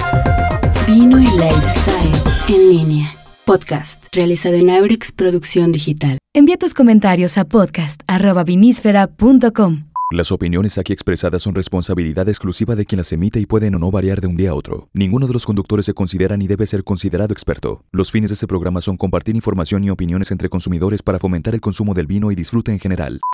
Vino 0.89 1.19
y 1.19 1.27
lifestyle 1.27 2.17
en 2.49 2.71
línea. 2.71 3.13
Podcast 3.45 4.07
realizado 4.15 4.55
en 4.57 4.71
Aurix 4.71 5.13
Producción 5.13 5.73
Digital. 5.73 6.17
Envía 6.35 6.57
tus 6.57 6.73
comentarios 6.75 7.39
a 7.39 7.45
podcast.vinísfera.com. 7.45 9.96
Las 10.13 10.31
opiniones 10.31 10.79
aquí 10.79 10.93
expresadas 10.93 11.43
son 11.43 11.57
responsabilidad 11.57 12.29
exclusiva 12.29 12.77
de 12.77 12.87
quien 12.87 12.99
las 12.99 13.11
emite 13.11 13.41
y 13.41 13.47
pueden 13.47 13.75
o 13.75 13.81
no 13.81 13.91
variar 13.91 14.21
de 14.21 14.29
un 14.29 14.37
día 14.37 14.51
a 14.51 14.55
otro. 14.55 14.89
Ninguno 14.93 15.27
de 15.27 15.33
los 15.33 15.45
conductores 15.45 15.85
se 15.85 15.95
considera 15.95 16.37
ni 16.37 16.47
debe 16.47 16.65
ser 16.69 16.85
considerado 16.85 17.33
experto. 17.33 17.83
Los 17.91 18.13
fines 18.13 18.31
de 18.31 18.35
este 18.35 18.47
programa 18.47 18.81
son 18.81 18.97
compartir 18.97 19.35
información 19.35 19.83
y 19.83 19.91
opiniones 19.91 20.31
entre 20.31 20.49
consumidores 20.49 21.03
para 21.03 21.19
fomentar 21.19 21.55
el 21.57 21.61
consumo 21.61 21.93
del 21.93 22.07
vino 22.07 22.31
y 22.31 22.37
disfrute 22.37 22.71
en 22.71 22.79
general. 22.79 23.21